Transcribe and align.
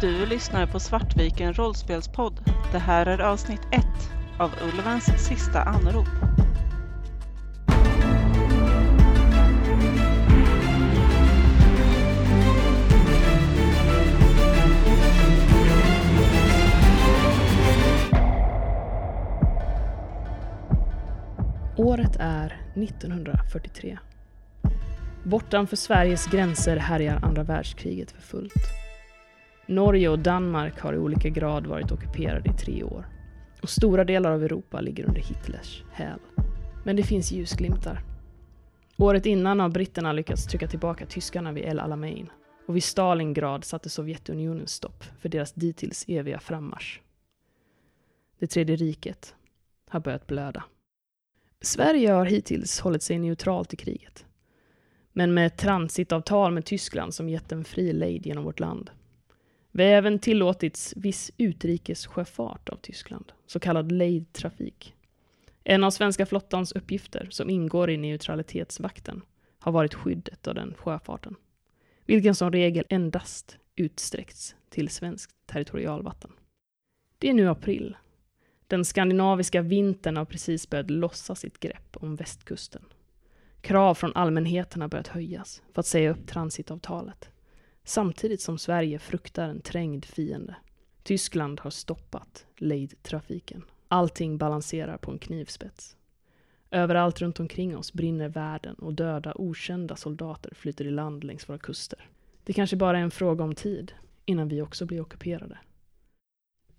Du 0.00 0.26
lyssnar 0.26 0.66
på 0.66 0.80
Svartviken 0.80 1.54
rollspelspodd. 1.54 2.40
Det 2.72 2.78
här 2.78 3.06
är 3.06 3.18
avsnitt 3.18 3.60
1 3.72 3.84
av 4.38 4.50
Ulvens 4.62 5.26
sista 5.26 5.62
anrop. 5.62 6.08
Året 21.76 22.16
är 22.18 22.60
1943. 22.74 23.98
Bortanför 25.24 25.76
Sveriges 25.76 26.26
gränser 26.26 26.76
härjar 26.76 27.20
andra 27.22 27.42
världskriget 27.42 28.12
för 28.12 28.22
fullt. 28.22 28.85
Norge 29.68 30.08
och 30.08 30.18
Danmark 30.18 30.80
har 30.80 30.92
i 30.92 30.98
olika 30.98 31.28
grad 31.28 31.66
varit 31.66 31.92
ockuperade 31.92 32.50
i 32.50 32.52
tre 32.52 32.82
år. 32.82 33.06
Och 33.62 33.70
stora 33.70 34.04
delar 34.04 34.32
av 34.32 34.44
Europa 34.44 34.80
ligger 34.80 35.04
under 35.04 35.20
Hitlers 35.20 35.84
häl. 35.92 36.18
Men 36.84 36.96
det 36.96 37.02
finns 37.02 37.32
ljusglimtar. 37.32 38.02
Året 38.96 39.26
innan 39.26 39.60
har 39.60 39.68
britterna 39.68 40.12
lyckats 40.12 40.46
trycka 40.46 40.68
tillbaka 40.68 41.06
tyskarna 41.06 41.52
vid 41.52 41.64
El 41.64 41.80
Alamein. 41.80 42.30
Och 42.66 42.76
vid 42.76 42.84
Stalingrad 42.84 43.64
satte 43.64 43.90
Sovjetunionen 43.90 44.66
stopp 44.66 45.04
för 45.20 45.28
deras 45.28 45.52
dittills 45.52 46.04
eviga 46.08 46.40
frammarsch. 46.40 47.00
Det 48.38 48.46
tredje 48.46 48.76
riket 48.76 49.34
har 49.88 50.00
börjat 50.00 50.26
blöda. 50.26 50.64
Sverige 51.60 52.10
har 52.10 52.24
hittills 52.24 52.80
hållit 52.80 53.02
sig 53.02 53.18
neutralt 53.18 53.72
i 53.72 53.76
kriget. 53.76 54.24
Men 55.12 55.34
med 55.34 55.46
ett 55.46 55.58
transitavtal 55.58 56.52
med 56.52 56.64
Tyskland 56.64 57.14
som 57.14 57.28
gett 57.28 57.52
en 57.52 57.64
fri 57.64 57.92
lejd 57.92 58.26
genom 58.26 58.44
vårt 58.44 58.60
land. 58.60 58.90
Vi 59.76 59.84
har 59.84 59.90
även 59.90 60.18
tillåtits 60.18 60.94
viss 60.96 61.32
utrikessjöfart 61.36 62.68
av 62.68 62.76
Tyskland, 62.76 63.32
så 63.46 63.60
kallad 63.60 63.92
lejdtrafik. 63.92 64.94
En 65.64 65.84
av 65.84 65.90
svenska 65.90 66.26
flottans 66.26 66.72
uppgifter, 66.72 67.28
som 67.30 67.50
ingår 67.50 67.90
i 67.90 67.96
neutralitetsvakten, 67.96 69.22
har 69.58 69.72
varit 69.72 69.94
skyddet 69.94 70.46
av 70.46 70.54
den 70.54 70.74
sjöfarten. 70.74 71.36
Vilken 72.06 72.34
som 72.34 72.52
regel 72.52 72.84
endast 72.88 73.58
utsträckts 73.74 74.56
till 74.70 74.88
svenskt 74.88 75.34
territorialvatten. 75.46 76.30
Det 77.18 77.28
är 77.28 77.34
nu 77.34 77.48
april. 77.48 77.96
Den 78.66 78.84
skandinaviska 78.84 79.62
vintern 79.62 80.16
har 80.16 80.24
precis 80.24 80.70
börjat 80.70 80.90
lossa 80.90 81.34
sitt 81.34 81.60
grepp 81.60 81.96
om 81.96 82.16
västkusten. 82.16 82.84
Krav 83.60 83.94
från 83.94 84.12
allmänheten 84.14 84.82
har 84.82 84.88
börjat 84.88 85.08
höjas 85.08 85.62
för 85.72 85.80
att 85.80 85.86
säga 85.86 86.10
upp 86.10 86.26
transitavtalet. 86.26 87.30
Samtidigt 87.88 88.40
som 88.40 88.58
Sverige 88.58 88.98
fruktar 88.98 89.48
en 89.48 89.60
trängd 89.60 90.04
fiende. 90.04 90.56
Tyskland 91.02 91.60
har 91.60 91.70
stoppat 91.70 92.46
lejdtrafiken. 92.56 93.62
Allting 93.88 94.38
balanserar 94.38 94.96
på 94.96 95.10
en 95.10 95.18
knivspets. 95.18 95.96
Överallt 96.70 97.20
runt 97.20 97.40
omkring 97.40 97.76
oss 97.76 97.92
brinner 97.92 98.28
världen 98.28 98.74
och 98.74 98.94
döda, 98.94 99.32
okända 99.34 99.96
soldater 99.96 100.54
flyter 100.54 100.84
i 100.84 100.90
land 100.90 101.24
längs 101.24 101.48
våra 101.48 101.58
kuster. 101.58 102.08
Det 102.44 102.52
kanske 102.52 102.76
bara 102.76 102.98
är 102.98 103.02
en 103.02 103.10
fråga 103.10 103.44
om 103.44 103.54
tid 103.54 103.92
innan 104.24 104.48
vi 104.48 104.62
också 104.62 104.86
blir 104.86 105.00
ockuperade. 105.00 105.58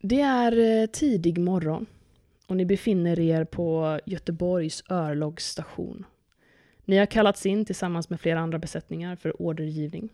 Det 0.01 0.21
är 0.21 0.81
eh, 0.81 0.85
tidig 0.85 1.37
morgon 1.37 1.85
och 2.47 2.57
ni 2.57 2.65
befinner 2.65 3.19
er 3.19 3.43
på 3.43 3.99
Göteborgs 4.05 4.83
örlogsstation. 4.89 6.05
Ni 6.85 6.97
har 6.97 7.05
kallats 7.05 7.45
in 7.45 7.65
tillsammans 7.65 8.09
med 8.09 8.21
flera 8.21 8.39
andra 8.39 8.59
besättningar 8.59 9.15
för 9.15 9.41
ordergivning. 9.41 10.09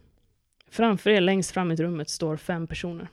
Framför 0.73 1.09
er 1.09 1.21
längst 1.21 1.51
fram 1.51 1.71
i 1.71 1.75
rummet 1.75 2.09
står 2.09 2.37
fem 2.37 2.67
personer. 2.67 3.07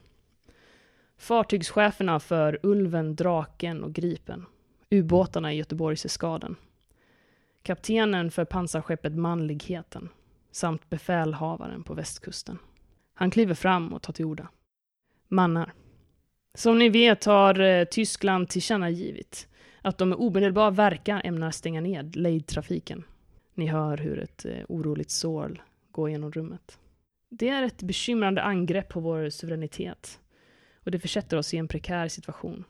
Fartygscheferna 1.19 2.21
för 2.21 2.59
Ulven, 2.63 3.17
Draken 3.17 3.85
och 3.85 3.93
Gripen. 3.93 4.47
Ubåtarna 4.91 5.53
i 5.53 5.57
Göteborgseskaden. 5.57 6.57
Kaptenen 7.63 8.31
för 8.31 8.45
pansarskeppet 8.45 9.13
Manligheten 9.13 10.09
samt 10.51 10.91
befälhavaren 10.91 11.83
på 11.83 11.95
västkusten. 11.95 12.59
Han 13.15 13.31
kliver 13.31 13.55
fram 13.55 13.93
och 13.93 14.03
tar 14.03 14.13
till 14.13 14.25
orda. 14.25 14.49
Mannar. 15.29 15.73
Som 16.55 16.79
ni 16.79 16.89
vet 16.89 17.25
har 17.25 17.61
eh, 17.61 17.85
Tyskland 17.85 18.49
tillkännagivit 18.49 19.49
att 19.83 19.99
de 19.99 20.09
med 20.09 20.19
omedelbar 20.19 20.71
verkan 20.71 21.21
ämnar 21.25 21.51
stänga 21.51 21.81
ned 21.81 22.17
lejdtrafiken. 22.17 23.05
Ni 23.55 23.67
hör 23.67 23.97
hur 23.97 24.19
ett 24.19 24.45
eh, 24.45 24.65
oroligt 24.69 25.11
sorl 25.11 25.63
går 25.91 26.11
genom 26.11 26.33
rummet. 26.33 26.79
Det 27.33 27.49
är 27.49 27.63
ett 27.63 27.83
bekymrande 27.83 28.43
angrepp 28.43 28.89
på 28.89 29.01
vår 29.01 29.31
suveränitet 29.31 30.21
och 30.85 30.91
det 30.91 30.99
försätter 30.99 31.37
oss 31.37 31.55
i 31.55 31.57
en 31.57 31.69
prekär 31.69 32.09
situation. 32.09 32.65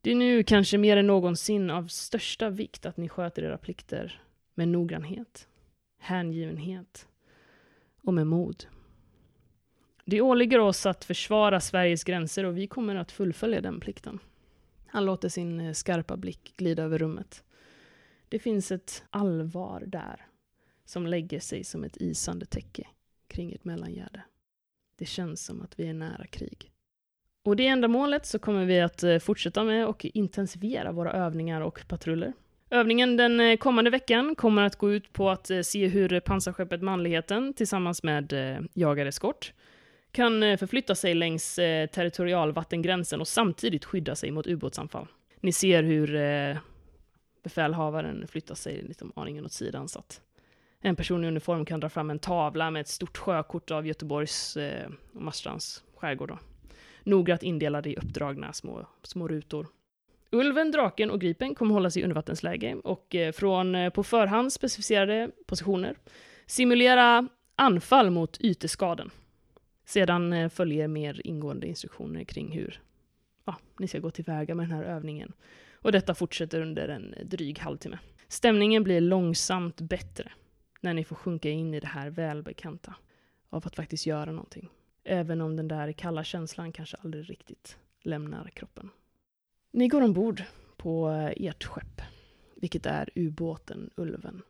Det 0.00 0.10
är 0.10 0.14
nu 0.14 0.42
kanske 0.42 0.78
mer 0.78 0.96
än 0.96 1.06
någonsin 1.06 1.70
av 1.70 1.86
största 1.86 2.50
vikt 2.50 2.86
att 2.86 2.96
ni 2.96 3.08
sköter 3.08 3.42
era 3.42 3.58
plikter 3.58 4.22
med 4.54 4.68
noggrannhet, 4.68 5.48
hängivenhet 5.98 7.08
och 8.02 8.14
med 8.14 8.26
mod. 8.26 8.64
Det 10.04 10.20
åligger 10.20 10.58
oss 10.58 10.86
att 10.86 11.04
försvara 11.04 11.60
Sveriges 11.60 12.04
gränser 12.04 12.44
och 12.44 12.56
vi 12.56 12.66
kommer 12.66 12.96
att 12.96 13.12
fullfölja 13.12 13.60
den 13.60 13.80
plikten. 13.80 14.18
Han 14.86 15.04
låter 15.04 15.28
sin 15.28 15.60
eh, 15.60 15.72
skarpa 15.72 16.16
blick 16.16 16.56
glida 16.56 16.82
över 16.82 16.98
rummet. 16.98 17.44
Det 18.28 18.38
finns 18.38 18.72
ett 18.72 19.04
allvar 19.10 19.84
där 19.86 20.26
som 20.84 21.06
lägger 21.06 21.40
sig 21.40 21.64
som 21.64 21.84
ett 21.84 21.96
isande 21.96 22.46
täcke 22.46 22.88
kring 23.28 23.52
ett 23.52 23.64
mellangärde. 23.64 24.22
Det 24.98 25.06
känns 25.06 25.44
som 25.44 25.62
att 25.62 25.80
vi 25.80 25.88
är 25.88 25.94
nära 25.94 26.26
krig. 26.26 26.72
Och 27.44 27.56
det 27.56 27.66
ändamålet 27.66 28.26
så 28.26 28.38
kommer 28.38 28.64
vi 28.64 28.80
att 28.80 29.02
eh, 29.02 29.18
fortsätta 29.18 29.64
med 29.64 29.86
och 29.86 30.04
intensifiera 30.04 30.92
våra 30.92 31.12
övningar 31.12 31.60
och 31.60 31.84
patruller. 31.88 32.32
Övningen 32.70 33.16
den 33.16 33.40
eh, 33.40 33.56
kommande 33.56 33.90
veckan 33.90 34.34
kommer 34.34 34.62
att 34.62 34.76
gå 34.76 34.92
ut 34.92 35.12
på 35.12 35.30
att 35.30 35.50
eh, 35.50 35.60
se 35.60 35.86
hur 35.86 36.20
pansarskeppet 36.20 36.82
Manligheten 36.82 37.54
tillsammans 37.54 38.02
med 38.02 38.32
jagareskort 38.74 39.52
kan 40.12 40.58
förflytta 40.58 40.94
sig 40.94 41.14
längs 41.14 41.54
territorialvattengränsen 41.92 43.20
och 43.20 43.28
samtidigt 43.28 43.84
skydda 43.84 44.14
sig 44.14 44.30
mot 44.30 44.46
ubåtsanfall. 44.46 45.06
Ni 45.40 45.52
ser 45.52 45.82
hur 45.82 46.06
befälhavaren 47.42 48.28
flyttar 48.28 48.54
sig 48.54 48.82
lite 48.82 49.04
om 49.04 49.12
aningen 49.16 49.44
åt 49.44 49.52
sidan 49.52 49.88
så 49.88 49.98
att 49.98 50.20
en 50.80 50.96
person 50.96 51.24
i 51.24 51.28
uniform 51.28 51.64
kan 51.64 51.80
dra 51.80 51.88
fram 51.88 52.10
en 52.10 52.18
tavla 52.18 52.70
med 52.70 52.80
ett 52.80 52.88
stort 52.88 53.18
sjökort 53.18 53.70
av 53.70 53.86
Göteborgs 53.86 54.56
eh, 54.56 54.90
och 55.12 55.22
Marstrands 55.22 55.84
skärgård. 55.96 56.28
Då. 56.28 56.38
Noggrant 57.02 57.42
indelade 57.42 57.90
i 57.90 57.96
uppdragna 57.96 58.52
små, 58.52 58.86
små 59.02 59.28
rutor. 59.28 59.66
Ulven, 60.30 60.70
draken 60.70 61.10
och 61.10 61.20
gripen 61.20 61.54
kommer 61.54 61.74
hålla 61.74 61.90
sig 61.90 62.02
i 62.02 62.04
undervattensläge 62.04 62.74
och 62.74 63.14
eh, 63.14 63.32
från 63.32 63.74
eh, 63.74 63.90
på 63.90 64.02
förhand 64.02 64.52
specificerade 64.52 65.30
positioner 65.46 65.96
simulera 66.46 67.28
anfall 67.56 68.10
mot 68.10 68.40
yteskaden. 68.40 69.10
Sedan 69.84 70.32
eh, 70.32 70.48
följer 70.48 70.88
mer 70.88 71.20
ingående 71.24 71.66
instruktioner 71.66 72.24
kring 72.24 72.52
hur 72.52 72.80
ja, 73.44 73.56
ni 73.78 73.88
ska 73.88 73.98
gå 73.98 74.10
tillväga 74.10 74.54
med 74.54 74.68
den 74.68 74.76
här 74.76 74.84
övningen. 74.84 75.32
Och 75.82 75.92
detta 75.92 76.14
fortsätter 76.14 76.60
under 76.60 76.88
en 76.88 77.14
dryg 77.24 77.58
halvtimme. 77.58 77.98
Stämningen 78.28 78.84
blir 78.84 79.00
långsamt 79.00 79.80
bättre 79.80 80.32
när 80.80 80.94
ni 80.94 81.04
får 81.04 81.16
sjunka 81.16 81.50
in 81.50 81.74
i 81.74 81.80
det 81.80 81.86
här 81.86 82.10
välbekanta 82.10 82.94
av 83.50 83.66
att 83.66 83.76
faktiskt 83.76 84.06
göra 84.06 84.32
någonting. 84.32 84.68
Även 85.04 85.40
om 85.40 85.56
den 85.56 85.68
där 85.68 85.92
kalla 85.92 86.24
känslan 86.24 86.72
kanske 86.72 86.96
aldrig 86.96 87.30
riktigt 87.30 87.78
lämnar 88.02 88.48
kroppen. 88.48 88.90
Ni 89.72 89.88
går 89.88 90.02
ombord 90.02 90.42
på 90.76 91.10
eh, 91.10 91.46
ert 91.46 91.64
skepp, 91.64 92.02
vilket 92.56 92.86
är 92.86 93.10
ubåten 93.14 93.90
Ulven. 93.96 94.42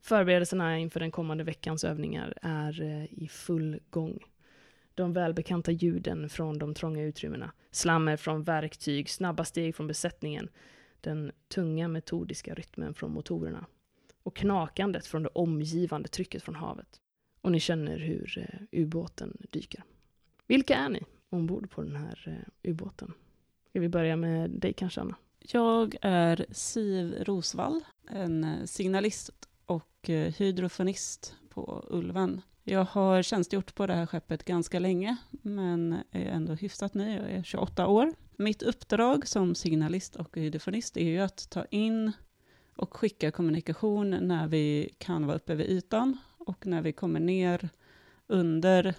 Förberedelserna 0.00 0.78
inför 0.78 1.00
den 1.00 1.10
kommande 1.10 1.44
veckans 1.44 1.84
övningar 1.84 2.34
är 2.42 2.82
eh, 2.82 3.04
i 3.22 3.28
full 3.28 3.80
gång 3.90 4.18
de 4.94 5.12
välbekanta 5.12 5.72
ljuden 5.72 6.28
från 6.28 6.58
de 6.58 6.74
trånga 6.74 7.02
utrymmena, 7.02 7.52
slammer 7.70 8.16
från 8.16 8.42
verktyg, 8.42 9.10
snabba 9.10 9.44
steg 9.44 9.76
från 9.76 9.86
besättningen, 9.86 10.48
den 11.00 11.32
tunga 11.48 11.88
metodiska 11.88 12.54
rytmen 12.54 12.94
från 12.94 13.12
motorerna 13.12 13.66
och 14.24 14.36
knakandet 14.36 15.06
från 15.06 15.22
det 15.22 15.28
omgivande 15.28 16.08
trycket 16.08 16.42
från 16.42 16.54
havet. 16.54 17.00
Och 17.40 17.52
ni 17.52 17.60
känner 17.60 17.98
hur 17.98 18.38
eh, 18.38 18.80
ubåten 18.80 19.36
dyker. 19.50 19.84
Vilka 20.46 20.76
är 20.76 20.88
ni 20.88 21.02
ombord 21.30 21.70
på 21.70 21.82
den 21.82 21.96
här 21.96 22.24
eh, 22.26 22.70
ubåten? 22.70 23.12
Ska 23.70 23.80
vi 23.80 23.88
börja 23.88 24.16
med 24.16 24.50
dig 24.50 24.72
kanske, 24.72 25.00
Anna? 25.00 25.16
Jag 25.38 25.96
är 26.00 26.46
Siv 26.50 27.14
Rosvall, 27.24 27.80
en 28.10 28.44
eh, 28.44 28.64
signalist 28.64 29.48
och 29.66 30.10
eh, 30.10 30.32
hydrofonist 30.32 31.34
på 31.48 31.84
Ulven. 31.90 32.40
Jag 32.62 32.84
har 32.84 33.22
tjänstgjort 33.22 33.74
på 33.74 33.86
det 33.86 33.94
här 33.94 34.06
skeppet 34.06 34.44
ganska 34.44 34.78
länge, 34.78 35.16
men 35.30 35.96
är 36.10 36.26
ändå 36.26 36.54
hyfsat 36.54 36.94
ny. 36.94 37.16
Jag 37.16 37.30
är 37.30 37.42
28 37.42 37.86
år. 37.86 38.12
Mitt 38.36 38.62
uppdrag 38.62 39.28
som 39.28 39.54
signalist 39.54 40.16
och 40.16 40.36
hydrofonist 40.36 40.96
är 40.96 41.04
ju 41.04 41.18
att 41.18 41.50
ta 41.50 41.64
in 41.64 42.12
och 42.76 42.96
skicka 42.96 43.30
kommunikation 43.30 44.10
när 44.10 44.48
vi 44.48 44.94
kan 44.98 45.26
vara 45.26 45.36
uppe 45.36 45.54
vid 45.54 45.66
ytan 45.66 46.18
och 46.38 46.66
när 46.66 46.82
vi 46.82 46.92
kommer 46.92 47.20
ner 47.20 47.68
under 48.26 48.94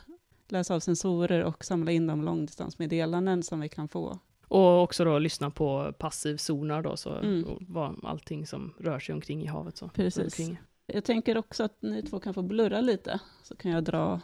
läsa 0.48 0.76
av 0.76 0.80
sensorer 0.80 1.44
och 1.44 1.66
samla 1.66 1.92
in 1.92 2.08
de 2.08 2.22
långdistansmeddelanden 2.22 3.44
som 3.44 3.60
vi 3.60 3.70
kan 3.70 3.88
få. 3.88 4.20
Och 4.48 4.82
också 4.84 5.06
då 5.06 5.20
lyssna 5.20 5.50
på 5.50 5.94
passiv 6.00 6.38
sonar 6.38 6.82
då, 6.82 6.98
så 6.98 7.10
Mm. 7.16 7.46
vad, 7.60 8.00
allting 8.04 8.48
som 8.48 8.74
rör 8.80 9.00
sig 9.00 9.16
omkring 9.16 9.44
i 9.44 9.46
havet. 9.46 9.78
Så, 9.78 9.88
Precis. 9.88 10.24
Omkring. 10.24 10.58
Jag 10.86 11.04
tänker 11.04 11.38
också 11.38 11.64
att 11.64 11.82
ni 11.82 12.02
två 12.04 12.20
kan 12.20 12.34
få 12.34 12.42
blurra 12.42 12.82
lite, 12.82 13.20
så 13.44 13.56
kan 13.56 13.72
jag 13.72 13.84
dra 13.84 14.22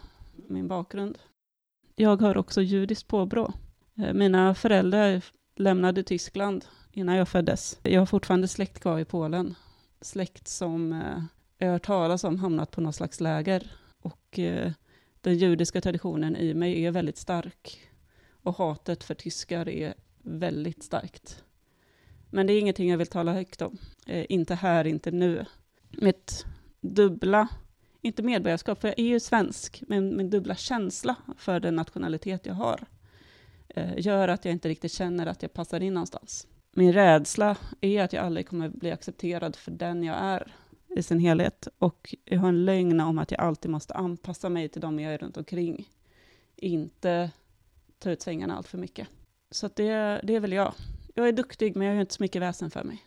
min 0.47 0.67
bakgrund. 0.67 1.17
Jag 1.95 2.21
har 2.21 2.37
också 2.37 2.61
judiskt 2.61 3.07
påbrå. 3.07 3.53
Eh, 3.97 4.13
Mina 4.13 4.55
föräldrar 4.55 5.23
lämnade 5.55 6.03
Tyskland 6.03 6.65
innan 6.91 7.15
jag 7.15 7.27
föddes. 7.27 7.79
Jag 7.83 8.01
har 8.01 8.05
fortfarande 8.05 8.47
släkt 8.47 8.79
kvar 8.79 8.99
i 8.99 9.05
Polen. 9.05 9.55
Släkt 10.01 10.47
som 10.47 10.93
eh, 10.93 11.23
jag 11.57 11.67
har 11.67 11.73
hört 11.73 11.85
talas 11.85 12.23
om 12.23 12.39
hamnat 12.39 12.71
på 12.71 12.81
något 12.81 12.95
slags 12.95 13.19
läger. 13.19 13.71
Och 14.01 14.39
eh, 14.39 14.71
den 15.21 15.37
judiska 15.37 15.81
traditionen 15.81 16.35
i 16.35 16.53
mig 16.53 16.85
är 16.85 16.91
väldigt 16.91 17.17
stark. 17.17 17.79
Och 18.43 18.57
hatet 18.57 19.03
för 19.03 19.13
tyskar 19.13 19.69
är 19.69 19.93
väldigt 20.21 20.83
starkt. 20.83 21.43
Men 22.29 22.47
det 22.47 22.53
är 22.53 22.59
ingenting 22.59 22.89
jag 22.89 22.97
vill 22.97 23.07
tala 23.07 23.33
högt 23.33 23.61
om. 23.61 23.77
Eh, 24.07 24.25
inte 24.29 24.55
här, 24.55 24.87
inte 24.87 25.11
nu. 25.11 25.45
Mitt 25.89 26.45
dubbla, 26.81 27.47
inte 28.01 28.23
medborgarskap, 28.23 28.81
för 28.81 28.87
jag 28.87 28.99
är 28.99 29.07
ju 29.07 29.19
svensk, 29.19 29.83
men 29.87 30.17
min 30.17 30.29
dubbla 30.29 30.55
känsla 30.55 31.15
för 31.37 31.59
den 31.59 31.75
nationalitet 31.75 32.45
jag 32.45 32.53
har 32.53 32.85
eh, 33.67 33.93
gör 33.97 34.27
att 34.27 34.45
jag 34.45 34.51
inte 34.51 34.69
riktigt 34.69 34.91
känner 34.91 35.25
att 35.25 35.41
jag 35.41 35.53
passar 35.53 35.79
in 35.79 35.93
någonstans. 35.93 36.47
Min 36.71 36.93
rädsla 36.93 37.57
är 37.81 38.03
att 38.03 38.13
jag 38.13 38.25
aldrig 38.25 38.47
kommer 38.47 38.69
bli 38.69 38.91
accepterad 38.91 39.55
för 39.55 39.71
den 39.71 40.03
jag 40.03 40.15
är 40.17 40.55
i 40.95 41.03
sin 41.03 41.19
helhet. 41.19 41.67
Och 41.77 42.15
jag 42.25 42.39
har 42.39 42.49
en 42.49 42.65
lögn 42.65 42.99
om 42.99 43.19
att 43.19 43.31
jag 43.31 43.39
alltid 43.39 43.71
måste 43.71 43.93
anpassa 43.93 44.49
mig 44.49 44.69
till 44.69 44.81
de 44.81 44.99
jag 44.99 45.13
är 45.13 45.17
runt 45.17 45.37
omkring. 45.37 45.89
Inte 46.55 47.31
ta 47.99 48.11
ut 48.11 48.21
svängarna 48.21 48.57
allt 48.57 48.67
för 48.67 48.77
mycket. 48.77 49.07
Så 49.51 49.65
att 49.65 49.75
det, 49.75 50.21
det 50.23 50.35
är 50.35 50.39
väl 50.39 50.53
jag. 50.53 50.73
Jag 51.15 51.27
är 51.27 51.31
duktig, 51.31 51.75
men 51.75 51.87
jag 51.87 51.93
gör 51.93 52.01
inte 52.01 52.13
så 52.13 52.23
mycket 52.23 52.41
väsen 52.41 52.71
för 52.71 52.83
mig. 52.83 53.03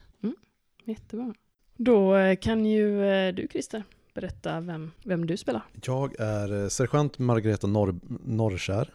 Jättebra. 0.84 1.34
Då 1.76 2.16
eh, 2.16 2.36
kan 2.36 2.66
ju 2.66 3.06
eh, 3.06 3.34
du 3.34 3.48
Christer 3.52 3.84
berätta 4.14 4.60
vem, 4.60 4.90
vem 5.04 5.26
du 5.26 5.36
spelar. 5.36 5.62
Jag 5.84 6.20
är 6.20 6.62
eh, 6.62 6.68
sergeant 6.68 7.18
Margareta 7.18 7.66
Norr, 7.66 8.00
Norrskär. 8.24 8.94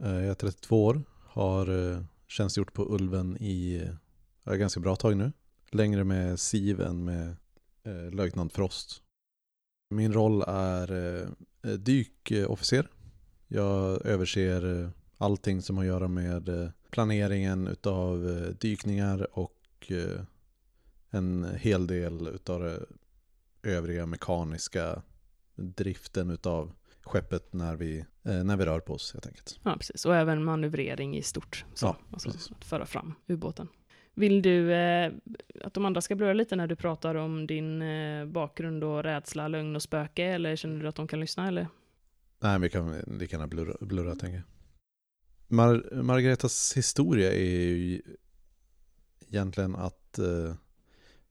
Jag 0.00 0.24
är 0.24 0.34
32 0.34 0.84
år, 0.84 1.02
har 1.26 1.66
tjänstgjort 2.28 2.72
på 2.72 2.94
Ulven 2.94 3.36
i 3.36 3.90
ja, 4.44 4.54
ganska 4.54 4.80
bra 4.80 4.96
tag 4.96 5.16
nu. 5.16 5.32
Längre 5.70 6.04
med 6.04 6.40
SIV 6.40 6.80
än 6.80 7.04
med 7.04 7.36
eh, 7.82 8.10
löjtnant 8.10 8.52
Frost. 8.52 9.02
Min 9.90 10.12
roll 10.12 10.42
är 10.46 10.92
eh, 11.62 11.70
dykofficer. 11.70 12.90
Jag 13.48 14.06
överser 14.06 14.82
eh, 14.82 14.90
allting 15.18 15.62
som 15.62 15.76
har 15.76 15.84
att 15.84 15.88
göra 15.88 16.08
med 16.08 16.48
eh, 16.48 16.70
planeringen 16.90 17.68
utav 17.68 18.30
eh, 18.30 18.48
dykningar 18.48 19.38
och 19.38 19.86
eh, 19.88 20.20
en 21.10 21.46
hel 21.58 21.86
del 21.86 22.28
utav 22.28 22.60
det 22.60 22.86
övriga 23.62 24.06
mekaniska 24.06 25.02
driften 25.54 26.30
utav 26.30 26.72
skeppet 27.08 27.52
när 27.52 27.76
vi, 27.76 27.98
eh, 28.24 28.44
när 28.44 28.56
vi 28.56 28.64
rör 28.64 28.80
på 28.80 28.92
oss 28.94 29.12
helt 29.12 29.26
enkelt. 29.26 29.60
Ja, 29.62 29.76
precis. 29.76 30.06
Och 30.06 30.16
även 30.16 30.44
manövrering 30.44 31.16
i 31.16 31.22
stort. 31.22 31.64
Så, 31.74 31.86
Ja, 31.86 31.96
alltså, 32.12 32.30
precis. 32.30 32.50
att 32.52 32.64
föra 32.64 32.86
fram 32.86 33.14
ubåten. 33.26 33.68
Vill 34.14 34.42
du 34.42 34.72
eh, 34.74 35.12
att 35.64 35.74
de 35.74 35.84
andra 35.84 36.00
ska 36.00 36.14
blurra 36.14 36.32
lite 36.32 36.56
när 36.56 36.66
du 36.66 36.76
pratar 36.76 37.14
om 37.14 37.46
din 37.46 37.82
eh, 37.82 38.26
bakgrund 38.26 38.84
och 38.84 39.02
rädsla, 39.02 39.48
lögn 39.48 39.76
och 39.76 39.82
spöke? 39.82 40.24
Eller 40.24 40.56
känner 40.56 40.82
du 40.82 40.88
att 40.88 40.94
de 40.96 41.08
kan 41.08 41.20
lyssna? 41.20 41.48
Eller? 41.48 41.68
Nej, 42.40 42.58
vi 42.60 42.70
kan 42.70 42.98
lika 43.18 43.36
gärna 43.36 43.46
blurra, 43.46 43.76
blurra 43.80 44.14
tänker 44.14 44.36
jag. 44.36 44.44
Mar- 45.58 46.02
Margaretas 46.02 46.72
historia 46.76 47.32
är 47.32 47.44
ju 47.44 48.02
egentligen 49.28 49.74
att 49.76 50.18
eh, 50.18 50.54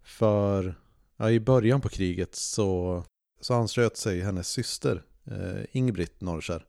för, 0.04 0.76
ja, 1.18 1.32
i 1.32 1.40
början 1.40 1.82
på 1.82 1.90
kriget 1.90 2.36
så, 2.36 3.04
så 3.42 3.54
anslöt 3.54 3.98
sig 3.98 4.22
hennes 4.22 4.50
syster 4.50 5.04
eh, 5.32 5.66
Ingbritt 5.72 6.22
Norrskär 6.22 6.66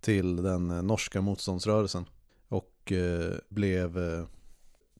till 0.00 0.36
den 0.36 0.70
eh, 0.70 0.82
norska 0.82 1.20
motståndsrörelsen 1.20 2.04
och 2.48 2.92
eh, 2.92 3.34
blev 3.48 3.98
eh, 3.98 4.24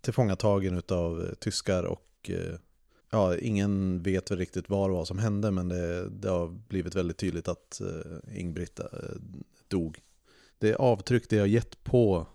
tillfångatagen 0.01 0.83
av 0.89 1.23
eh, 1.23 1.35
tyskar 1.35 1.83
och 1.85 2.31
eh, 2.31 2.59
ja, 3.11 3.37
ingen 3.37 4.03
vet 4.03 4.31
väl 4.31 4.39
riktigt 4.39 4.69
vad 4.69 4.91
det 4.91 4.95
var 4.95 5.05
som 5.05 5.19
hände 5.19 5.51
men 5.51 5.69
det, 5.69 6.09
det 6.09 6.29
har 6.29 6.49
blivit 6.49 6.95
väldigt 6.95 7.19
tydligt 7.19 7.49
att 7.49 7.81
eh, 7.81 8.41
Ingbritt 8.41 8.79
eh, 8.79 8.87
dog. 9.69 10.03
Det 10.59 10.75
avtryck 10.75 11.29
det 11.29 11.39
har 11.39 11.47
gett 11.47 11.85
på 11.85 12.27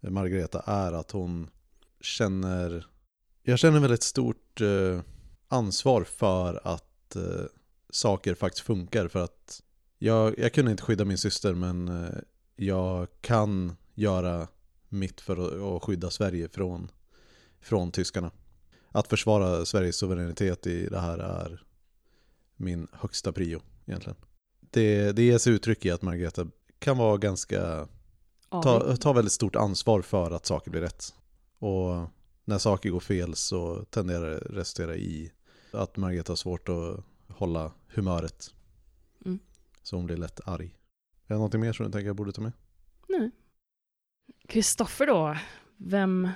eh, 0.00 0.10
Margareta 0.10 0.62
är 0.66 0.92
att 0.92 1.10
hon 1.10 1.50
känner, 2.00 2.86
jag 3.42 3.58
känner 3.58 3.80
väldigt 3.80 4.02
stort 4.02 4.60
eh, 4.60 5.00
ansvar 5.48 6.04
för 6.04 6.60
att 6.64 7.16
eh, 7.16 7.44
saker 7.90 8.34
faktiskt 8.34 8.66
funkar 8.66 9.08
för 9.08 9.24
att 9.24 9.62
jag, 9.98 10.38
jag 10.38 10.52
kunde 10.52 10.70
inte 10.70 10.82
skydda 10.82 11.04
min 11.04 11.18
syster 11.18 11.54
men 11.54 11.88
eh, 11.88 12.18
jag 12.56 13.08
kan 13.20 13.76
göra 13.94 14.48
mitt 14.88 15.20
för 15.20 15.36
att, 15.36 15.76
att 15.76 15.82
skydda 15.82 16.10
Sverige 16.10 16.48
från, 16.48 16.90
från 17.60 17.92
tyskarna. 17.92 18.30
Att 18.88 19.08
försvara 19.08 19.64
Sveriges 19.64 19.96
suveränitet 19.96 20.66
i 20.66 20.86
det 20.86 21.00
här 21.00 21.18
är 21.18 21.62
min 22.56 22.88
högsta 22.92 23.32
prio 23.32 23.60
egentligen. 23.86 24.16
Det, 24.60 25.12
det 25.12 25.22
ges 25.22 25.46
uttryck 25.46 25.84
i 25.84 25.90
att 25.90 26.02
Margareta 26.02 26.46
kan 26.78 26.98
vara 26.98 27.16
ganska, 27.16 27.88
ta, 28.50 28.96
ta 28.96 29.12
väldigt 29.12 29.32
stort 29.32 29.56
ansvar 29.56 30.02
för 30.02 30.30
att 30.30 30.46
saker 30.46 30.70
blir 30.70 30.80
rätt. 30.80 31.14
Och 31.58 32.08
när 32.44 32.58
saker 32.58 32.90
går 32.90 33.00
fel 33.00 33.34
så 33.34 33.84
tenderar 33.90 34.30
det 34.30 34.36
resultera 34.36 34.96
i 34.96 35.32
att 35.70 35.96
Margareta 35.96 36.32
har 36.32 36.36
svårt 36.36 36.68
att 36.68 37.04
hålla 37.28 37.72
humöret. 37.88 38.54
Så 39.86 39.96
hon 39.96 40.06
blir 40.06 40.16
lätt 40.16 40.48
arg. 40.48 40.66
Är 41.26 41.28
det 41.28 41.34
någonting 41.34 41.60
mer 41.60 41.72
som 41.72 41.86
du 41.86 41.92
tänker 41.92 42.06
jag 42.06 42.16
borde 42.16 42.32
ta 42.32 42.42
med? 42.42 42.52
Nej. 43.08 43.30
Kristoffer 44.48 45.06
då, 45.06 45.36
vem, 45.76 46.28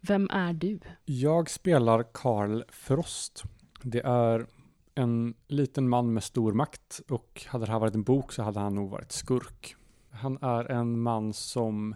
vem 0.00 0.30
är 0.30 0.52
du? 0.52 0.80
Jag 1.04 1.50
spelar 1.50 2.02
Karl 2.12 2.62
Frost. 2.68 3.42
Det 3.82 4.00
är 4.00 4.46
en 4.94 5.34
liten 5.46 5.88
man 5.88 6.12
med 6.12 6.24
stor 6.24 6.52
makt 6.52 7.00
och 7.08 7.46
hade 7.48 7.66
det 7.66 7.72
här 7.72 7.78
varit 7.78 7.94
en 7.94 8.02
bok 8.02 8.32
så 8.32 8.42
hade 8.42 8.60
han 8.60 8.74
nog 8.74 8.90
varit 8.90 9.12
skurk. 9.12 9.76
Han 10.10 10.38
är 10.42 10.64
en 10.70 11.00
man 11.00 11.32
som 11.32 11.94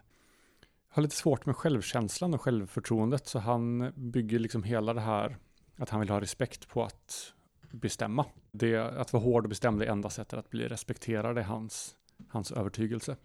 har 0.88 1.02
lite 1.02 1.16
svårt 1.16 1.46
med 1.46 1.56
självkänslan 1.56 2.34
och 2.34 2.40
självförtroendet 2.40 3.26
så 3.26 3.38
han 3.38 3.92
bygger 3.96 4.38
liksom 4.38 4.62
hela 4.62 4.94
det 4.94 5.00
här 5.00 5.36
att 5.76 5.90
han 5.90 6.00
vill 6.00 6.10
ha 6.10 6.20
respekt 6.20 6.68
på 6.68 6.84
att 6.84 7.34
bestämma. 7.72 8.26
Det, 8.52 8.76
att 8.76 9.12
vara 9.12 9.22
hård 9.22 9.44
och 9.44 9.48
bestämd 9.48 9.82
är 9.82 9.86
enda 9.86 10.10
sättet 10.10 10.38
att 10.38 10.50
bli 10.50 10.68
respekterad 10.68 11.38
i 11.38 11.42
hans, 11.42 11.96
hans 12.28 12.52
övertygelse. 12.52 13.16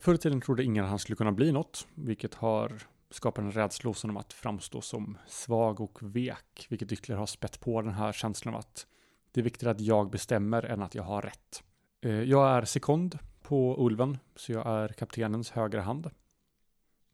Förr 0.00 0.14
i 0.14 0.18
tiden 0.18 0.40
trodde 0.40 0.64
ingen 0.64 0.84
att 0.84 0.90
han 0.90 0.98
skulle 0.98 1.16
kunna 1.16 1.32
bli 1.32 1.52
något, 1.52 1.86
vilket 1.94 2.34
har 2.34 2.82
skapat 3.10 3.44
en 3.44 3.52
rädsla 3.52 3.90
hos 3.90 4.02
honom 4.02 4.16
att 4.16 4.32
framstå 4.32 4.80
som 4.80 5.18
svag 5.26 5.80
och 5.80 5.98
vek, 6.02 6.66
vilket 6.70 6.92
ytterligare 6.92 7.18
har 7.18 7.26
spett 7.26 7.60
på 7.60 7.82
den 7.82 7.94
här 7.94 8.12
känslan 8.12 8.54
av 8.54 8.60
att 8.60 8.86
det 9.32 9.40
är 9.40 9.44
viktigare 9.44 9.74
att 9.74 9.80
jag 9.80 10.10
bestämmer 10.10 10.62
än 10.62 10.82
att 10.82 10.94
jag 10.94 11.02
har 11.02 11.22
rätt. 11.22 11.62
Eh, 12.00 12.22
jag 12.22 12.50
är 12.50 12.64
sekond 12.64 13.18
på 13.42 13.86
Ulven, 13.86 14.18
så 14.36 14.52
jag 14.52 14.66
är 14.66 14.88
kaptenens 14.88 15.50
högra 15.50 15.82
hand. 15.82 16.10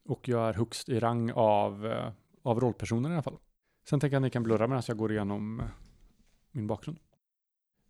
Och 0.04 0.28
jag 0.28 0.48
är 0.48 0.54
högst 0.54 0.88
i 0.88 1.00
rang 1.00 1.32
av, 1.32 1.86
eh, 1.86 2.12
av 2.42 2.60
rollpersoner 2.60 3.10
i 3.10 3.12
alla 3.12 3.22
fall. 3.22 3.38
Sen 3.88 4.00
tänker 4.00 4.14
jag 4.14 4.20
att 4.20 4.24
ni 4.24 4.30
kan 4.30 4.42
blurra 4.42 4.66
medan 4.66 4.82
jag 4.86 4.96
går 4.96 5.12
igenom 5.12 5.60
eh, 5.60 5.66
min 6.52 6.66
bakgrund. 6.66 6.98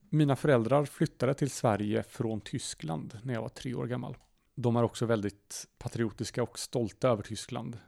Mina 0.09 0.37
föräldrar 0.37 0.85
flyttade 0.85 1.35
till 1.35 1.51
Sverige 1.51 2.03
från 2.03 2.41
Tyskland 2.41 3.19
när 3.23 3.35
jag 3.35 3.43
var 3.43 3.49
tre 3.49 3.75
år 3.75 3.87
gammal. 3.87 4.17
De 4.55 4.77
är 4.77 4.83
också 4.83 5.07
väldigt 5.07 5.67
patriotiska 5.79 6.43
och 6.43 6.59
stolta 6.59 7.09
över 7.09 7.23
Tyskland. 7.23 7.79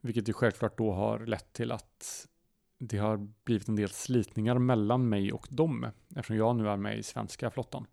Vilket 0.00 0.28
ju 0.28 0.32
självklart 0.32 0.78
då 0.78 0.92
har 0.92 1.26
lett 1.26 1.52
till 1.52 1.72
att 1.72 2.28
det 2.78 2.98
har 2.98 3.28
blivit 3.44 3.68
en 3.68 3.76
del 3.76 3.88
slitningar 3.88 4.58
mellan 4.58 5.08
mig 5.08 5.32
och 5.32 5.46
dem. 5.50 5.86
Eftersom 6.08 6.36
jag 6.36 6.56
nu 6.56 6.68
är 6.68 6.76
med 6.76 6.98
i 6.98 7.02
svenska 7.02 7.50
flottan. 7.50 7.86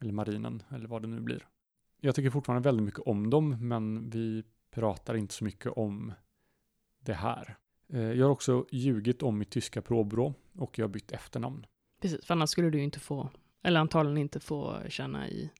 Eller 0.00 0.12
marinen, 0.12 0.62
eller 0.70 0.88
vad 0.88 1.02
det 1.02 1.08
nu 1.08 1.20
blir. 1.20 1.46
Jag 2.00 2.14
tycker 2.14 2.30
fortfarande 2.30 2.68
väldigt 2.68 2.84
mycket 2.84 3.00
om 3.00 3.30
dem, 3.30 3.68
men 3.68 4.10
vi 4.10 4.44
pratar 4.70 5.14
inte 5.14 5.34
så 5.34 5.44
mycket 5.44 5.72
om 5.72 6.12
det 7.00 7.14
här. 7.14 7.56
Eh, 7.88 8.00
jag 8.00 8.26
har 8.26 8.32
också 8.32 8.66
ljugit 8.70 9.22
om 9.22 9.38
mitt 9.38 9.50
tyska 9.50 9.82
provbrå 9.82 10.34
och 10.58 10.78
jag 10.78 10.84
har 10.84 10.88
bytt 10.90 11.12
efternamn. 11.12 11.66
Precis, 12.00 12.24
för 12.26 12.34
annars 12.34 12.50
skulle 12.50 12.70
du 12.70 12.82
inte 12.82 13.00
få, 13.00 13.28
eller 13.62 13.80
antagligen 13.80 14.18
inte 14.18 14.40
få 14.40 14.82
känna 14.88 15.28
i, 15.28 15.50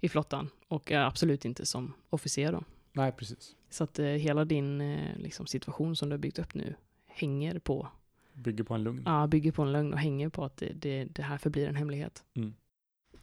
i 0.00 0.08
flottan. 0.08 0.48
Och 0.68 0.92
absolut 0.92 1.44
inte 1.44 1.66
som 1.66 1.92
officer 2.10 2.52
då. 2.52 2.64
Nej, 2.92 3.12
precis. 3.12 3.56
Så 3.70 3.84
att 3.84 3.98
eh, 3.98 4.06
hela 4.06 4.44
din 4.44 4.80
eh, 4.80 5.16
liksom, 5.18 5.46
situation 5.46 5.96
som 5.96 6.08
du 6.08 6.12
har 6.12 6.18
byggt 6.18 6.38
upp 6.38 6.54
nu 6.54 6.74
hänger 7.06 7.58
på, 7.58 7.88
Bygger 8.34 8.64
på 8.64 8.74
en 8.74 8.82
lugn. 8.82 9.02
ja, 9.06 9.26
bygger 9.26 9.52
på 9.52 9.62
en 9.62 9.72
lögn 9.72 9.92
och 9.92 9.98
hänger 9.98 10.28
på 10.28 10.44
att 10.44 10.56
det, 10.56 10.72
det, 10.72 11.04
det 11.04 11.22
här 11.22 11.38
förblir 11.38 11.68
en 11.68 11.76
hemlighet. 11.76 12.24
Mm. 12.34 12.54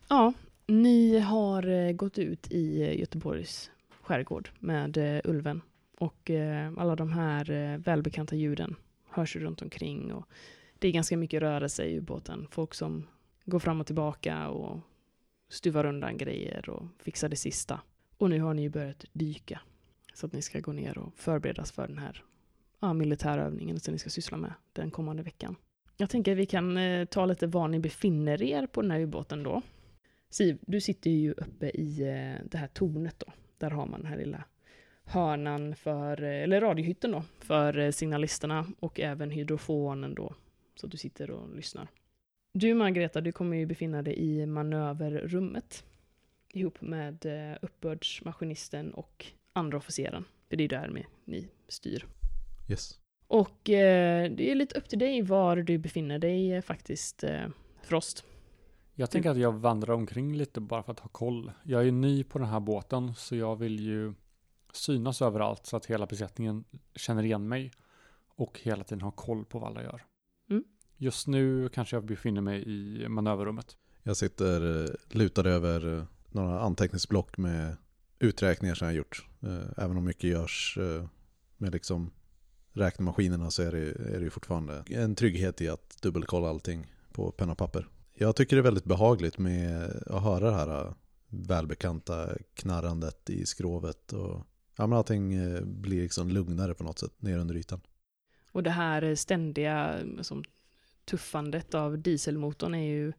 Ja, 0.08 0.34
Ni 0.68 1.20
har 1.20 1.68
eh, 1.68 1.92
gått 1.92 2.18
ut 2.18 2.52
i 2.52 2.82
eh, 2.82 3.00
Göteborgs 3.00 3.72
skärgård 4.02 4.50
med 4.60 4.98
eh, 4.98 5.22
ulven 5.24 5.62
och 5.98 6.30
eh, 6.30 6.72
alla 6.78 6.96
de 6.96 7.12
här 7.12 7.78
välbekanta 7.78 8.36
ljuden 8.36 8.76
hörs 9.10 9.36
ju 9.36 9.40
runt 9.40 9.62
omkring 9.62 10.14
och 10.14 10.26
det 10.80 10.88
är 10.88 10.92
ganska 10.92 11.18
mycket 11.18 11.42
rörelse 11.42 11.86
i 11.86 11.98
ubåten. 11.98 12.48
Folk 12.52 12.74
som 12.74 13.08
går 13.46 13.60
fram 13.60 13.82
och 13.82 13.86
tillbaka 13.86 14.50
och 14.50 14.80
stuvar 15.50 15.86
undan 15.86 16.18
grejer 16.18 16.70
och 16.70 16.86
fixar 17.00 17.30
det 17.30 17.36
sista. 17.36 17.82
Och 18.18 18.30
nu 18.30 18.40
har 18.40 18.54
ni 18.54 18.62
ju 18.62 18.70
börjat 18.70 19.06
dyka 19.14 19.62
så 20.14 20.26
att 20.26 20.34
ni 20.34 20.42
ska 20.42 20.60
gå 20.60 20.72
ner 20.72 20.98
och 20.98 21.14
förberedas 21.16 21.72
för 21.72 21.88
den 21.88 21.98
här 21.98 22.24
ja, 22.80 22.94
militärövningen 22.94 23.80
som 23.80 23.92
ni 23.92 24.00
ska 24.00 24.10
syssla 24.10 24.38
med 24.38 24.54
den 24.74 24.92
kommande 24.92 25.24
veckan. 25.24 25.56
Jag 25.98 26.10
tänker 26.10 26.32
att 26.32 26.38
vi 26.38 26.46
kan 26.46 26.78
eh, 26.78 27.06
ta 27.06 27.26
lite 27.26 27.48
var 27.48 27.68
ni 27.68 27.80
befinner 27.80 28.42
er 28.42 28.68
på 28.68 28.82
den 28.82 28.92
här 28.92 29.00
ubåten 29.00 29.44
då. 29.44 29.62
Siv, 30.30 30.58
du 30.62 30.82
sitter 30.82 31.10
ju 31.10 31.32
uppe 31.32 31.70
i 31.70 32.02
eh, 32.02 32.46
det 32.46 32.58
här 32.58 32.68
tornet 32.68 33.20
då. 33.20 33.34
Där 33.58 33.70
har 33.70 33.86
man 33.86 34.02
den 34.02 34.10
här 34.10 34.18
lilla 34.18 34.44
hörnan 35.04 35.76
för, 35.76 36.24
eh, 36.24 36.44
eller 36.44 36.62
radiohytten 36.62 37.12
då, 37.12 37.24
för 37.40 37.78
eh, 37.78 37.92
signalisterna 37.92 38.66
och 38.80 39.00
även 39.00 39.32
hydrofonen 39.32 40.16
då. 40.16 40.36
Så 40.80 40.88
du 40.88 40.98
sitter 40.98 41.32
och 41.32 41.56
lyssnar. 41.56 41.88
Du 42.54 42.74
Margareta, 42.74 43.22
du 43.22 43.32
kommer 43.32 43.58
ju 43.58 43.66
befinna 43.66 44.02
dig 44.02 44.20
i 44.20 44.46
manöverrummet 44.46 45.84
ihop 46.54 46.82
med 46.82 47.26
eh, 47.26 47.58
uppbördsmaskinisten 47.62 48.94
och 48.94 49.26
andra 49.54 49.78
officeren. 49.78 50.26
För 50.50 50.58
det 50.58 50.64
är 50.64 50.68
där 50.68 50.90
med 50.90 51.06
ni 51.26 51.48
styr. 51.68 52.06
Yes. 52.70 53.00
Och 53.28 53.70
eh, 53.70 54.32
det 54.32 54.52
är 54.52 54.56
lite 54.56 54.78
upp 54.78 54.90
till 54.90 55.00
dig 55.00 55.22
var 55.22 55.56
du 55.56 55.78
befinner 55.78 56.20
dig 56.20 56.54
eh, 56.54 56.62
faktiskt, 56.62 57.24
eh, 57.24 57.48
Frost. 57.84 58.24
Jag 58.94 59.12
tänker 59.12 59.30
att 59.30 59.38
jag 59.38 59.52
vandrar 59.52 59.94
omkring 59.94 60.36
lite 60.36 60.62
bara 60.62 60.84
för 60.84 60.92
att 60.92 61.00
ha 61.00 61.10
koll. 61.10 61.52
Jag 61.64 61.88
är 61.88 61.92
ny 61.92 62.24
på 62.24 62.40
den 62.40 62.48
här 62.48 62.60
båten 62.60 63.16
så 63.16 63.36
jag 63.36 63.56
vill 63.56 63.80
ju 63.80 64.14
synas 64.74 65.22
överallt 65.22 65.66
så 65.66 65.78
att 65.78 65.86
hela 65.86 66.06
besättningen 66.06 66.64
känner 66.96 67.24
igen 67.24 67.48
mig 67.48 67.72
och 68.36 68.60
hela 68.64 68.84
tiden 68.84 69.02
har 69.02 69.12
koll 69.12 69.46
på 69.46 69.60
vad 69.60 69.70
alla 69.70 69.84
gör. 69.84 70.09
Just 71.02 71.28
nu 71.28 71.70
kanske 71.70 71.96
jag 71.96 72.06
befinner 72.06 72.42
mig 72.42 72.64
i 72.68 73.08
manöverrummet. 73.08 73.78
Jag 74.04 74.18
sitter 74.18 74.84
eh, 74.84 74.90
lutad 75.10 75.50
över 75.50 75.98
eh, 75.98 76.04
några 76.32 76.60
anteckningsblock 76.60 77.38
med 77.38 77.78
uträkningar 78.20 78.76
som 78.76 78.86
jag 78.88 78.94
har 78.94 78.98
gjort. 78.98 79.28
Eh, 79.42 79.84
Även 79.84 79.98
om 79.98 80.06
mycket 80.06 80.30
görs 80.30 80.78
med 81.58 81.74
liksom 81.74 82.12
räknemaskinerna 82.74 83.52
så 83.52 83.64
är 83.64 83.72
det, 83.72 84.16
är 84.16 84.18
det 84.18 84.24
ju 84.24 84.30
fortfarande 84.30 84.84
en 84.90 85.16
trygghet 85.16 85.62
i 85.62 85.70
att 85.70 86.02
dubbelkolla 86.02 86.50
allting 86.50 86.94
på 87.12 87.32
penna 87.32 87.52
och 87.52 87.58
papper. 87.58 87.88
Jag 88.14 88.36
tycker 88.36 88.56
det 88.56 88.60
är 88.60 88.64
väldigt 88.64 88.86
behagligt 88.86 89.38
med 89.38 90.04
att 90.08 90.24
höra 90.24 90.50
det 90.50 90.56
här 90.56 90.94
välbekanta 91.28 92.30
knarrandet 92.54 93.30
i 93.30 93.46
skrovet 93.46 94.14
och 94.14 94.46
ja, 94.78 94.88
men 94.88 94.94
allting 94.94 95.30
blir 95.82 96.02
liksom 96.02 96.30
lugnare 96.30 96.74
på 96.74 96.84
något 96.84 97.00
sätt 97.00 97.22
ner 97.22 97.38
under 97.38 97.56
ytan. 97.56 97.82
Och 98.52 98.64
det 98.64 98.70
här 98.70 99.16
ständiga 99.16 99.96
som, 100.22 100.44
tuffandet 101.10 101.74
av 101.74 101.98
dieselmotorn 102.00 102.76
är 102.76 102.88
ju, 102.88 103.14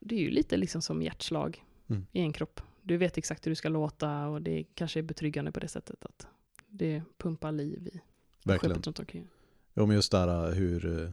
det 0.00 0.14
är 0.14 0.20
ju 0.20 0.30
lite 0.30 0.56
liksom 0.56 0.82
som 0.82 1.02
hjärtslag 1.02 1.64
Mm. 1.88 2.06
i 2.12 2.20
en 2.20 2.32
kropp. 2.32 2.60
Du 2.82 2.96
vet 2.96 3.18
exakt 3.18 3.46
hur 3.46 3.50
du 3.50 3.54
ska 3.54 3.68
låta 3.68 4.26
och 4.26 4.42
det 4.42 4.64
kanske 4.74 5.00
är 5.00 5.02
betryggande 5.02 5.52
på 5.52 5.60
det 5.60 5.68
sättet 5.68 6.04
att 6.04 6.26
det 6.66 7.02
pumpar 7.18 7.52
liv 7.52 7.86
i 7.92 8.00
Verkligen. 8.44 8.74
skeppet 8.74 8.86
runt 8.86 8.98
omkring. 8.98 9.28
Jo 9.74 9.86
men 9.86 9.96
just 9.96 10.10
det 10.12 10.18
här 10.18 10.52
hur, 10.52 11.02
eh, 11.02 11.10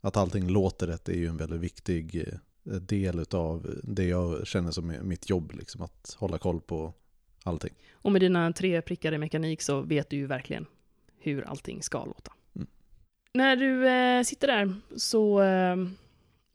att 0.00 0.16
allting 0.16 0.48
låter 0.48 0.86
rätt 0.86 1.08
är 1.08 1.12
ju 1.16 1.26
en 1.26 1.36
väldigt 1.36 1.60
viktig 1.60 2.16
eh, 2.64 2.72
del 2.72 3.24
av 3.30 3.74
det 3.82 4.04
jag 4.04 4.46
känner 4.46 4.70
som 4.70 4.94
mitt 5.02 5.30
jobb. 5.30 5.52
Liksom, 5.58 5.82
att 5.82 6.16
hålla 6.18 6.38
koll 6.38 6.60
på 6.60 6.94
allting. 7.42 7.74
Och 7.92 8.12
med 8.12 8.20
dina 8.20 8.52
tre 8.52 8.82
prickar 8.82 9.12
i 9.12 9.18
mekanik 9.18 9.62
så 9.62 9.80
vet 9.80 10.10
du 10.10 10.16
ju 10.16 10.26
verkligen 10.26 10.66
hur 11.18 11.42
allting 11.42 11.82
ska 11.82 12.04
låta. 12.04 12.32
När 13.34 13.56
du 13.56 13.88
eh, 13.88 14.22
sitter 14.22 14.46
där 14.46 14.74
så 14.96 15.42
eh, 15.42 15.76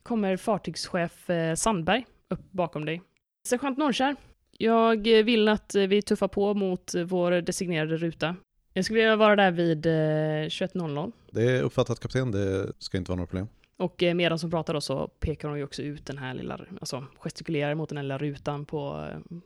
kommer 0.02 0.36
fartygschef 0.36 1.30
eh, 1.30 1.54
Sandberg 1.54 2.06
upp 2.28 2.40
bakom 2.50 2.84
dig. 2.84 3.02
Sergeant 3.48 3.78
Norrkär, 3.78 4.16
jag 4.58 5.18
eh, 5.18 5.24
vill 5.24 5.48
att 5.48 5.74
eh, 5.74 5.82
vi 5.82 6.02
tuffar 6.02 6.28
på 6.28 6.54
mot 6.54 6.94
eh, 6.94 7.02
vår 7.02 7.30
designerade 7.30 7.96
ruta. 7.96 8.36
Jag 8.72 8.84
skulle 8.84 9.00
vilja 9.00 9.16
vara 9.16 9.36
där 9.36 9.50
vid 9.50 9.86
eh, 9.86 9.90
21.00. 9.90 11.12
Det 11.30 11.42
är 11.42 11.62
uppfattat 11.62 12.00
kapten, 12.00 12.30
det 12.30 12.72
ska 12.78 12.98
inte 12.98 13.10
vara 13.10 13.20
något 13.20 13.30
problem. 13.30 13.48
Och 13.76 14.02
eh, 14.02 14.14
medan 14.14 14.38
som 14.38 14.50
pratar 14.50 14.74
då 14.74 14.80
så 14.80 15.08
pekar 15.08 15.48
hon 15.48 15.58
ju 15.58 15.64
också 15.64 15.82
ut 15.82 16.06
den 16.06 16.18
här 16.18 16.34
lilla, 16.34 16.60
alltså 16.80 17.04
gestikulerar 17.18 17.74
mot 17.74 17.88
den 17.88 17.96
här 17.98 18.02
lilla 18.02 18.18
rutan 18.18 18.64
på 18.64 19.08
eh, 19.10 19.36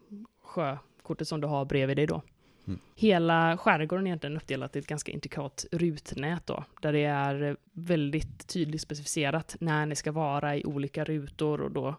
sjökortet 0.43 1.29
som 1.29 1.41
du 1.41 1.47
har 1.47 1.65
bredvid 1.65 1.97
dig 1.97 2.07
då. 2.07 2.23
Mm. 2.69 2.81
Hela 2.95 3.59
skärgården 3.59 4.07
är 4.07 4.09
egentligen 4.09 4.37
uppdelat 4.37 4.77
i 4.77 4.79
ett 4.79 4.87
ganska 4.87 5.13
intrikat 5.13 5.67
rutnät 5.73 6.47
då, 6.47 6.65
där 6.83 6.93
det 6.93 7.05
är 7.05 7.57
väldigt 7.73 8.49
tydligt 8.49 8.81
specificerat 8.81 9.57
när 9.61 9.87
ni 9.87 9.97
ska 9.97 10.13
vara 10.13 10.57
i 10.57 10.65
olika 10.65 11.05
rutor 11.05 11.61
och 11.61 11.71
då 11.71 11.95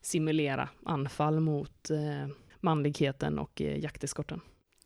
simulera 0.00 0.68
anfall 0.84 1.40
mot 1.40 1.90
eh, 1.90 2.34
manligheten 2.60 3.38
och 3.38 3.62
eh, 3.62 3.78
jakteskorten. 3.78 4.40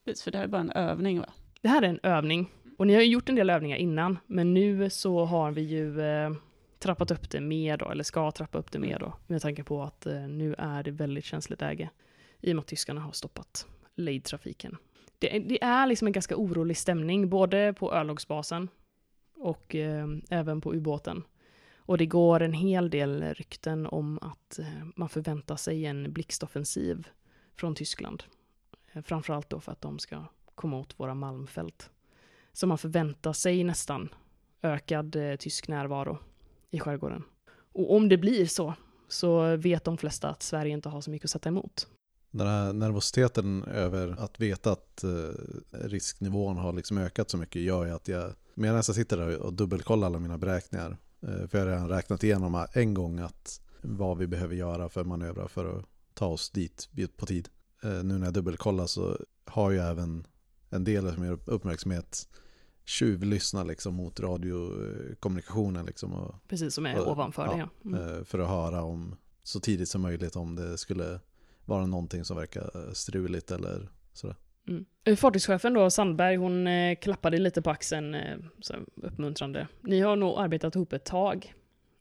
Precis, 0.05 0.23
för 0.25 0.31
det 0.31 0.39
här 0.39 0.45
är 0.45 0.49
bara 0.49 0.61
en 0.61 0.71
övning 0.71 1.21
va? 1.21 1.33
Det 1.61 1.69
här 1.69 1.83
är 1.83 1.89
en 1.89 2.01
övning. 2.03 2.51
Och 2.79 2.87
ni 2.87 2.95
har 2.95 3.01
ju 3.01 3.09
gjort 3.09 3.29
en 3.29 3.35
del 3.35 3.51
övningar 3.51 3.77
innan, 3.77 4.19
men 4.27 4.55
nu 4.55 4.91
så 4.91 5.25
har 5.25 5.53
vi 5.53 5.63
ju 5.63 6.01
eh, 6.01 6.31
trappat 6.79 7.11
upp 7.11 7.31
det 7.31 7.41
mer 7.41 7.77
då, 7.77 7.91
eller 7.91 8.05
ska 8.05 8.31
trappa 8.31 8.59
upp 8.59 8.73
det 8.73 8.79
mer 8.79 8.99
då, 8.99 9.15
med 9.27 9.43
tanke 9.43 9.65
på 9.65 9.83
att 9.83 10.07
eh, 10.07 10.29
nu 10.29 10.55
är 10.59 10.83
det 10.83 10.91
väldigt 10.91 11.25
känsligt 11.25 11.61
läge. 11.61 11.91
I 12.41 12.53
och 12.53 12.57
med 12.57 12.63
att 12.63 12.67
tyskarna 12.67 13.01
har 13.01 13.13
stoppat 13.13 13.67
lejdtrafiken. 13.95 14.77
Det, 15.31 15.39
det 15.39 15.63
är 15.63 15.87
liksom 15.87 16.07
en 16.07 16.13
ganska 16.13 16.37
orolig 16.37 16.77
stämning, 16.77 17.29
både 17.29 17.75
på 17.79 17.95
örlogsbasen 17.95 18.69
och 19.37 19.75
eh, 19.75 20.07
även 20.31 20.61
på 20.61 20.75
ubåten. 20.75 21.23
Och 21.77 21.99
det 21.99 22.07
går 22.07 22.43
en 22.43 22.53
hel 22.53 22.91
del 22.91 23.35
rykten 23.35 23.87
om 23.87 24.19
att 24.23 24.59
eh, 24.59 24.85
man 24.97 25.09
förväntar 25.09 25.57
sig 25.57 25.87
en 25.87 26.13
blixtoffensiv 26.13 27.09
från 27.55 27.75
Tyskland. 27.75 28.25
Eh, 28.93 29.03
framförallt 29.03 29.51
då 29.51 29.61
för 29.61 29.73
att 29.73 29.81
de 29.81 29.99
ska 29.99 30.25
komma 30.55 30.79
åt 30.79 31.01
våra 31.01 31.15
malmfält. 31.15 31.91
Så 32.53 32.67
man 32.67 32.79
förväntar 32.79 33.33
sig 33.33 33.65
nästan 33.65 34.09
ökad 34.63 35.17
eh, 35.17 35.37
tysk 35.37 35.69
närvaro 35.69 36.19
i 36.71 36.81
skärgården. 36.81 37.25
Och 37.73 37.95
om 37.97 38.09
det 38.09 38.19
blir 38.19 38.47
så, 38.47 38.75
så 39.09 39.57
vet 39.57 39.85
de 39.85 39.99
flesta 39.99 40.29
att 40.29 40.43
Sverige 40.43 40.73
inte 40.73 40.89
har 40.89 41.01
så 41.01 41.11
mycket 41.11 41.25
att 41.25 41.31
sätta 41.31 41.49
emot. 41.49 41.89
Den 42.37 42.47
här 42.47 42.73
nervositeten 42.73 43.65
över 43.65 44.17
att 44.19 44.41
veta 44.41 44.73
att 44.73 45.05
eh, 45.05 45.11
risknivån 45.71 46.57
har 46.57 46.73
liksom 46.73 46.99
ökat 46.99 47.31
så 47.31 47.37
mycket 47.37 47.63
gör 47.63 47.85
ju 47.85 47.91
att 47.91 48.09
jag, 48.09 48.33
medan 48.55 48.77
jag 48.77 48.85
sitter 48.85 49.17
där 49.17 49.37
och 49.39 49.53
dubbelkollar 49.53 50.07
alla 50.07 50.19
mina 50.19 50.39
beräkningar, 50.39 50.97
eh, 51.23 51.47
för 51.49 51.59
jag 51.59 51.65
har 51.67 51.67
redan 51.73 51.89
räknat 51.89 52.25
igenom 52.25 52.67
en 52.73 52.95
gång 52.95 53.19
att 53.19 53.61
vad 53.83 54.19
vi 54.19 54.27
behöver 54.27 54.55
göra 54.55 54.89
för 54.89 55.05
manövrar 55.05 55.49
för 55.49 55.79
att 55.79 55.85
ta 56.15 56.27
oss 56.27 56.51
dit 56.51 56.89
på 57.17 57.27
tid. 57.27 57.49
Eh, 57.83 57.91
nu 57.91 58.19
när 58.19 58.27
jag 58.27 58.35
dubbelkollar 58.35 58.87
så 58.87 59.19
har 59.45 59.71
ju 59.71 59.79
även 59.79 60.27
en 60.71 60.85
del 60.85 61.07
av 61.07 61.19
min 61.19 61.39
uppmärksamhet 61.47 62.29
tjuvlyssna 62.85 63.65
liksom 63.65 63.95
mot 63.95 64.21
radiokommunikationen 64.21 65.87
liksom 65.87 66.13
och, 66.13 66.35
Precis 66.49 66.75
som 66.75 66.87
är 66.87 67.01
Och- 67.01 67.13
ovanför 67.13 67.47
det. 67.47 67.59
ja, 67.59 67.69
Ja. 67.83 67.99
Mm. 67.99 68.25
för 68.25 68.39
att 68.39 68.49
höra 68.49 68.83
om 68.83 69.17
så 69.43 69.61
tidigt 69.61 69.89
som 69.89 70.03
möjligt 70.03 70.37
om 70.37 70.55
det 70.57 70.79
skulle 70.79 71.21
vara 71.65 71.87
någonting 71.87 72.25
som 72.25 72.37
verkar 72.37 72.95
struligt 72.95 73.51
eller 73.51 73.89
sådär. 74.13 74.37
Mm. 74.69 74.85
Eh, 75.05 75.17
Fartygschefen 75.17 75.75
då, 75.75 75.91
Sandberg, 75.91 76.37
hon 76.37 76.67
eh, 76.67 76.97
klappade 76.97 77.39
lite 77.39 77.63
på 77.63 77.71
axeln 77.71 78.15
eh, 78.15 78.37
så 78.61 78.75
uppmuntrande. 78.97 79.69
Ni 79.83 80.01
har 80.01 80.17
nog 80.17 80.39
arbetat 80.39 80.75
ihop 80.77 80.93
ett 80.93 81.05
tag. 81.05 81.55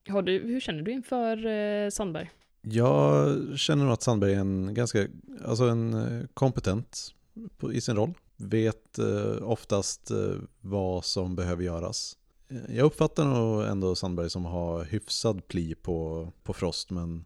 Har 0.09 0.21
du, 0.21 0.39
hur 0.39 0.59
känner 0.59 0.81
du 0.81 0.91
inför 0.91 1.45
eh, 1.45 1.89
Sandberg? 1.89 2.29
Jag 2.61 3.37
känner 3.59 3.83
nog 3.83 3.93
att 3.93 4.01
Sandberg 4.01 4.33
är 4.33 4.39
en 4.39 4.73
ganska, 4.73 5.07
alltså 5.45 5.63
en 5.63 5.93
eh, 5.93 6.25
kompetent 6.33 7.13
i 7.73 7.81
sin 7.81 7.95
roll. 7.95 8.13
Vet 8.37 8.99
eh, 8.99 9.43
oftast 9.49 10.11
eh, 10.11 10.35
vad 10.61 11.05
som 11.05 11.35
behöver 11.35 11.63
göras. 11.63 12.17
Eh, 12.49 12.75
Jag 12.75 12.85
uppfattar 12.85 13.25
nog 13.25 13.63
ändå 13.63 13.95
Sandberg 13.95 14.29
som 14.29 14.45
har 14.45 14.83
hyfsad 14.83 15.47
pli 15.47 15.75
på, 15.75 16.27
på 16.43 16.53
Frost, 16.53 16.89
men 16.89 17.25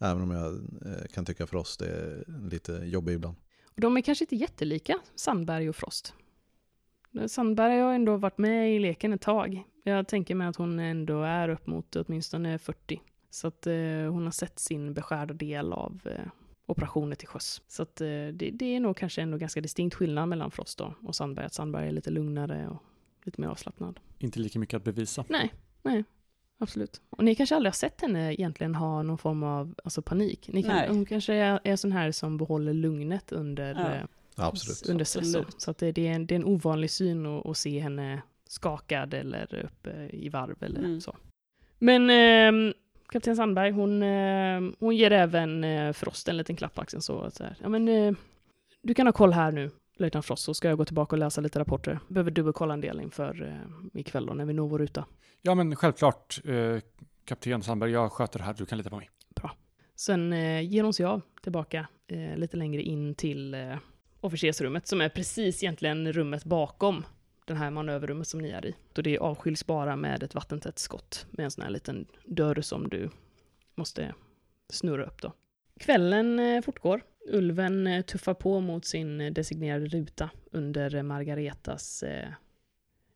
även 0.00 0.22
om 0.22 0.30
jag 0.30 0.54
eh, 0.54 1.06
kan 1.14 1.24
tycka 1.24 1.46
Frost 1.46 1.82
är 1.82 2.24
lite 2.50 2.72
jobbig 2.72 3.14
ibland. 3.14 3.36
Och 3.64 3.80
de 3.80 3.96
är 3.96 4.00
kanske 4.00 4.24
inte 4.24 4.36
jättelika, 4.36 4.98
Sandberg 5.14 5.68
och 5.68 5.76
Frost. 5.76 6.14
Sandberg 7.26 7.80
har 7.80 7.94
ändå 7.94 8.16
varit 8.16 8.38
med 8.38 8.76
i 8.76 8.78
leken 8.78 9.12
ett 9.12 9.20
tag. 9.20 9.62
Jag 9.84 10.08
tänker 10.08 10.34
mig 10.34 10.46
att 10.46 10.56
hon 10.56 10.78
ändå 10.78 11.22
är 11.22 11.48
upp 11.48 11.66
mot 11.66 11.96
åtminstone 11.96 12.58
40. 12.58 13.00
Så 13.30 13.48
att 13.48 13.66
eh, 13.66 13.74
hon 14.10 14.24
har 14.24 14.30
sett 14.30 14.58
sin 14.58 14.94
beskärda 14.94 15.34
del 15.34 15.72
av 15.72 16.00
eh, 16.04 16.26
operationer 16.66 17.16
till 17.16 17.28
sjöss. 17.28 17.62
Så 17.68 17.82
att 17.82 18.00
eh, 18.00 18.06
det, 18.06 18.50
det 18.52 18.76
är 18.76 18.80
nog 18.80 18.96
kanske 18.96 19.22
ändå 19.22 19.38
ganska 19.38 19.60
distinkt 19.60 19.94
skillnad 19.94 20.28
mellan 20.28 20.50
Frost 20.50 20.78
då 20.78 20.94
och 21.02 21.14
Sandberg. 21.14 21.46
Att 21.46 21.54
Sandberg 21.54 21.88
är 21.88 21.92
lite 21.92 22.10
lugnare 22.10 22.68
och 22.68 22.82
lite 23.22 23.40
mer 23.40 23.48
avslappnad. 23.48 24.00
Inte 24.18 24.40
lika 24.40 24.58
mycket 24.58 24.76
att 24.76 24.84
bevisa. 24.84 25.24
Nej, 25.28 25.52
nej. 25.82 26.04
Absolut. 26.58 27.00
Och 27.10 27.24
ni 27.24 27.34
kanske 27.34 27.56
aldrig 27.56 27.68
har 27.70 27.74
sett 27.76 28.00
henne 28.00 28.32
egentligen 28.34 28.74
ha 28.74 29.02
någon 29.02 29.18
form 29.18 29.42
av 29.42 29.74
alltså, 29.84 30.02
panik. 30.02 30.48
Ni 30.52 30.62
kan, 30.62 30.74
Nej. 30.76 30.88
hon 30.88 31.04
kanske 31.06 31.34
är, 31.34 31.60
är 31.64 31.76
sån 31.76 31.92
här 31.92 32.12
som 32.12 32.36
behåller 32.36 32.72
lugnet 32.74 33.32
under, 33.32 33.74
Ja. 33.74 33.94
eh, 33.94 34.02
Absolut. 34.46 34.88
under 34.90 35.04
stress. 35.04 35.32
då. 35.32 35.38
Absolut. 35.38 35.60
Så 35.62 35.70
att 35.70 35.78
det, 35.78 35.92
det, 35.92 36.08
är 36.08 36.12
en, 36.12 36.26
det 36.26 36.34
är 36.34 36.36
en 36.36 36.44
ovanlig 36.44 36.90
syn 36.90 37.26
att, 37.26 37.46
att 37.46 37.56
se 37.56 37.78
henne 37.78 38.22
skakad 38.48 39.14
eller 39.14 39.64
uppe 39.64 40.08
i 40.12 40.28
varv 40.28 40.62
eller 40.62 40.78
Mm. 40.80 41.00
så. 41.00 41.16
Men 41.78 42.10
eh, 42.10 42.72
kapten 43.08 43.36
Sandberg, 43.36 43.70
hon, 43.70 44.02
eh, 44.02 44.60
hon 44.80 44.96
ger 44.96 45.10
även 45.10 45.64
eh, 45.64 45.92
Frost 45.92 46.28
en 46.28 46.36
liten 46.36 46.56
klapp 46.56 46.74
på 46.74 46.80
axeln 46.80 47.02
så, 47.02 47.20
att 47.20 47.34
så 47.34 47.44
här, 47.44 47.56
ja 47.62 47.68
men 47.68 47.88
eh, 47.88 48.12
du 48.82 48.94
kan 48.94 49.06
ha 49.06 49.12
koll 49.12 49.32
här 49.32 49.52
nu, 49.52 49.70
löjtnant 49.96 50.26
Frost, 50.26 50.44
så 50.44 50.54
ska 50.54 50.68
jag 50.68 50.78
gå 50.78 50.84
tillbaka 50.84 51.16
och 51.16 51.20
läsa 51.20 51.40
lite 51.40 51.58
rapporter. 51.58 51.98
Behöver 52.08 52.30
dubbelkolla 52.30 52.74
en 52.74 52.80
del 52.80 53.00
inför 53.00 53.42
eh, 53.42 54.00
ikväll 54.00 54.26
då, 54.26 54.34
när 54.34 54.44
vi 54.44 54.52
når 54.52 54.68
vår 54.68 54.78
ruta. 54.78 55.04
Ja, 55.42 55.54
men 55.54 55.76
självklart, 55.76 56.40
eh, 56.44 56.78
kapten 57.24 57.62
Sandberg, 57.62 57.90
jag 57.90 58.12
sköter 58.12 58.38
det 58.38 58.44
här. 58.44 58.54
Du 58.54 58.66
kan 58.66 58.78
lita 58.78 58.90
på 58.90 58.96
mig. 58.96 59.10
Sen 59.96 60.32
eh, 60.32 60.60
ger 60.60 60.82
hon 60.82 60.92
sig 60.92 61.06
av 61.06 61.20
tillbaka 61.42 61.88
eh, 62.06 62.36
lite 62.36 62.56
längre 62.56 62.82
in 62.82 63.14
till 63.14 63.54
eh, 63.54 63.76
officersrummet 64.20 64.86
som 64.86 65.00
är 65.00 65.08
precis 65.08 65.62
egentligen 65.62 66.12
rummet 66.12 66.44
bakom 66.44 67.04
det 67.44 67.54
här 67.54 67.70
manöverrummet 67.70 68.28
som 68.28 68.40
ni 68.40 68.50
är 68.50 68.66
i. 68.66 68.74
Och 68.96 69.02
det 69.02 69.18
avskiljs 69.18 69.66
bara 69.66 69.96
med 69.96 70.22
ett 70.22 70.34
vattentätt 70.34 70.78
skott 70.78 71.26
med 71.30 71.44
en 71.44 71.50
sån 71.50 71.64
här 71.64 71.70
liten 71.70 72.06
dörr 72.24 72.60
som 72.60 72.88
du 72.88 73.10
måste 73.74 74.14
snurra 74.68 75.04
upp 75.04 75.22
då. 75.22 75.32
Kvällen 75.80 76.38
eh, 76.38 76.62
fortgår. 76.62 77.02
Ulven 77.28 77.86
eh, 77.86 78.04
tuffar 78.04 78.34
på 78.34 78.60
mot 78.60 78.84
sin 78.84 79.20
eh, 79.20 79.32
designerade 79.32 79.86
ruta 79.86 80.30
under 80.50 80.94
eh, 80.94 81.02
Margaretas 81.02 82.02
eh, 82.02 82.28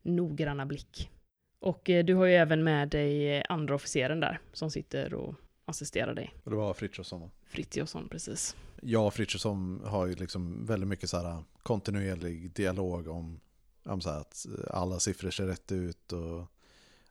noggranna 0.03 0.67
blick. 0.67 1.11
Och 1.59 1.91
eh, 1.91 2.05
du 2.05 2.15
har 2.15 2.27
ju 2.27 2.35
även 2.35 2.65
med 2.65 2.89
dig 2.89 3.45
andra 3.49 3.75
officeren 3.75 4.21
där 4.21 4.41
som 4.53 4.71
sitter 4.71 5.15
och 5.15 5.35
assisterar 5.65 6.15
dig. 6.15 6.35
Och 6.45 6.51
det 6.51 6.57
var 6.57 6.75
Frithiofsson 6.75 7.21
va? 7.21 7.31
Frithiofsson, 7.45 8.09
precis. 8.09 8.57
Jag 8.83 9.07
och 9.07 9.15
Frithiofsson 9.15 9.83
har 9.85 10.07
ju 10.07 10.15
liksom 10.15 10.67
väldigt 10.67 10.89
mycket 10.89 11.11
så 11.11 11.17
här 11.17 11.43
kontinuerlig 11.63 12.51
dialog 12.51 13.09
om, 13.09 13.41
om 13.85 14.01
så 14.01 14.11
här 14.11 14.21
att 14.21 14.47
alla 14.71 15.01
siffror 15.01 15.31
ser 15.31 15.47
rätt 15.47 15.73
ut 15.73 16.13
och 16.13 16.47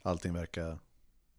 allting 0.02 0.34
verkar 0.34 0.80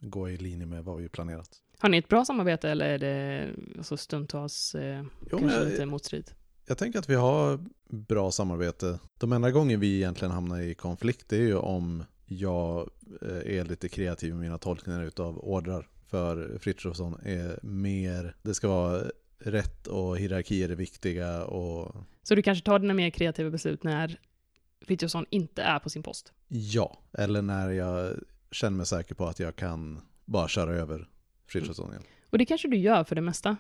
gå 0.01 0.31
i 0.31 0.37
linje 0.37 0.67
med 0.67 0.85
vad 0.85 0.97
vi 0.97 1.09
planerat. 1.09 1.63
Har 1.81 1.89
ni 1.89 1.99
ett 1.99 2.09
bra 2.09 2.25
samarbete 2.25 2.71
eller 2.71 2.87
är 2.89 2.99
det 2.99 3.49
alltså 3.79 3.97
stundtals 3.97 4.75
eh, 4.75 5.05
Jo, 5.31 5.39
kanske 5.39 5.59
jag, 5.59 5.69
lite 5.69 5.87
motstrid? 5.87 6.31
jag 6.67 6.79
tänker 6.79 6.99
att 6.99 7.11
vi 7.11 7.15
har 7.15 7.59
bra 7.89 8.31
samarbete. 8.31 8.99
De 9.21 9.33
enda 9.33 9.51
gånger 9.51 9.77
vi 9.77 9.97
egentligen 9.97 10.33
hamnar 10.33 10.61
i 10.61 10.75
konflikt 10.75 11.29
det 11.29 11.37
är 11.37 11.41
ju 11.41 11.57
om 11.57 12.05
jag 12.27 12.91
eh, 13.23 13.59
är 13.59 13.65
lite 13.65 13.89
kreativ 13.89 14.35
med 14.35 14.41
mina 14.41 14.59
tolkningar 14.59 15.05
utav 15.05 15.39
ordrar. 15.39 15.89
För 16.07 16.59
Frithiofsson 16.59 17.21
är 17.25 17.59
mer, 17.63 18.37
det 18.43 18.55
ska 18.55 18.69
vara 18.69 19.03
rätt 19.39 19.87
och 19.87 20.19
hierarkier 20.19 20.69
är 20.69 20.77
viktiga 20.77 21.45
och 21.45 21.97
Så 22.23 22.35
du 22.35 22.43
kanske 22.43 22.65
tar 22.65 22.79
dina 22.79 22.95
mer 22.95 23.11
kreativa 23.11 23.51
beslut 23.51 23.83
när 23.83 24.21
Frithiofsson 24.87 25.27
inte 25.31 25.63
är 25.63 25.79
på 25.79 25.91
sin 25.91 26.03
post? 26.03 26.33
Ja, 26.49 26.99
eller 27.13 27.43
när 27.43 27.71
jag 27.71 28.17
känner 28.51 28.77
mig 28.77 28.87
säker 28.87 29.15
på 29.15 29.27
att 29.27 29.41
jag 29.41 29.57
kan 29.57 30.01
bara 30.25 30.49
köra 30.49 30.75
över 30.75 31.09
Frithiofsson 31.51 31.91
igen. 31.91 32.03
Och 32.31 32.39
det 32.39 32.45
kanske 32.45 32.69
du 32.69 32.77
gör 32.77 33.05
för 33.05 33.15
det 33.15 33.21
mesta? 33.21 33.57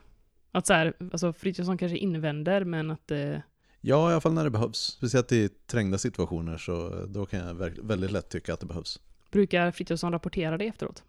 Att 0.52 0.66
så 0.66 0.72
här, 0.72 0.94
alltså 1.12 1.32
Frithiofsson 1.32 1.78
kanske 1.78 1.98
invänder 1.98 2.64
men 2.64 2.90
att 2.90 3.10
eh, 3.10 3.38
Ja, 3.80 4.10
i 4.10 4.12
alla 4.12 4.20
fall 4.20 4.32
när 4.32 4.44
det 4.44 4.50
behövs. 4.50 4.78
Speciellt 4.78 5.32
i 5.32 5.48
trängda 5.48 5.98
situationer 5.98 6.58
så 6.58 7.06
då 7.08 7.26
kan 7.26 7.40
jag 7.40 7.54
väldigt 7.82 8.12
lätt 8.12 8.28
tycka 8.28 8.54
att 8.54 8.60
det 8.60 8.66
behövs. 8.66 9.00
brukar 9.30 9.70
Frithiofsson 9.70 10.12
rapportera 10.12 10.58
det 10.58 10.66
efteråt? 10.66 11.02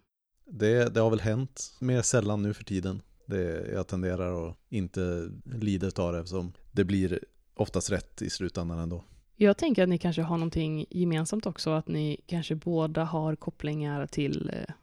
Det, 0.46 0.94
det 0.94 1.00
har 1.00 1.10
väl 1.10 1.20
hänt 1.20 1.76
mer 1.80 2.02
sällan 2.02 2.42
nu 2.42 2.54
för 2.54 2.64
tiden. 2.64 3.02
Det, 3.26 3.70
jag 3.72 3.86
tenderar 3.86 4.48
att 4.48 4.56
inte 4.68 5.30
lida 5.44 6.02
av 6.02 6.12
det 6.12 6.18
eftersom 6.18 6.52
det 6.72 6.84
blir 6.84 7.20
oftast 7.54 7.90
rätt 7.90 8.22
i 8.22 8.30
slutändan 8.30 8.78
ändå. 8.78 9.04
Jag 9.36 9.56
tänker 9.56 9.82
att 9.82 9.88
ni 9.88 9.98
kanske 9.98 10.22
har 10.22 10.38
någonting 10.38 10.86
gemensamt 10.90 11.46
också, 11.46 11.70
att 11.70 11.88
ni 11.88 12.20
kanske 12.26 12.54
båda 12.54 13.04
har 13.04 13.36
kopplingar 13.36 14.06
till 14.06 14.50
eh, 14.54 14.74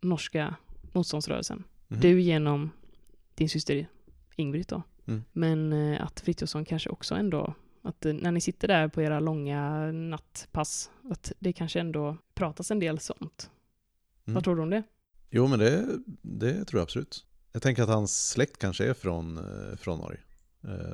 norska 0.00 0.54
motståndsrörelsen. 0.92 1.64
Mhm. 1.88 2.00
Du 2.00 2.20
genom 2.20 2.70
din 3.34 3.48
syster 3.48 3.88
Ingrid 4.36 4.66
då. 4.68 4.82
Mm. 5.06 5.24
Men 5.32 5.72
eh, 5.72 6.04
att 6.04 6.20
Frithiofsson 6.20 6.64
kanske 6.64 6.90
också 6.90 7.14
ändå, 7.14 7.54
att 7.82 8.06
eh, 8.06 8.12
när 8.12 8.32
ni 8.32 8.40
sitter 8.40 8.68
där 8.68 8.88
på 8.88 9.02
era 9.02 9.20
långa 9.20 9.92
nattpass, 9.92 10.90
att 11.10 11.32
det 11.38 11.52
kanske 11.52 11.80
ändå 11.80 12.16
pratas 12.34 12.70
en 12.70 12.78
del 12.78 12.98
sånt. 12.98 13.50
Mm. 14.26 14.34
Vad 14.34 14.44
tror 14.44 14.56
du 14.56 14.62
om 14.62 14.70
det? 14.70 14.82
Jo, 15.30 15.46
men 15.46 15.58
det, 15.58 15.86
det 16.22 16.64
tror 16.64 16.78
jag 16.78 16.82
absolut. 16.82 17.26
Jag 17.52 17.62
tänker 17.62 17.82
att 17.82 17.88
hans 17.88 18.28
släkt 18.30 18.58
kanske 18.58 18.86
är 18.86 18.94
från, 18.94 19.38
eh, 19.38 19.76
från 19.76 19.98
Norge. 19.98 20.20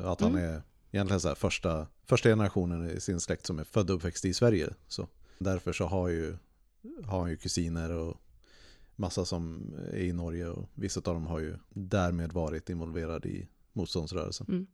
Att 0.05 0.21
han 0.21 0.31
Mm. 0.31 0.45
är 0.51 0.63
egentligen 0.91 1.21
så 1.21 1.29
här 1.29 1.35
första, 1.35 1.87
första 2.05 2.29
generationen 2.29 2.91
i 2.91 3.01
sin 3.01 3.21
släkt 3.21 3.47
som 3.47 3.59
är 3.59 3.65
född 3.65 3.91
och 3.91 3.97
uppväxt 3.97 4.25
i 4.25 4.35
Sverige. 4.35 4.69
Så 4.89 5.09
därför 5.39 5.73
så 5.73 5.87
har, 5.87 6.09
ju, 6.09 6.37
har 7.05 7.21
han 7.21 7.31
ju 7.31 7.37
kusiner 7.37 7.91
och 7.93 8.17
massa 8.97 9.25
som 9.25 9.75
är 9.93 9.99
i 9.99 10.13
Norge 10.13 10.49
och 10.49 10.71
vissa 10.75 11.01
av 11.05 11.15
dem 11.15 11.27
har 11.27 11.39
ju 11.39 11.57
därmed 11.69 12.33
varit 12.33 12.71
involverade 12.71 13.29
i 13.29 13.49
motståndsrörelsen. 13.73 14.47
Mm. 14.49 14.67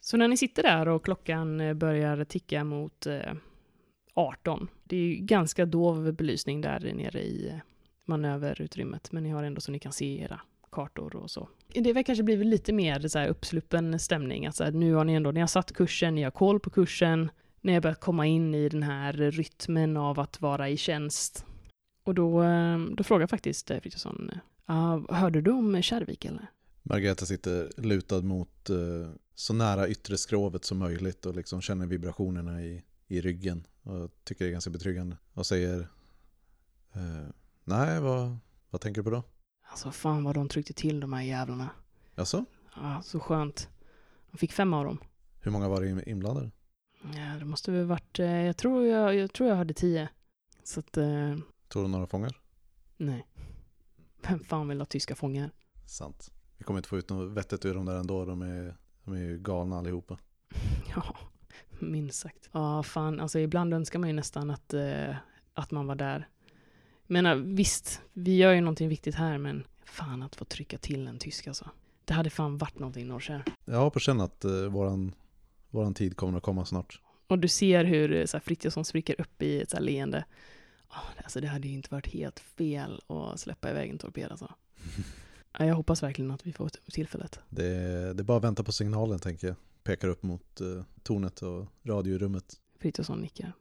Så 0.00 0.16
när 0.16 0.28
ni 0.28 0.36
sitter 0.36 0.62
där 0.62 0.88
och 0.88 1.04
klockan 1.04 1.60
eh, 1.60 1.74
börjar 1.74 2.24
ticka 2.24 2.64
mot 2.64 3.06
eh, 3.06 3.32
18, 4.14 4.68
det 4.84 4.96
är 4.96 5.00
ju 5.00 5.14
ganska 5.14 5.66
dov 5.66 6.12
belysning 6.12 6.60
där 6.60 6.92
nere 6.94 7.20
i 7.20 7.48
eh, 7.48 7.56
manöverutrymmet, 8.04 9.12
men 9.12 9.22
ni 9.22 9.30
har 9.30 9.42
ändå 9.42 9.60
så 9.60 9.72
ni 9.72 9.78
kan 9.78 9.92
se 9.92 10.22
era 10.22 10.40
kartor 10.72 11.16
och 11.16 11.30
så. 11.30 11.48
Det 11.74 11.92
har 11.92 12.02
kanske 12.02 12.22
blivit 12.22 12.46
lite 12.46 12.72
mer 12.72 13.08
så 13.08 13.18
här 13.18 13.28
uppsluppen 13.28 13.98
stämning, 13.98 14.46
att 14.46 14.56
så 14.56 14.64
här, 14.64 14.72
nu 14.72 14.94
har 14.94 15.04
ni 15.04 15.14
ändå, 15.14 15.30
ni 15.30 15.40
har 15.40 15.46
satt 15.46 15.72
kursen, 15.72 16.14
ni 16.14 16.22
har 16.22 16.30
koll 16.30 16.60
på 16.60 16.70
kursen, 16.70 17.30
ni 17.60 17.74
har 17.74 17.80
börjat 17.80 18.00
komma 18.00 18.26
in 18.26 18.54
i 18.54 18.68
den 18.68 18.82
här 18.82 19.12
rytmen 19.12 19.96
av 19.96 20.20
att 20.20 20.40
vara 20.40 20.68
i 20.68 20.76
tjänst. 20.76 21.46
Och 22.04 22.14
då, 22.14 22.42
eh, 22.42 22.78
då 22.78 23.04
frågar 23.04 23.26
faktiskt 23.26 23.70
eh, 23.70 23.80
Frithiofsson, 23.80 24.30
uh, 24.70 25.12
hörde 25.14 25.40
du 25.40 25.50
om 25.50 25.82
Kärrvik 25.82 26.24
eller? 26.24 26.50
Margareta 26.82 27.26
sitter 27.26 27.70
lutad 27.76 28.20
mot 28.22 28.70
eh, 28.70 28.76
så 29.34 29.52
nära 29.54 29.88
yttre 29.88 30.18
skrovet 30.18 30.64
som 30.64 30.78
möjligt 30.78 31.26
och 31.26 31.34
liksom 31.36 31.60
känner 31.60 31.86
vibrationerna 31.86 32.62
i, 32.62 32.84
i 33.06 33.20
ryggen 33.20 33.66
och 33.82 34.10
tycker 34.24 34.44
det 34.44 34.50
är 34.50 34.52
ganska 34.52 34.70
betryggande. 34.70 35.16
Och 35.32 35.46
säger 35.46 35.80
eh, 36.92 37.28
Nej, 37.64 38.00
vad, 38.00 38.36
vad 38.70 38.80
tänker 38.80 39.00
du 39.00 39.04
på 39.04 39.10
då? 39.10 39.22
Alltså 39.70 39.90
fan 39.90 40.24
vad 40.24 40.34
de 40.34 40.48
tryckte 40.48 40.72
till 40.72 41.00
de 41.00 41.12
här 41.12 41.22
jävlarna. 41.22 41.70
Alltså, 42.14 42.44
Ja, 42.76 43.02
så 43.04 43.20
skönt. 43.20 43.68
De 44.30 44.38
fick 44.38 44.52
fem 44.52 44.74
av 44.74 44.84
dem. 44.84 44.98
hur 45.40 45.50
många 45.50 45.68
var 45.68 45.80
det 45.80 45.88
in- 45.88 46.08
inblandade? 46.08 46.50
Ja, 47.02 47.36
det 47.38 47.44
måste 47.44 47.70
väl 47.72 47.84
varit, 47.86 48.18
eh, 48.18 48.26
jag 48.26 48.56
tror 48.56 48.86
jag, 48.86 49.14
jag 49.14 49.32
tror 49.32 49.48
jag 49.48 49.56
hade 49.56 49.74
tio. 49.74 50.08
Så 50.64 50.80
att, 50.80 50.96
eh, 50.96 51.36
Tog 51.74 51.84
de 51.84 51.90
några 51.90 52.06
fångar? 52.06 52.36
nej. 52.96 53.26
Vem 54.28 54.38
fan 54.38 54.68
vill 54.68 54.80
ha 54.80 54.84
tyska 54.84 55.14
fångar? 55.14 55.50
Sant. 55.86 56.32
Vi 56.58 56.64
kommer 56.64 56.78
inte 56.78 56.88
få 56.88 56.98
ut 56.98 57.10
något 57.10 57.32
vettigt 57.32 57.64
ur 57.64 57.74
dem 57.74 57.86
där 57.86 57.96
ändå. 57.96 58.24
De 58.24 58.42
är, 58.42 58.76
de 59.04 59.14
är 59.14 59.18
ju 59.18 59.38
galna 59.38 59.78
allihopa. 59.78 60.18
Ja, 60.96 61.16
minst 61.78 62.20
sagt. 62.20 62.48
Ja, 62.52 62.82
fan, 62.82 63.20
alltså 63.20 63.38
ibland 63.38 63.74
önskar 63.74 63.98
man 63.98 64.08
ju 64.08 64.14
nästan 64.14 64.50
att, 64.50 64.74
eh, 64.74 65.16
att 65.54 65.70
man 65.70 65.86
var 65.86 65.94
där. 65.94 66.28
Men 67.06 67.26
eh, 67.26 67.34
visst, 67.34 68.00
vi 68.12 68.36
gör 68.36 68.52
ju 68.52 68.60
någonting 68.60 68.88
viktigt 68.88 69.14
här, 69.14 69.38
men 69.38 69.66
fan 69.84 70.22
att 70.22 70.36
få 70.36 70.44
trycka 70.44 70.78
till 70.78 71.08
en 71.08 71.18
tysk 71.18 71.46
alltså. 71.46 71.70
Det 72.04 72.14
hade 72.14 72.30
fan 72.30 72.58
varit 72.58 72.78
någonting 72.78 73.08
Norrkär. 73.08 73.44
Jag 73.64 73.78
har 73.78 73.90
på 73.90 74.00
känn 74.00 74.20
att 74.20 74.44
eh, 74.44 74.52
våran, 74.52 75.14
våran 75.70 75.94
tid 75.94 76.16
kommer 76.16 76.38
att 76.38 76.44
komma 76.44 76.64
snart. 76.64 77.00
Och 77.26 77.38
du 77.38 77.48
ser 77.48 77.84
hur 77.84 78.12
eh, 78.12 78.24
så 78.24 78.36
här, 78.36 78.42
Frithiofsson 78.42 78.84
spricker 78.84 79.20
upp 79.20 79.42
i 79.42 79.60
ett 79.60 79.70
så 79.70 79.76
här 79.76 79.84
leende. 79.84 80.24
Oh, 80.94 81.22
alltså 81.24 81.40
det 81.40 81.46
hade 81.46 81.68
ju 81.68 81.74
inte 81.74 81.88
varit 81.94 82.06
helt 82.06 82.40
fel 82.40 83.02
att 83.06 83.40
släppa 83.40 83.70
iväg 83.70 83.90
en 83.90 83.98
torped 83.98 84.30
alltså. 84.30 84.54
Ja, 85.58 85.66
Jag 85.66 85.74
hoppas 85.74 86.02
verkligen 86.02 86.30
att 86.30 86.46
vi 86.46 86.52
får 86.52 86.70
tillfället. 86.92 87.40
Det, 87.48 87.64
det 88.14 88.22
är 88.22 88.24
bara 88.24 88.38
att 88.38 88.44
vänta 88.44 88.64
på 88.64 88.72
signalen 88.72 89.18
tänker 89.18 89.46
jag. 89.46 89.56
Pekar 89.84 90.08
upp 90.08 90.22
mot 90.22 90.60
eh, 90.60 90.82
tornet 91.02 91.42
och 91.42 91.66
radiorummet. 91.84 92.54
Frithiofsson 92.80 93.20
nickar. 93.20 93.52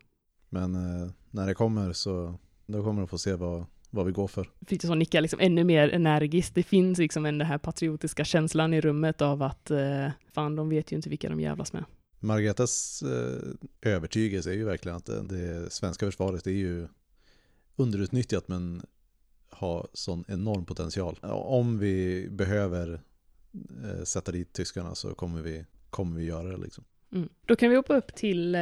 Men 0.50 0.76
eh, 0.76 1.12
när 1.32 1.48
det 1.48 1.54
kommer 1.54 1.94
så 1.94 2.40
då 2.66 2.84
kommer 2.84 3.02
du 3.02 3.08
få 3.08 3.18
se 3.18 3.34
vad, 3.34 3.66
vad 3.90 4.06
vi 4.06 4.12
går 4.12 4.28
för. 4.28 4.50
Frithiofsson 4.68 5.00
nickar 5.00 5.22
liksom 5.22 5.40
ännu 5.40 5.64
mer 5.64 5.90
energiskt. 5.90 6.56
Det 6.56 6.64
finns 6.64 6.98
liksom 6.98 7.26
en, 7.26 7.38
den 7.38 7.48
här 7.48 7.58
patriotiska 7.58 8.26
känslan 8.26 8.74
i 8.74 8.82
rummet 8.82 9.22
av 9.22 9.44
att 9.44 9.72
eh, 9.72 10.10
fan, 10.32 10.56
de 10.56 10.70
vet 10.70 10.92
ju 10.92 10.96
inte 10.96 11.10
vilka 11.10 11.30
de 11.30 11.40
jävlas 11.40 11.74
med. 11.74 11.86
Margaretas 12.20 13.04
eh, 13.04 13.92
övertygelse 13.92 14.50
är 14.50 14.56
ju 14.56 14.66
verkligen 14.66 14.98
att 14.98 15.06
det, 15.06 15.24
det 15.24 15.74
svenska 15.74 16.06
försvaret 16.06 16.48
är 16.48 16.52
ju 16.52 16.88
underutnyttjat 17.76 18.48
men 18.48 18.82
har 19.50 19.88
sån 19.94 20.24
enorm 20.28 20.66
potential. 20.66 21.20
Om 21.32 21.80
vi 21.80 22.28
behöver 22.32 23.02
eh, 23.84 24.04
sätta 24.04 24.32
dit 24.32 24.54
tyskarna 24.54 24.96
så 24.96 25.14
kommer 25.16 25.42
vi, 25.42 25.66
kommer 25.90 26.20
vi 26.20 26.26
göra 26.26 26.48
det 26.48 26.58
liksom. 26.58 26.84
Mm. 27.12 27.30
Då 27.46 27.56
kan 27.56 27.70
vi 27.70 27.76
hoppa 27.76 27.96
upp 27.98 28.16
till 28.16 28.56
eh, 28.56 28.62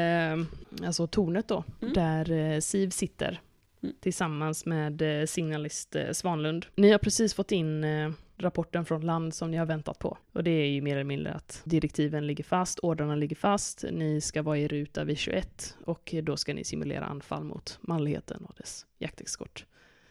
alltså 0.85 1.07
tornet 1.07 1.47
då, 1.47 1.63
Mm. 1.81 1.93
där 1.93 2.31
eh, 2.31 2.59
Siv 2.59 2.89
sitter 2.89 3.41
Mm. 3.83 3.95
tillsammans 3.99 4.65
med 4.65 5.01
eh, 5.21 5.25
signalist 5.25 5.95
eh, 5.95 6.11
Svanlund. 6.11 6.65
Ni 6.75 6.91
har 6.91 6.99
precis 6.99 7.33
fått 7.33 7.51
in 7.51 7.83
eh, 7.83 8.11
rapporten 8.41 8.85
från 8.85 9.01
land 9.01 9.33
som 9.33 9.51
ni 9.51 9.57
har 9.57 9.65
väntat 9.65 9.99
på. 9.99 10.17
Och 10.31 10.43
det 10.43 10.51
är 10.51 10.67
ju 10.67 10.81
mer 10.81 10.95
eller 10.95 11.03
mindre 11.03 11.33
att 11.33 11.61
direktiven 11.63 12.27
ligger 12.27 12.43
fast, 12.43 12.79
ordrarna 12.79 13.15
ligger 13.15 13.35
fast, 13.35 13.85
ni 13.91 14.21
ska 14.21 14.41
vara 14.41 14.57
i 14.57 14.67
ruta 14.67 15.03
vid 15.03 15.17
21 15.17 15.77
och 15.85 16.15
då 16.23 16.37
ska 16.37 16.53
ni 16.53 16.63
simulera 16.63 17.05
anfall 17.05 17.43
mot 17.43 17.79
manligheten 17.81 18.45
och 18.45 18.55
dess 18.57 18.85
jakteskort. 18.97 19.65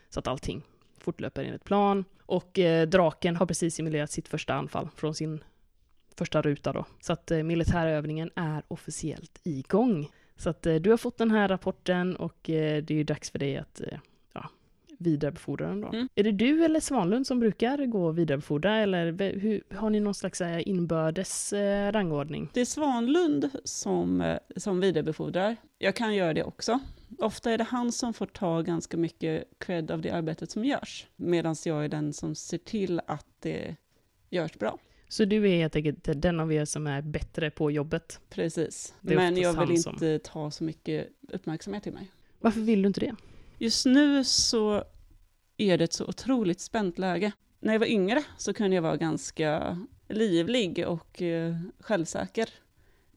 Så 0.09 0.21
att 0.21 0.29
allting 0.29 0.63
fortlöper 0.99 1.45
enligt 1.45 1.65
plan. 1.65 2.05
Och 2.27 2.59
eh, 2.59 2.89
draken 2.89 3.37
har 3.37 3.47
precis 3.47 3.75
simulerat 3.75 4.11
sitt 4.11 4.29
första 4.29 4.55
anfall 4.55 4.89
från 4.97 5.15
sin 5.15 5.45
första 6.17 6.43
ruta 6.43 6.73
då. 6.73 6.85
Så 7.01 7.13
att 7.13 7.31
eh, 7.31 7.43
militärövningen 7.43 8.31
är 8.37 8.63
officiellt 8.69 9.41
igång. 9.43 10.11
Så 10.37 10.51
att 10.51 10.67
eh, 10.67 10.75
du 10.75 10.91
har 10.91 10.97
fått 10.97 11.19
den 11.19 11.31
här 11.31 11.49
rapporten 11.49 12.17
och 12.17 12.51
eh, 12.51 12.83
det 12.83 12.95
är 12.95 12.99
ju 12.99 13.05
dags 13.05 13.31
för 13.31 13.39
dig 13.39 13.57
att 13.57 13.81
eh, 13.81 13.99
vidarebefordra 15.01 15.69
den 15.69 15.81
då. 15.81 15.89
Mm. 15.89 16.09
Är 16.15 16.25
det 16.25 16.33
du 16.33 16.65
eller 16.65 16.81
Svanlund 16.81 17.27
som 17.27 17.41
brukar 17.41 17.87
gå 17.87 18.07
och 18.07 18.19
vidarebefordra 18.19 18.77
eller 18.77 19.33
hur, 19.39 19.63
har 19.75 19.91
ni 19.91 20.01
någon 20.01 20.15
slags 20.15 20.41
eh, 20.41 20.69
inbördes 20.69 21.53
eh, 21.53 21.93
rangordning? 21.93 22.51
Det 22.55 22.61
är 22.61 22.65
Svanlund 22.65 23.51
som, 23.65 24.21
eh, 24.21 24.39
som 24.57 24.81
vidarebefordrar. 24.81 25.57
Jag 25.79 25.95
kan 25.97 26.15
göra 26.15 26.35
det 26.35 26.45
också. 26.45 26.79
Ofta 27.19 27.51
är 27.51 27.59
det 27.59 27.65
han 27.65 27.93
som 27.93 28.15
får 28.15 28.27
ta 28.27 28.63
ganska 28.63 28.97
mycket 28.97 29.45
cred 29.59 29.91
av 29.91 30.03
det 30.03 30.11
arbetet 30.11 30.51
som 30.51 30.65
görs, 30.65 31.07
medan 31.17 31.57
jag 31.65 31.85
är 31.85 31.89
den 31.89 32.13
som 32.13 32.35
ser 32.35 32.59
till 32.59 33.01
att 33.07 33.27
det 33.41 33.77
görs 34.31 34.53
bra. 34.59 34.79
Så 35.09 35.25
du 35.25 35.51
är 35.51 35.57
helt 35.57 35.77
enkelt 35.77 36.09
den 36.23 36.41
av 36.41 36.53
er 36.53 36.65
som 36.65 36.87
är 36.87 37.03
bättre 37.03 37.51
på 37.51 37.71
jobbet. 37.71 38.21
Precis. 38.31 38.95
Men 39.01 39.37
jag 39.37 39.67
vill 39.67 39.83
som- 39.83 39.93
inte 39.93 40.19
ta 40.19 40.51
så 40.51 40.65
mycket 40.65 41.09
uppmärksamhet 41.29 41.83
till 41.83 41.93
mig. 41.93 42.11
Varför 42.41 42.61
vill 42.61 42.83
du 42.83 42.87
inte 42.87 43.01
det? 43.01 43.15
Just 43.63 43.87
nu 43.87 44.25
så 44.25 44.85
är 45.57 45.79
det 45.79 45.85
ett 45.85 45.93
så 45.93 46.07
otroligt 46.07 46.61
spänt 46.61 46.99
läge. 46.99 47.33
När 47.59 47.73
jag 47.73 47.81
var 47.81 47.87
yngre 47.87 48.25
så 48.37 48.55
kunde 48.55 48.75
jag 48.75 48.83
vara 48.83 48.97
ganska 48.97 49.79
livlig 50.09 50.89
och 50.89 51.23
eh, 51.23 51.57
självsäker. 51.81 52.51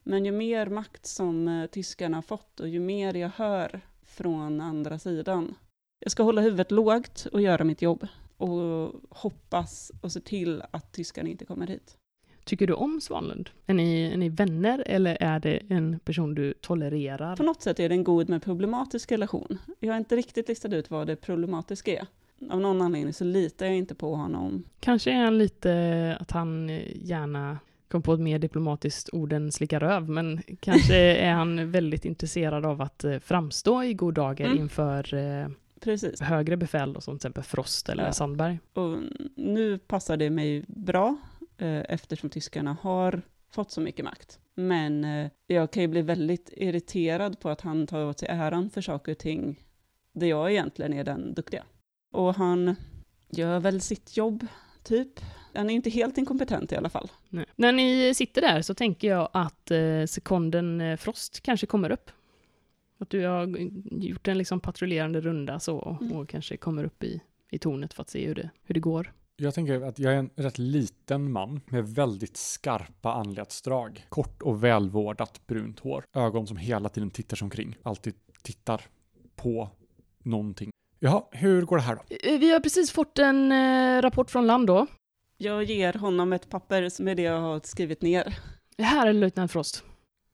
Men 0.03 0.25
ju 0.25 0.31
mer 0.31 0.67
makt 0.67 1.05
som 1.05 1.47
eh, 1.47 1.65
tyskarna 1.65 2.17
har 2.17 2.21
fått 2.21 2.59
och 2.59 2.69
ju 2.69 2.79
mer 2.79 3.13
jag 3.13 3.29
hör 3.35 3.81
från 4.01 4.61
andra 4.61 4.99
sidan. 4.99 5.55
Jag 5.99 6.11
ska 6.11 6.23
hålla 6.23 6.41
huvudet 6.41 6.71
lågt 6.71 7.27
och 7.31 7.41
göra 7.41 7.63
mitt 7.63 7.81
jobb. 7.81 8.07
Och 8.37 8.93
hoppas 9.09 9.91
och 10.01 10.11
se 10.11 10.19
till 10.19 10.63
att 10.71 10.91
tyskarna 10.93 11.29
inte 11.29 11.45
kommer 11.45 11.67
hit. 11.67 11.97
Tycker 12.43 12.67
du 12.67 12.73
om 12.73 13.01
Svanlund? 13.01 13.49
Är 13.65 13.73
ni, 13.73 14.03
är 14.13 14.17
ni 14.17 14.29
vänner 14.29 14.83
eller 14.85 15.17
är 15.19 15.39
det 15.39 15.59
en 15.69 15.99
person 15.99 16.35
du 16.35 16.53
tolererar? 16.53 17.35
På 17.35 17.43
något 17.43 17.61
sätt 17.61 17.79
är 17.79 17.89
det 17.89 17.95
en 17.95 18.03
god 18.03 18.29
men 18.29 18.39
problematisk 18.39 19.11
relation. 19.11 19.57
Jag 19.79 19.93
har 19.93 19.97
inte 19.97 20.15
riktigt 20.15 20.47
listat 20.47 20.73
ut 20.73 20.91
vad 20.91 21.07
det 21.07 21.15
problematiska 21.15 21.91
är. 21.91 22.05
Av 22.49 22.61
någon 22.61 22.81
anledning 22.81 23.13
så 23.13 23.23
litar 23.23 23.65
jag 23.65 23.75
inte 23.75 23.95
på 23.95 24.15
honom. 24.15 24.63
Kanske 24.79 25.11
är 25.11 25.23
han 25.23 25.37
lite 25.37 26.17
att 26.19 26.31
han 26.31 26.79
gärna 26.95 27.57
kom 27.87 28.01
på 28.01 28.13
ett 28.13 28.19
mer 28.19 28.39
diplomatiskt 28.39 29.09
ord 29.13 29.33
än 29.33 29.51
slicka 29.51 29.79
röv, 29.79 30.09
men 30.09 30.41
kanske 30.59 30.95
är 31.21 31.31
han 31.33 31.71
väldigt 31.71 32.05
intresserad 32.05 32.65
av 32.65 32.81
att 32.81 33.03
eh, 33.03 33.19
framstå 33.19 33.83
i 33.83 33.93
god 33.93 34.13
dager 34.13 34.45
Mm. 34.45 34.57
inför 34.57 35.13
eh, 35.13 35.47
Precis. 35.79 36.21
högre 36.21 36.57
befäl, 36.57 36.93
som 36.93 37.01
till 37.01 37.15
exempel 37.15 37.43
Frost 37.43 37.89
eller 37.89 38.05
Ja. 38.05 38.13
Sandberg. 38.13 38.59
Och 38.73 38.97
nu 39.35 39.77
passar 39.77 40.17
det 40.17 40.29
mig 40.29 40.63
bra 40.67 41.15
eftersom 41.57 42.29
tyskarna 42.29 42.77
har 42.81 43.21
fått 43.51 43.71
så 43.71 43.81
mycket 43.81 44.05
makt. 44.05 44.39
Men 44.55 45.03
eh, 45.03 45.29
jag 45.47 45.71
kan 45.71 45.81
ju 45.83 45.87
bli 45.87 46.01
väldigt 46.01 46.49
irriterad 46.57 47.39
på 47.39 47.49
att 47.49 47.61
han 47.61 47.87
tar 47.87 48.05
åt 48.05 48.19
sig 48.19 48.27
äran 48.31 48.69
för 48.69 48.81
saker 48.81 49.11
och 49.11 49.17
ting 49.17 49.59
där 50.13 50.27
jag 50.27 50.51
egentligen 50.51 50.93
är 50.93 51.03
den 51.03 51.33
duktiga. 51.33 51.63
Och 52.11 52.35
han 52.35 52.75
gör 53.29 53.59
väl 53.59 53.81
sitt 53.81 54.17
jobb, 54.17 54.47
typ. 54.83 55.19
Han 55.53 55.69
är 55.69 55.73
inte 55.73 55.89
helt 55.89 56.17
inkompetent 56.17 56.71
i 56.71 56.75
alla 56.75 56.89
fall. 56.89 57.11
Nej. 57.29 57.45
När 57.55 57.71
ni 57.71 58.13
sitter 58.13 58.41
där 58.41 58.61
så 58.61 58.73
tänker 58.73 59.07
jag 59.07 59.29
att 59.33 59.71
eh, 59.71 60.05
sekunden 60.05 60.81
eh, 60.81 60.97
Frost 60.97 61.41
kanske 61.41 61.65
kommer 61.67 61.91
upp. 61.91 62.11
Att 62.97 63.09
du 63.09 63.25
har 63.25 63.57
gjort 63.91 64.27
en 64.27 64.37
liksom 64.37 64.59
patrullerande 64.59 65.21
runda 65.21 65.59
så 65.59 65.77
och, 65.77 66.01
Mm. 66.01 66.17
och 66.17 66.29
kanske 66.29 66.57
kommer 66.57 66.83
upp 66.83 67.03
i, 67.03 67.21
i 67.51 67.59
tornet 67.59 67.93
för 67.93 68.01
att 68.01 68.09
se 68.09 68.27
hur 68.27 68.35
det, 68.35 68.49
hur 68.63 68.73
det 68.73 68.79
går. 68.79 69.13
Jag 69.35 69.53
tänker 69.53 69.81
att 69.81 69.99
jag 69.99 70.13
är 70.13 70.17
en 70.17 70.29
rätt 70.35 70.57
liten 70.57 71.31
man 71.31 71.61
med 71.65 71.87
väldigt 71.89 72.37
skarpa 72.37 73.13
anletsdrag. 73.13 74.05
Kort 74.09 74.41
och 74.41 74.63
välvårdat 74.63 75.47
brunt 75.47 75.79
hår. 75.79 76.05
Ögon 76.13 76.47
som 76.47 76.57
hela 76.57 76.89
tiden 76.89 77.09
tittar 77.11 77.37
sig 77.37 77.45
omkring. 77.45 77.75
Alltid 77.83 78.13
tittar 78.41 78.81
på 79.35 79.69
någonting. 80.23 80.71
Jaha, 80.99 81.23
hur 81.31 81.61
går 81.61 81.77
det 81.77 81.83
här 81.83 81.95
då? 81.95 82.01
Eh, 82.31 82.39
Vi 82.39 82.51
har 82.53 82.59
precis 82.59 82.91
fått 82.91 83.19
en 83.19 83.51
eh, 83.51 84.01
rapport 84.01 84.31
från 84.31 84.47
land 84.47 84.67
då. 84.67 84.87
Jag 85.37 85.63
ger 85.63 85.93
honom 85.93 86.33
ett 86.33 86.49
papper 86.49 87.03
med 87.03 87.17
det 87.17 87.23
jag 87.23 87.41
har 87.41 87.61
skrivit 87.63 88.01
ner. 88.01 88.37
Det 88.77 88.83
här 88.83 89.07
är 89.07 89.13
löjtnant 89.13 89.51
Frost. 89.51 89.83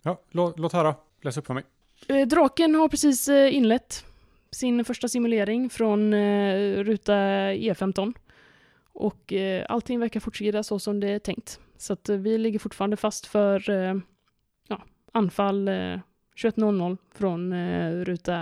Ja, 0.02 0.22
lå, 0.32 0.54
låt 0.58 0.74
höra. 0.74 0.96
Läs 1.22 1.38
upp 1.38 1.48
för 1.48 1.54
mig. 1.54 1.64
Eh, 2.08 2.28
Draken 2.28 2.76
har 2.76 2.90
precis 2.90 3.30
eh, 3.30 3.56
inlett 3.56 4.06
sin 4.52 4.86
första 4.86 5.08
simulering 5.08 5.70
från 5.70 6.14
ruta 6.84 7.14
E15. 7.54 8.14
Och 9.00 9.34
eh, 9.34 9.66
allting 9.70 10.00
verkar 10.00 10.20
fortskrida 10.20 10.64
så 10.64 10.80
som 10.80 11.00
det 11.00 11.10
är 11.10 11.20
tänkt. 11.20 11.60
Så 11.78 11.94
att 11.94 12.10
eh, 12.10 12.18
vi 12.18 12.38
ligger 12.38 12.60
fortfarande 12.60 12.98
fast 12.98 13.26
för 13.26 13.70
eh, 13.70 13.96
ja, 14.68 14.84
anfall 15.12 15.68
eh, 15.68 15.74
21.00 15.74 16.98
från 17.12 17.54
eh, 17.54 17.92
ruta 17.92 18.34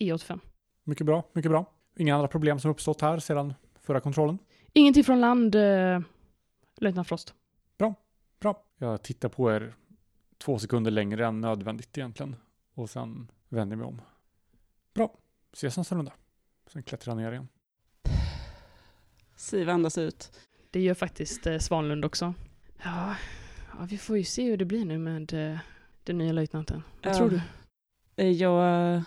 E85. 0.00 0.40
Mycket 0.84 1.06
bra, 1.06 1.24
mycket 1.32 1.50
bra. 1.50 1.72
Inga 1.96 2.14
andra 2.14 2.28
problem 2.28 2.60
som 2.60 2.70
uppstått 2.70 3.00
här 3.00 3.18
sedan 3.18 3.54
förra 3.80 4.00
kontrollen? 4.00 4.38
Ingenting 4.72 5.04
från 5.04 5.20
land, 5.20 5.54
eh, 5.54 6.00
löjtnant 6.76 7.08
Frost. 7.08 7.34
Bra. 8.40 8.62
Jag 8.78 9.02
tittar 9.02 9.28
på 9.28 9.52
er 9.52 9.74
två 10.38 10.58
sekunder 10.58 10.90
längre 10.90 11.26
än 11.26 11.40
nödvändigt 11.40 11.98
egentligen. 11.98 12.36
Och 12.74 12.90
sen 12.90 13.30
vänder 13.48 13.76
jag 13.76 13.78
mig 13.78 13.86
om. 13.86 14.00
Bra. 14.94 15.14
Ses 15.52 15.76
nästa 15.76 15.94
runda. 15.94 16.12
Sen 16.66 16.82
klättrar 16.82 17.14
jag 17.14 17.22
ner 17.22 17.32
igen. 17.32 17.48
Siv 19.36 19.68
andas 19.70 19.98
ut. 19.98 20.38
Det 20.70 20.80
gör 20.80 20.94
faktiskt 20.94 21.46
eh, 21.46 21.58
Svanlund 21.58 22.04
också. 22.04 22.34
Ja, 22.84 23.16
ja, 23.78 23.86
vi 23.88 23.98
får 23.98 24.18
ju 24.18 24.24
se 24.24 24.50
hur 24.50 24.56
det 24.56 24.64
blir 24.64 24.84
nu 24.84 24.98
med 24.98 25.32
eh, 25.52 25.58
den 26.04 26.18
nya 26.18 26.32
löjtnanten. 26.32 26.82
Vad 27.02 27.12
Ja. 27.14 27.18
tror 27.18 27.30
du? 27.30 27.40
Eh, 28.16 28.30
Jag 28.30 29.02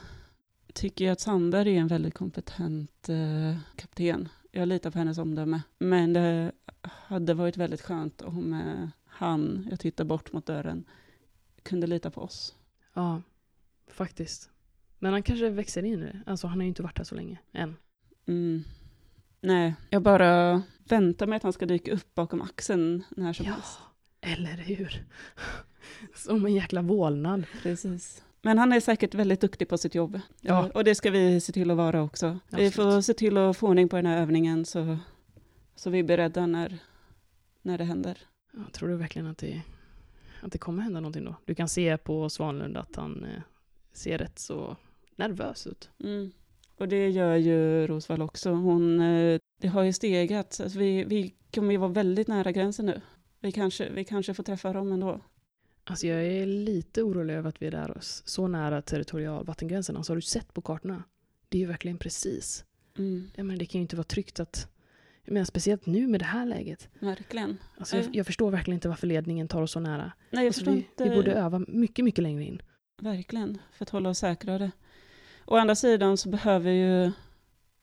tycker 0.73 1.05
ju 1.05 1.11
att 1.11 1.19
Sandberg 1.19 1.75
är 1.75 1.79
en 1.81 1.87
väldigt 1.87 2.13
kompetent 2.13 3.09
eh, 3.09 3.57
kapten. 3.75 4.29
Jag 4.51 4.67
litar 4.67 4.91
på 4.91 4.97
hennes 4.97 5.17
omdöme. 5.17 5.61
Men 5.79 6.13
det 6.13 6.51
hade 6.83 7.33
varit 7.33 7.57
väldigt 7.57 7.81
skönt 7.81 8.21
om 8.21 8.53
eh, 8.53 8.89
han, 9.05 9.67
jag 9.69 9.79
tittar 9.79 10.03
bort 10.05 10.33
mot 10.33 10.45
dörren, 10.45 10.83
kunde 11.63 11.87
lita 11.87 12.11
på 12.11 12.21
oss. 12.21 12.55
Ja, 12.93 13.21
faktiskt. 13.87 14.49
Men 14.99 15.13
han 15.13 15.23
kanske 15.23 15.49
växer 15.49 15.83
in 15.85 15.93
i 15.93 16.05
det. 16.05 16.19
Alltså 16.25 16.47
han 16.47 16.57
har 16.59 16.63
ju 16.63 16.67
inte 16.69 16.83
varit 16.83 16.97
här 16.97 17.05
så 17.05 17.15
länge 17.15 17.37
än. 17.51 17.75
Mm. 18.25 18.63
Nej, 19.41 19.75
jag 19.89 20.01
bara 20.01 20.61
väntar 20.83 21.27
mig 21.27 21.37
att 21.37 21.43
han 21.43 21.53
ska 21.53 21.65
dyka 21.65 21.91
upp 21.91 22.15
bakom 22.15 22.41
axeln 22.41 23.03
när 23.09 23.33
som 23.33 23.45
Ja, 23.45 23.51
helst. 23.51 23.79
eller 24.21 24.57
hur? 24.63 25.05
Som 26.15 26.45
en 26.45 26.53
jäkla 26.53 26.81
vålnad. 26.81 27.45
Precis. 27.63 28.23
Men 28.41 28.57
han 28.57 28.73
är 28.73 28.79
säkert 28.79 29.13
väldigt 29.15 29.41
duktig 29.41 29.69
på 29.69 29.77
sitt 29.77 29.95
jobb. 29.95 30.19
Ja. 30.41 30.69
Och 30.73 30.83
det 30.83 30.95
ska 30.95 31.11
vi 31.11 31.41
se 31.41 31.53
till 31.53 31.71
att 31.71 31.77
vara 31.77 32.01
också. 32.01 32.39
Vi 32.49 32.67
Absolut. 32.67 32.75
får 32.75 33.01
se 33.01 33.13
till 33.13 33.37
att 33.37 33.57
få 33.57 33.67
ordning 33.67 33.89
på 33.89 33.95
den 33.95 34.05
här 34.05 34.21
övningen 34.21 34.65
så, 34.65 34.97
så 35.75 35.89
vi 35.89 35.99
är 35.99 36.03
beredda 36.03 36.45
när, 36.45 36.77
när 37.61 37.77
det 37.77 37.83
händer. 37.83 38.17
Ja, 38.53 38.59
tror 38.71 38.89
du 38.89 38.95
verkligen 38.95 39.27
att 39.27 39.37
det, 39.37 39.61
att 40.41 40.51
det 40.51 40.57
kommer 40.57 40.83
hända 40.83 40.99
någonting 40.99 41.25
då? 41.25 41.35
Du 41.45 41.55
kan 41.55 41.69
se 41.69 41.97
på 41.97 42.29
Svanlund 42.29 42.77
att 42.77 42.95
han 42.95 43.23
eh, 43.23 43.41
ser 43.93 44.17
rätt 44.17 44.39
så 44.39 44.77
nervös 45.15 45.67
ut. 45.67 45.89
Mm. 46.03 46.31
Och 46.79 46.87
det 46.87 47.09
gör 47.09 47.35
ju 47.35 47.87
Rosvall 47.87 48.21
också. 48.21 48.49
Hon, 48.49 48.99
eh, 48.99 49.39
det 49.61 49.67
har 49.67 49.83
ju 49.83 49.93
stegat. 49.93 50.59
Alltså 50.63 50.79
vi, 50.79 51.03
vi 51.03 51.33
kommer 51.53 51.71
ju 51.71 51.77
vara 51.77 51.91
väldigt 51.91 52.27
nära 52.27 52.51
gränsen 52.51 52.85
nu. 52.85 53.01
Vi 53.39 53.51
kanske, 53.51 53.89
vi 53.89 54.03
kanske 54.05 54.33
får 54.33 54.43
träffa 54.43 54.73
dem 54.73 54.91
ändå. 54.91 55.21
Alltså 55.83 56.07
jag 56.07 56.25
är 56.25 56.45
lite 56.45 57.03
orolig 57.03 57.33
över 57.33 57.49
att 57.49 57.61
vi 57.61 57.67
är 57.67 57.97
oss 57.97 58.23
så 58.25 58.47
nära 58.47 58.81
territorialvattengränsen. 58.81 59.97
Alltså 59.97 60.11
har 60.11 60.15
du 60.15 60.21
sett 60.21 60.53
på 60.53 60.61
kartorna? 60.61 61.03
Det 61.49 61.57
är 61.57 61.59
ju 61.59 61.65
verkligen 61.67 61.97
precis. 61.97 62.65
Mm. 62.97 63.29
Ja, 63.35 63.43
men 63.43 63.57
det 63.57 63.65
kan 63.65 63.79
ju 63.79 63.81
inte 63.81 63.95
vara 63.95 64.03
tryggt 64.03 64.39
att... 64.39 64.67
Menar, 65.25 65.45
speciellt 65.45 65.85
nu 65.85 66.07
med 66.07 66.21
det 66.21 66.25
här 66.25 66.45
läget. 66.45 66.89
Verkligen. 66.99 67.57
Alltså, 67.77 67.95
jag, 67.97 68.05
Ja. 68.05 68.09
jag 68.13 68.25
förstår 68.25 68.51
verkligen 68.51 68.75
inte 68.75 68.89
varför 68.89 69.07
ledningen 69.07 69.47
tar 69.47 69.61
oss 69.61 69.71
så 69.71 69.79
nära. 69.79 70.11
Nej, 70.29 70.43
jag 70.43 70.45
Alltså, 70.45 70.59
förstår 70.59 70.71
vi, 70.71 70.77
inte. 70.77 71.03
vi 71.09 71.15
borde 71.15 71.31
öva 71.33 71.59
mycket, 71.67 72.05
mycket 72.05 72.23
längre 72.23 72.43
in. 72.43 72.61
Verkligen, 73.01 73.57
för 73.73 73.85
att 73.85 73.89
hålla 73.89 74.09
oss 74.09 74.17
säkrare. 74.19 74.71
Å 75.51 75.55
andra 75.55 75.75
sidan 75.75 76.17
så 76.17 76.29
behöver 76.29 76.71
ju 76.71 77.11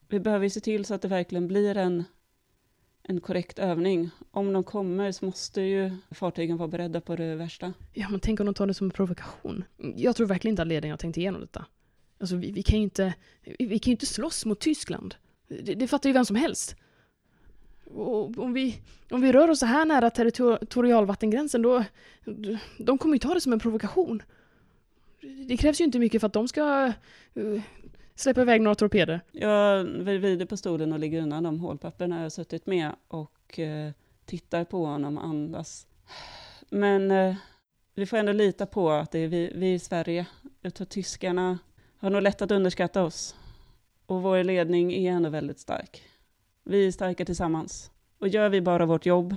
vi 0.09 0.21
behöver 0.21 0.49
se 0.49 0.61
till 0.61 0.85
så 0.85 0.95
att 0.95 1.03
det 1.03 1.09
verkligen 1.09 1.49
blir 1.49 1.77
en, 1.77 2.05
en 3.03 3.21
korrekt 3.21 3.59
övning. 3.59 4.11
Om 4.31 4.53
de 4.53 4.65
kommer 4.65 5.13
så 5.13 5.25
måste 5.25 5.61
ju 5.61 5.97
fartygen 6.11 6.57
vara 6.57 6.69
beredda 6.69 7.01
på 7.01 7.17
det 7.17 7.35
värsta. 7.35 7.73
Ja, 7.93 8.09
men 8.09 8.21
tänk 8.21 8.41
om 8.41 8.47
de 8.47 8.55
tar 8.55 8.67
det 8.67 8.75
som 8.75 8.87
en 8.87 8.91
provokation. 8.91 9.65
Jag 9.97 10.17
tror 10.17 10.27
verkligen 10.27 10.53
inte 10.53 10.63
att 10.63 10.69
ledningen 10.69 10.93
har 10.93 10.99
tänkt 10.99 11.17
igenom 11.17 11.41
detta. 11.41 11.67
Alltså 12.21 12.37
vi, 12.37 12.53
vi 12.53 12.63
kan 12.63 12.79
ju 12.79 12.83
inte, 12.83 13.15
vi, 13.59 13.67
vi 13.67 13.79
kan 13.79 13.91
ju 13.91 13.95
inte 13.95 14.07
slåss 14.07 14.45
mot 14.45 14.61
Tyskland. 14.61 15.15
Det, 15.49 15.75
det 15.75 15.89
fattar 15.89 16.09
ju 16.09 16.13
vem 16.15 16.25
som 16.25 16.37
helst. 16.37 16.77
Och 17.85 18.39
om 18.39 18.53
vi, 18.53 18.83
om 19.11 19.21
vi 19.21 19.33
rör 19.33 19.51
oss 19.51 19.59
så 19.59 19.67
här 19.67 19.85
nära 19.85 20.11
territorialvattengränsen 20.11 21.63
då, 21.63 21.85
de 22.79 22.99
kommer 22.99 23.15
ju 23.15 23.19
ta 23.19 23.35
det 23.35 23.41
som 23.41 23.53
en 23.53 23.59
provokation. 23.59 24.23
Det 25.21 25.57
krävs 25.57 25.81
ju 25.81 25.85
inte 25.85 25.99
mycket 25.99 26.21
för 26.21 26.27
att 26.27 26.33
de 26.33 26.49
ska 26.49 26.93
uh, 27.37 27.63
släppa 28.15 28.43
iväg 28.43 28.61
några 28.61 28.75
torpeder. 28.75 29.21
Jag 29.33 29.85
vrider 29.85 30.47
på 30.47 30.57
stolen 30.57 30.93
och 30.93 30.99
ligger 30.99 31.23
undan 31.23 31.43
de 31.43 31.61
hålpapperna 31.61 32.17
jag 32.17 32.23
har 32.23 32.31
suttit 32.31 32.67
med 32.67 32.93
och 33.09 33.59
uh, 33.59 33.91
tittar 34.25 34.65
på 34.65 34.87
honom 34.87 35.19
och 35.19 35.25
andas. 35.25 35.87
Men 36.71 37.11
uh, 37.11 37.37
vi 37.95 38.07
får 38.07 38.17
ändå 38.17 38.33
lita 38.33 38.67
på 38.67 38.91
att 38.91 39.13
det 39.13 39.19
är 39.19 39.29
vi, 39.29 39.53
vi 39.55 39.73
i 39.73 39.79
Sverige. 39.79 40.27
Jag 40.61 40.75
tror 40.75 40.85
tyskarna 40.85 41.59
har 41.99 42.11
nog 42.11 42.23
lätt 42.23 42.43
att 42.43 42.51
underskatta 42.51 43.03
oss. 43.03 43.37
Och 44.07 44.23
vår 44.23 44.45
ledning 44.45 44.93
är 44.93 45.13
ändå 45.13 45.31
väldigt 45.31 45.59
stark. 45.59 46.03
Vi 46.65 46.87
är 46.87 46.93
starka 46.93 47.25
tillsammans. 47.25 47.91
Och 48.19 48.29
gör 48.29 48.49
vi 48.49 48.61
bara 48.61 48.87
vårt 48.87 49.07
jobb 49.07 49.37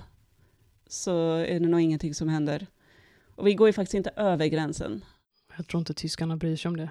så 0.87 1.33
är 1.33 1.59
det 1.59 1.67
nog 1.67 1.81
ingenting 1.81 2.13
som 2.13 2.29
händer. 2.29 2.67
Och 3.35 3.47
vi 3.47 3.53
går 3.53 3.67
ju 3.67 3.73
faktiskt 3.73 3.93
inte 3.93 4.11
över 4.15 4.47
gränsen. 4.47 5.05
Jag 5.59 5.67
tror 5.67 5.79
inte 5.79 5.93
tyskarna 5.93 6.37
bryr 6.37 6.55
sig 6.55 6.69
om 6.69 6.77
det. 6.77 6.89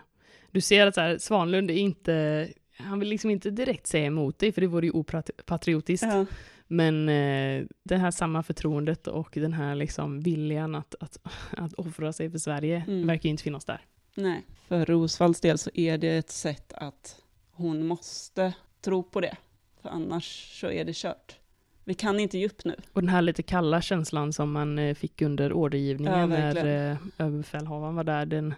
Du 0.50 0.60
ser 0.60 0.86
att 0.86 0.94
så 0.94 1.00
här, 1.00 1.18
Svanlund 1.18 1.70
är 1.70 1.74
inte, 1.74 2.48
han 2.76 2.98
vill 2.98 3.08
liksom 3.08 3.30
inte 3.30 3.50
direkt 3.50 3.86
säga 3.86 4.06
emot 4.06 4.38
dig, 4.38 4.52
för 4.52 4.60
det 4.60 4.66
vore 4.66 4.86
ju 4.86 4.92
opatriotiskt. 4.92 6.06
Ja. 6.06 6.26
Men 6.66 7.08
eh, 7.08 7.66
det 7.82 7.96
här 7.96 8.10
samma 8.10 8.42
förtroendet 8.42 9.06
och 9.06 9.30
den 9.32 9.52
här 9.52 9.74
liksom 9.74 10.20
viljan 10.20 10.74
att, 10.74 10.94
att, 11.00 11.18
att 11.50 11.74
offra 11.74 12.12
sig 12.12 12.30
för 12.30 12.38
Sverige 12.38 12.84
mm. 12.86 13.06
verkar 13.06 13.24
ju 13.24 13.30
inte 13.30 13.42
finnas 13.42 13.64
där. 13.64 13.80
Nej, 14.14 14.42
för 14.66 14.86
Rosvalls 14.86 15.40
del 15.40 15.58
så 15.58 15.70
är 15.74 15.98
det 15.98 16.16
ett 16.16 16.30
sätt 16.30 16.72
att 16.72 17.16
hon 17.50 17.86
måste 17.86 18.52
tro 18.80 19.02
på 19.02 19.20
det. 19.20 19.36
För 19.82 19.88
annars 19.88 20.60
så 20.60 20.70
är 20.70 20.84
det 20.84 20.96
kört. 20.96 21.37
Vi 21.88 21.94
kan 21.94 22.20
inte 22.20 22.38
ge 22.38 22.46
upp 22.46 22.64
nu. 22.64 22.76
Och 22.92 23.02
den 23.02 23.08
här 23.08 23.22
lite 23.22 23.42
kalla 23.42 23.82
känslan 23.82 24.32
som 24.32 24.52
man 24.52 24.78
eh, 24.78 24.94
fick 24.94 25.22
under 25.22 25.52
ordergivningen 25.52 26.18
ja, 26.18 26.26
när 26.26 26.56
eh, 26.90 26.96
överbefälhavaren 27.18 27.94
var 27.94 28.04
där, 28.04 28.26
den, 28.26 28.54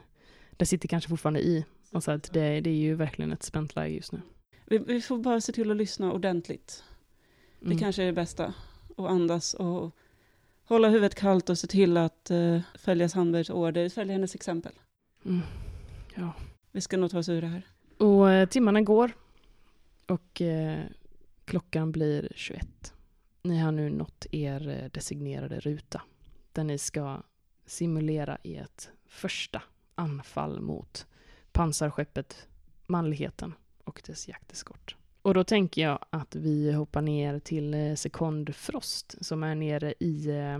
det 0.57 0.67
sitter 0.67 0.89
kanske 0.89 1.09
fortfarande 1.09 1.41
i. 1.41 1.65
Och 1.91 2.05
så 2.05 2.11
att 2.11 2.33
det, 2.33 2.61
det 2.61 2.71
är 2.71 2.75
ju 2.75 2.95
verkligen 2.95 3.33
ett 3.33 3.43
spänt 3.43 3.77
läge 3.77 3.95
just 3.95 4.13
nu. 4.13 4.21
Vi, 4.67 4.79
vi, 4.79 5.01
får 5.01 5.19
bara 5.19 5.41
se 5.41 5.53
till 5.53 5.71
att 5.71 5.77
lyssna 5.77 6.13
ordentligt. 6.13 6.85
Det 7.61 7.67
mm. 7.67 7.79
kanske 7.79 8.03
är 8.03 8.07
det 8.07 8.13
bästa. 8.13 8.55
Och 8.97 9.11
andas 9.11 9.55
och 9.55 9.97
hålla 10.65 10.89
huvudet 10.89 11.15
kallt 11.15 11.51
och 11.51 11.59
se 11.59 11.67
till 11.67 11.97
att 11.97 12.31
uh, 12.31 12.61
följa 12.79 13.09
Sandbergs 13.09 13.51
order, 13.51 13.89
följa 13.89 14.13
hennes 14.13 14.35
exempel. 14.35 14.73
Mm. 15.25 15.41
Ja. 16.15 16.33
Vi 16.73 16.81
ska 16.81 16.97
nog 16.97 17.11
ta 17.11 17.19
oss 17.19 17.29
ur 17.29 17.41
det 17.41 17.49
här. 17.49 17.63
Och 17.97 18.31
eh, 18.31 18.49
timmarna 18.49 18.81
går. 18.81 19.13
Och 20.07 20.41
eh, 20.41 20.81
klockan 21.45 21.93
blir 21.93 22.29
21. 22.35 22.93
Ni 23.43 23.59
har 23.59 23.73
nu 23.73 23.91
nått 23.91 24.27
er 24.31 24.69
eh, 24.69 24.91
designerade 24.91 25.61
ruta. 25.61 26.03
Där 26.53 26.65
ni 26.65 26.79
ska 26.79 27.23
simulera 27.67 28.39
ert 28.43 28.89
första 29.07 29.63
anfall 29.95 30.61
mot 30.61 31.07
pansarskeppet 31.53 32.47
Manligheten 32.87 33.55
och 33.85 34.03
dess 34.07 34.29
jakteskort. 34.29 34.97
Och 35.23 35.35
då 35.35 35.45
tänker 35.45 35.83
jag 35.83 35.99
att 36.11 36.35
vi 36.35 36.73
hoppar 36.73 37.03
ner 37.03 37.39
till 37.39 37.75
eh, 37.75 37.95
Sekond 37.95 38.55
Frost 38.55 39.25
som 39.25 39.43
är 39.43 39.55
nere 39.55 39.95
i, 40.01 40.29
eh, 40.29 40.59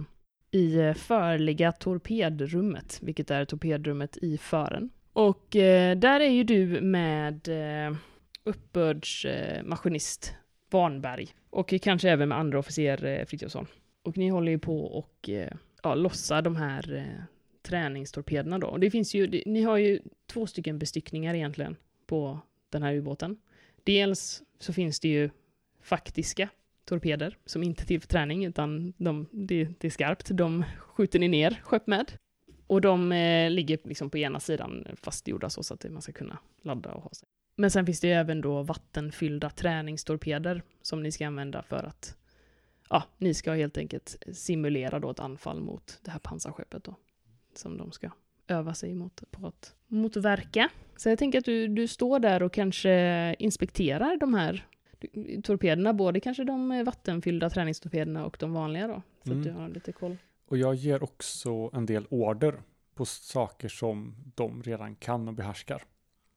i 0.51 0.95
förliga 0.95 1.73
torpedrummet, 1.73 2.99
vilket 3.03 3.31
är 3.31 3.45
torpedrummet 3.45 4.17
i 4.17 4.39
fören. 4.39 4.91
Och 5.13 5.57
eh, 5.57 5.99
där 5.99 6.21
är 6.21 6.31
ju 6.31 6.45
du 6.45 6.81
med 6.81 7.49
eh, 7.49 7.97
uppbördsmaskinist 8.45 10.31
eh, 10.31 10.37
Warnberg 10.71 11.29
och 11.51 11.75
kanske 11.83 12.11
även 12.11 12.29
med 12.29 12.39
andra 12.39 12.59
officer 12.59 13.05
eh, 13.05 13.25
Frithiofsson. 13.25 13.67
Och 14.03 14.17
ni 14.17 14.29
håller 14.29 14.53
ju 14.53 14.59
på 14.59 14.85
och 14.85 15.29
eh, 15.29 15.53
ja, 15.83 15.95
lossa 15.95 16.43
de 16.43 16.57
här 16.57 16.95
eh, 16.95 17.25
träningstorpederna 17.63 18.59
då. 18.59 18.67
Och 18.67 18.81
det 18.81 18.91
finns 18.91 19.15
ju, 19.15 19.27
det, 19.27 19.43
ni 19.47 19.63
har 19.63 19.77
ju 19.77 20.01
två 20.27 20.47
stycken 20.47 20.79
bestyckningar 20.79 21.35
egentligen 21.35 21.77
på 22.07 22.41
den 22.71 22.83
här 22.83 22.95
ubåten. 22.95 23.37
Dels 23.85 24.43
så 24.59 24.73
finns 24.73 25.01
det 25.01 25.09
ju 25.09 25.31
faktiska 25.83 26.49
torpeder 26.85 27.37
som 27.47 27.63
inte 27.63 27.83
är 27.83 27.87
till 27.87 28.01
för 28.01 28.09
träning 28.09 28.45
utan 28.45 28.93
de, 28.97 29.27
det, 29.33 29.69
det 29.79 29.87
är 29.87 29.91
skarpt. 29.91 30.29
De 30.33 30.65
skjuter 30.79 31.19
ni 31.19 31.29
ner 31.29 31.61
skepp 31.63 31.87
med. 31.87 32.13
Och 32.67 32.81
de 32.81 33.13
eh, 33.13 33.51
ligger 33.51 33.79
liksom 33.85 34.11
på 34.11 34.19
ena 34.19 34.41
sidan 34.41 34.87
fastgjorda 35.03 35.51
så, 35.51 35.63
så 35.63 35.75
att 35.75 35.85
man 35.91 36.03
ska 36.03 36.13
kunna 36.13 36.39
ladda 36.63 36.93
och 36.93 37.03
ha 37.03 37.11
sig. 37.11 37.29
Men 37.61 37.71
sen 37.71 37.87
finns 37.87 38.01
det 38.01 38.07
ju 38.07 38.13
även 38.13 38.41
då 38.41 38.63
vattenfyllda 38.63 39.51
träningstorpeder 39.51 40.63
som 40.83 41.03
ni 41.03 41.13
ska 41.13 41.27
använda 41.27 41.63
för 41.63 41.85
att 41.85 42.17
ja, 42.91 43.03
ni 43.19 43.35
ska 43.35 43.53
helt 43.53 43.79
enkelt 43.79 44.17
simulera 44.33 44.99
då 44.99 45.11
ett 45.11 45.21
anfall 45.21 45.61
mot 45.61 46.01
det 46.03 46.11
här 46.11 46.19
pansarskeppet 46.19 46.85
då. 46.85 46.95
Som 47.55 47.79
de 47.79 47.93
ska 47.93 48.11
öva 48.49 48.75
sig 48.75 48.95
mot, 48.95 49.23
på 49.31 49.47
att 49.47 49.75
motverka. 49.87 50.69
Så 50.97 51.09
jag 51.09 51.19
tänker 51.19 51.39
att 51.39 51.45
du, 51.45 51.69
du 51.69 51.89
står 51.89 52.19
där 52.19 52.43
och 52.43 52.53
kanske 52.53 53.35
inspekterar 53.39 54.17
de 54.17 54.35
här 54.35 54.67
torpederna, 55.43 55.95
både 55.95 56.21
kanske 56.21 56.45
de 56.45 56.85
vattenfyllda 56.85 57.51
träningstorpederna 57.51 58.27
och 58.27 58.37
de 58.41 58.53
vanliga 58.53 58.87
då. 58.87 59.03
Så 59.25 59.31
mm. 59.33 59.39
att 59.39 59.45
du 59.45 59.53
har 59.53 59.69
lite 59.69 59.93
koll. 59.93 60.17
Och 60.47 60.59
jag 60.59 60.75
ger 60.75 61.03
också 61.03 61.71
en 61.73 61.87
del 61.87 62.07
order 62.11 62.61
på 62.95 63.05
saker 63.05 63.69
som 63.69 64.15
de 64.35 64.63
redan 64.63 64.95
kan 64.95 65.29
och 65.29 65.35
behärskar. 65.35 65.83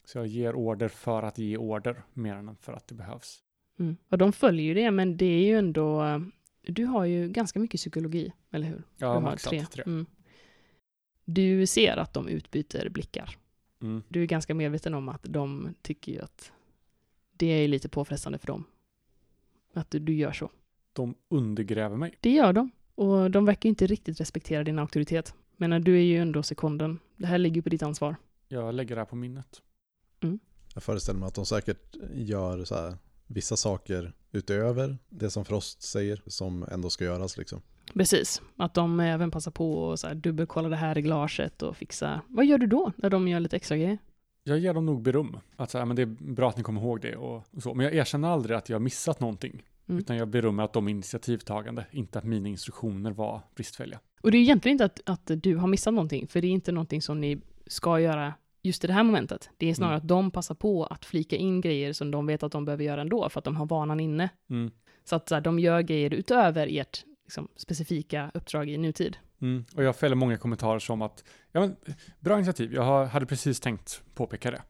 Så 0.05 0.17
jag 0.17 0.27
ger 0.27 0.55
order 0.55 0.87
för 0.87 1.23
att 1.23 1.37
ge 1.37 1.57
order 1.57 2.03
mer 2.13 2.35
än 2.35 2.55
för 2.55 2.73
att 2.73 2.87
det 2.87 2.95
behövs. 2.95 3.43
Mm. 3.79 3.97
Och 4.09 4.17
de 4.17 4.33
följer 4.33 4.65
ju 4.65 4.73
det, 4.73 4.91
men 4.91 5.17
det 5.17 5.25
är 5.25 5.43
ju 5.43 5.57
ändå... 5.57 6.21
Du 6.61 6.85
har 6.85 7.05
ju 7.05 7.29
ganska 7.29 7.59
mycket 7.59 7.77
psykologi, 7.77 8.33
eller 8.51 8.67
hur? 8.67 8.83
Ja, 8.97 9.19
maxat 9.19 9.71
tre. 9.71 9.83
Mm. 9.85 10.05
Du 11.25 11.65
ser 11.65 11.97
att 11.97 12.13
de 12.13 12.27
utbyter 12.27 12.89
blickar. 12.89 13.37
Mm. 13.81 14.03
Du 14.07 14.21
är 14.21 14.25
ganska 14.25 14.53
medveten 14.53 14.93
om 14.93 15.09
att 15.09 15.23
de 15.23 15.75
tycker 15.81 16.11
ju 16.11 16.21
att 16.21 16.51
det 17.33 17.45
är 17.45 17.67
lite 17.67 17.89
påfrestande 17.89 18.37
för 18.37 18.47
dem. 18.47 18.63
Att 19.73 19.91
du, 19.91 19.99
du 19.99 20.13
gör 20.13 20.31
så. 20.31 20.49
De 20.93 21.15
undergräver 21.29 21.97
mig. 21.97 22.13
Det 22.19 22.31
gör 22.31 22.53
de. 22.53 22.71
Och 22.95 23.31
de 23.31 23.45
verkar 23.45 23.69
inte 23.69 23.87
riktigt 23.87 24.19
respektera 24.19 24.63
din 24.63 24.79
auktoritet. 24.79 25.35
Men 25.57 25.83
du 25.83 25.95
är 25.95 26.03
ju 26.03 26.17
ändå 26.17 26.43
sekunden. 26.43 26.99
Det 27.15 27.27
här 27.27 27.37
ligger 27.37 27.61
på 27.61 27.69
ditt 27.69 27.83
ansvar. 27.83 28.15
Jag 28.47 28.73
lägger 28.73 28.95
det 28.95 29.01
här 29.01 29.05
på 29.05 29.15
minnet. 29.15 29.61
Mm. 30.23 30.39
Jag 30.73 30.83
föreställer 30.83 31.19
mig 31.19 31.27
att 31.27 31.33
de 31.33 31.45
säkert 31.45 31.95
gör 32.13 32.65
så 32.65 32.75
här, 32.75 32.97
vissa 33.27 33.57
saker 33.57 34.13
utöver 34.31 34.97
det 35.09 35.29
som 35.29 35.45
Frost 35.45 35.81
säger 35.81 36.21
som 36.27 36.65
ändå 36.71 36.89
ska 36.89 37.05
göras 37.05 37.37
liksom. 37.37 37.61
Precis, 37.93 38.41
att 38.57 38.73
de 38.73 38.99
även 38.99 39.31
passar 39.31 39.51
på 39.51 39.91
att 39.91 39.99
så 39.99 40.07
här, 40.07 40.15
dubbelkolla 40.15 40.69
det 40.69 40.75
här 40.75 40.97
i 40.97 41.01
glaset 41.01 41.61
och 41.61 41.77
fixa. 41.77 42.21
Vad 42.27 42.45
gör 42.45 42.57
du 42.57 42.67
då 42.67 42.91
när 42.95 43.09
de 43.09 43.27
gör 43.27 43.39
lite 43.39 43.55
extra 43.55 43.77
grejer? 43.77 43.97
Jag 44.43 44.59
ger 44.59 44.73
dem 44.73 44.85
nog 44.85 45.01
beröm. 45.01 45.39
Att 45.55 45.71
så 45.71 45.77
här, 45.77 45.85
men 45.85 45.95
det 45.95 46.01
är 46.01 46.33
bra 46.33 46.49
att 46.49 46.57
ni 46.57 46.63
kommer 46.63 46.81
ihåg 46.81 47.01
det 47.01 47.15
och, 47.15 47.43
och 47.51 47.63
så. 47.63 47.73
Men 47.73 47.85
jag 47.85 47.95
erkänner 47.95 48.27
aldrig 48.27 48.57
att 48.57 48.69
jag 48.69 48.81
missat 48.81 49.19
någonting. 49.19 49.63
Mm. 49.87 49.99
Utan 49.99 50.17
jag 50.17 50.27
berömmer 50.27 50.63
att 50.63 50.73
de 50.73 50.87
är 50.87 50.91
initiativtagande, 50.91 51.85
inte 51.91 52.19
att 52.19 52.25
mina 52.25 52.49
instruktioner 52.49 53.11
var 53.11 53.41
bristfälliga. 53.55 53.99
Och 54.21 54.31
det 54.31 54.37
är 54.37 54.41
egentligen 54.41 54.73
inte 54.73 54.85
att, 54.85 55.01
att 55.05 55.43
du 55.43 55.55
har 55.55 55.67
missat 55.67 55.93
någonting, 55.93 56.27
för 56.27 56.41
det 56.41 56.47
är 56.47 56.51
inte 56.51 56.71
någonting 56.71 57.01
som 57.01 57.21
ni 57.21 57.41
ska 57.67 57.99
göra 57.99 58.33
just 58.63 58.83
i 58.83 58.87
det 58.87 58.93
här 58.93 59.03
momentet. 59.03 59.49
Det 59.57 59.69
är 59.69 59.73
snarare 59.73 59.95
mm. 59.95 60.03
att 60.03 60.07
de 60.07 60.31
passar 60.31 60.55
på 60.55 60.85
att 60.85 61.05
flika 61.05 61.35
in 61.35 61.61
grejer 61.61 61.93
som 61.93 62.11
de 62.11 62.25
vet 62.25 62.43
att 62.43 62.51
de 62.51 62.65
behöver 62.65 62.83
göra 62.83 63.01
ändå, 63.01 63.29
för 63.29 63.39
att 63.39 63.45
de 63.45 63.55
har 63.55 63.65
vanan 63.65 63.99
inne. 63.99 64.29
Mm. 64.49 64.71
Så 65.03 65.15
att 65.15 65.29
så 65.29 65.35
här, 65.35 65.41
de 65.41 65.59
gör 65.59 65.81
grejer 65.81 66.13
utöver 66.13 66.67
ert 66.71 67.05
liksom, 67.23 67.47
specifika 67.55 68.31
uppdrag 68.33 68.69
i 68.69 68.77
nutid. 68.77 69.17
Mm. 69.41 69.65
Och 69.75 69.83
jag 69.83 69.95
fäller 69.95 70.15
många 70.15 70.37
kommentarer 70.37 70.79
som 70.79 71.01
att, 71.01 71.23
ja 71.51 71.59
men, 71.59 71.75
bra 72.19 72.35
initiativ, 72.35 72.73
jag 72.73 73.05
hade 73.05 73.25
precis 73.25 73.59
tänkt 73.59 74.03
påpeka 74.15 74.51
det. 74.51 74.61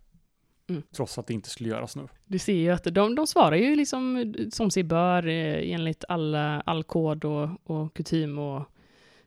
Mm. 0.68 0.84
Trots 0.96 1.18
att 1.18 1.28
det 1.28 1.34
inte 1.34 1.50
skulle 1.50 1.70
göras 1.70 1.96
nu. 1.96 2.08
Du 2.26 2.40
ser 2.40 2.54
ju 2.54 2.70
att 2.70 2.84
de, 2.84 3.16
de 3.16 3.28
svarar 3.28 3.56
ju 3.56 3.76
liksom 3.76 4.34
som 4.52 4.72
sig 4.72 4.84
bör 4.84 5.28
eh, 5.28 5.74
enligt 5.74 6.04
alla, 6.08 6.62
all 6.62 6.84
kod 6.84 7.26
och, 7.26 7.50
och 7.64 7.94
kutym 7.94 8.40
och 8.40 8.64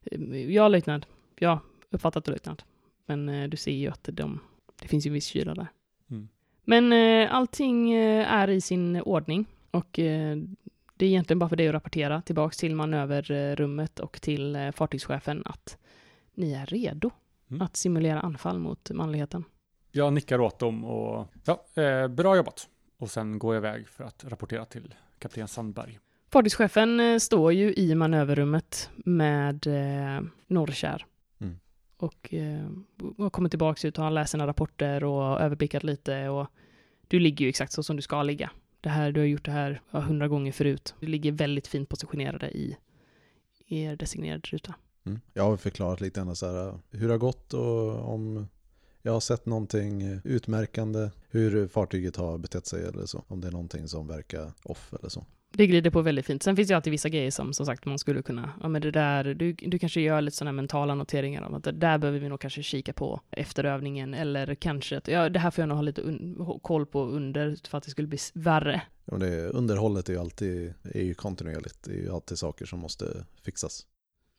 eh, 0.02 0.52
ja, 0.52 0.68
löjtnant. 0.68 1.06
Ja, 1.38 1.60
uppfattat 1.90 2.24
det 2.24 2.30
löjtnant. 2.30 2.64
Men 3.06 3.28
eh, 3.28 3.48
du 3.48 3.56
ser 3.56 3.72
ju 3.72 3.88
att 3.88 4.08
de, 4.12 4.40
det 4.80 4.88
finns 4.88 5.06
ju 5.06 5.10
viss 5.10 5.26
kyla 5.26 5.54
där. 5.54 5.66
Mm. 6.10 6.28
Men 6.64 6.92
eh, 6.92 7.34
allting 7.34 7.92
eh, 7.92 8.32
är 8.32 8.50
i 8.50 8.60
sin 8.60 9.00
ordning 9.00 9.46
och 9.70 9.98
eh, 9.98 10.36
det 10.96 11.06
är 11.06 11.08
egentligen 11.08 11.38
bara 11.38 11.48
för 11.48 11.56
dig 11.56 11.68
att 11.68 11.74
rapportera 11.74 12.22
tillbaks 12.22 12.56
till 12.56 12.74
manöverrummet 12.74 14.00
och 14.00 14.20
till 14.20 14.56
eh, 14.56 14.70
fartygschefen 14.70 15.42
att 15.44 15.78
ni 16.34 16.52
är 16.52 16.66
redo 16.66 17.10
mm. 17.50 17.62
att 17.62 17.76
simulera 17.76 18.20
anfall 18.20 18.58
mot 18.58 18.90
manligheten. 18.90 19.44
Jag 19.92 20.12
nickar 20.12 20.40
åt 20.40 20.58
dem 20.58 20.84
och 20.84 21.26
ja, 21.44 21.82
eh, 21.82 22.08
bra 22.08 22.36
jobbat. 22.36 22.68
Och 22.98 23.10
sen 23.10 23.38
går 23.38 23.54
jag 23.54 23.60
iväg 23.60 23.88
för 23.88 24.04
att 24.04 24.24
rapportera 24.24 24.64
till 24.64 24.94
kapten 25.18 25.48
Sandberg. 25.48 25.98
Fartygschefen 26.30 27.00
eh, 27.00 27.18
står 27.18 27.52
ju 27.52 27.74
i 27.74 27.94
manöverrummet 27.94 28.90
med 28.96 29.66
eh, 29.66 30.22
Norrkär. 30.46 31.06
Och, 31.96 32.34
eh, 32.34 32.70
och 33.18 33.32
kommit 33.32 33.52
tillbaka 33.52 33.88
ut 33.88 33.98
och 33.98 34.04
har 34.04 34.10
läst 34.10 34.30
sina 34.30 34.46
rapporter 34.46 35.04
och 35.04 35.40
överblickat 35.40 35.84
lite 35.84 36.28
och 36.28 36.46
du 37.08 37.20
ligger 37.20 37.44
ju 37.44 37.48
exakt 37.48 37.72
så 37.72 37.82
som 37.82 37.96
du 37.96 38.02
ska 38.02 38.22
ligga. 38.22 38.50
Det 38.80 38.88
här, 38.88 39.12
du 39.12 39.20
har 39.20 39.26
gjort 39.26 39.44
det 39.44 39.50
här 39.50 39.82
hundra 39.90 40.28
gånger 40.28 40.52
förut. 40.52 40.94
Du 41.00 41.06
ligger 41.06 41.32
väldigt 41.32 41.66
fint 41.66 41.88
positionerade 41.88 42.50
i 42.50 42.76
er 43.66 43.96
designerade 43.96 44.48
ruta. 44.48 44.74
Mm. 45.06 45.20
Jag 45.32 45.42
har 45.42 45.56
förklarat 45.56 46.00
lite 46.00 46.20
grann 46.20 46.36
så 46.36 46.46
här, 46.46 46.68
eh, 46.68 46.74
hur 46.90 47.06
det 47.06 47.14
har 47.14 47.18
gått 47.18 47.54
och 47.54 48.14
om 48.14 48.48
jag 49.02 49.12
har 49.12 49.20
sett 49.20 49.46
någonting 49.46 50.20
utmärkande, 50.24 51.10
hur 51.30 51.68
fartyget 51.68 52.16
har 52.16 52.38
betett 52.38 52.66
sig 52.66 52.84
eller 52.84 53.06
så. 53.06 53.24
Om 53.28 53.40
det 53.40 53.48
är 53.48 53.52
någonting 53.52 53.88
som 53.88 54.06
verkar 54.06 54.52
off 54.62 54.94
eller 54.98 55.08
så. 55.08 55.26
Det 55.56 55.66
glider 55.66 55.90
på 55.90 56.02
väldigt 56.02 56.26
fint. 56.26 56.42
Sen 56.42 56.56
finns 56.56 56.68
det 56.68 56.72
ju 56.72 56.76
alltid 56.76 56.90
vissa 56.90 57.08
grejer 57.08 57.30
som 57.30 57.52
som 57.52 57.66
sagt 57.66 57.84
man 57.84 57.98
skulle 57.98 58.22
kunna, 58.22 58.52
ja 58.62 58.68
men 58.68 58.82
det 58.82 58.90
där, 58.90 59.24
du, 59.24 59.52
du 59.52 59.78
kanske 59.78 60.00
gör 60.00 60.20
lite 60.20 60.36
sådana 60.36 60.52
mentala 60.52 60.94
noteringar 60.94 61.42
om 61.42 61.54
att 61.54 61.64
det 61.64 61.72
där 61.72 61.98
behöver 61.98 62.18
vi 62.18 62.28
nog 62.28 62.40
kanske 62.40 62.62
kika 62.62 62.92
på 62.92 63.20
efter 63.30 63.64
övningen 63.64 64.14
eller 64.14 64.54
kanske 64.54 64.96
att, 64.96 65.08
ja 65.08 65.28
det 65.28 65.38
här 65.38 65.50
får 65.50 65.62
jag 65.62 65.68
nog 65.68 65.76
ha 65.76 65.82
lite 65.82 66.02
un, 66.02 66.58
koll 66.62 66.86
på 66.86 67.04
under 67.04 67.56
för 67.68 67.78
att 67.78 67.84
det 67.84 67.90
skulle 67.90 68.08
bli 68.08 68.18
värre. 68.34 68.82
Ja, 69.04 69.16
det, 69.16 69.48
underhållet 69.48 70.08
är 70.08 70.12
ju 70.12 70.18
alltid, 70.18 70.74
är 70.94 71.02
ju 71.02 71.14
kontinuerligt, 71.14 71.82
det 71.84 71.92
är 71.92 72.02
ju 72.02 72.12
alltid 72.12 72.38
saker 72.38 72.64
som 72.64 72.78
måste 72.78 73.24
fixas. 73.44 73.86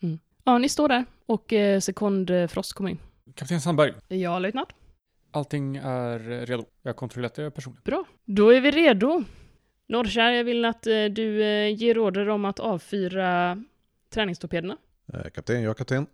Mm. 0.04 0.20
Ja, 0.44 0.58
ni 0.58 0.70
står 0.70 0.90
där 0.90 1.06
och 1.26 1.54
eh, 1.54 1.80
sekund 1.80 2.30
eh, 2.30 2.48
Frost 2.48 2.74
kommer 2.74 2.90
in. 2.90 3.00
Kapten 3.36 3.62
Sandberg. 3.62 3.94
Ja, 4.08 4.40
löjtnant. 4.40 4.70
Allting 5.32 5.76
är 5.78 6.20
redo. 6.46 6.66
Jag 6.82 6.90
har 6.90 6.96
kontrollerat 6.96 7.36
det 7.36 7.52
personligen. 7.52 7.82
Bra. 7.86 8.06
Då 8.26 8.50
är 8.54 8.62
vi 8.62 8.72
redo. 8.72 9.24
Norrkär, 9.88 10.32
jag 10.32 10.44
vill 10.44 10.66
att 10.66 10.88
eh, 10.88 11.06
du 11.06 11.44
eh, 11.44 11.76
ger 11.76 11.98
order 11.98 12.30
om 12.30 12.46
att 12.46 12.60
avfyra 12.60 13.64
träningstorpederna. 14.10 14.78
Eh, 15.14 15.30
kapten, 15.30 15.62
jag 15.62 15.70
är 15.70 15.74
kapten. 15.74 16.08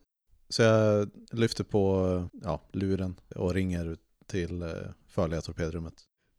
Så 0.49 0.61
jag 0.61 1.09
lyfter 1.31 1.63
på 1.63 2.29
ja, 2.43 2.61
luren 2.71 3.15
och 3.35 3.53
ringer 3.53 3.97
till 4.25 4.63
farliga 5.07 5.41
torpedrummet. 5.41 5.93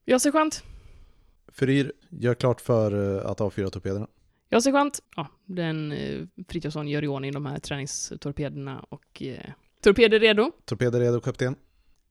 Ja, 0.05 0.19
sergeant. 0.19 0.65
Furir, 1.49 1.93
gör 2.11 2.35
klart 2.35 2.61
för 2.61 3.19
att 3.19 3.41
avfyra 3.41 3.71
torpederna. 3.71 4.09
Ja, 4.49 4.61
sergeant. 4.61 5.01
Ja, 5.17 5.29
den 5.45 5.95
Frithiofsson 6.49 6.89
gör 6.89 7.05
i 7.05 7.09
ordning 7.09 7.33
de 7.33 7.47
här 7.47 7.59
träningstorpederna 7.59 8.87
och 8.89 9.23
eh, 9.23 9.51
torpeder 9.81 10.21
redo. 10.21 10.53
Torpeder 10.65 11.01
redo, 11.01 11.21
kapten. 11.21 11.57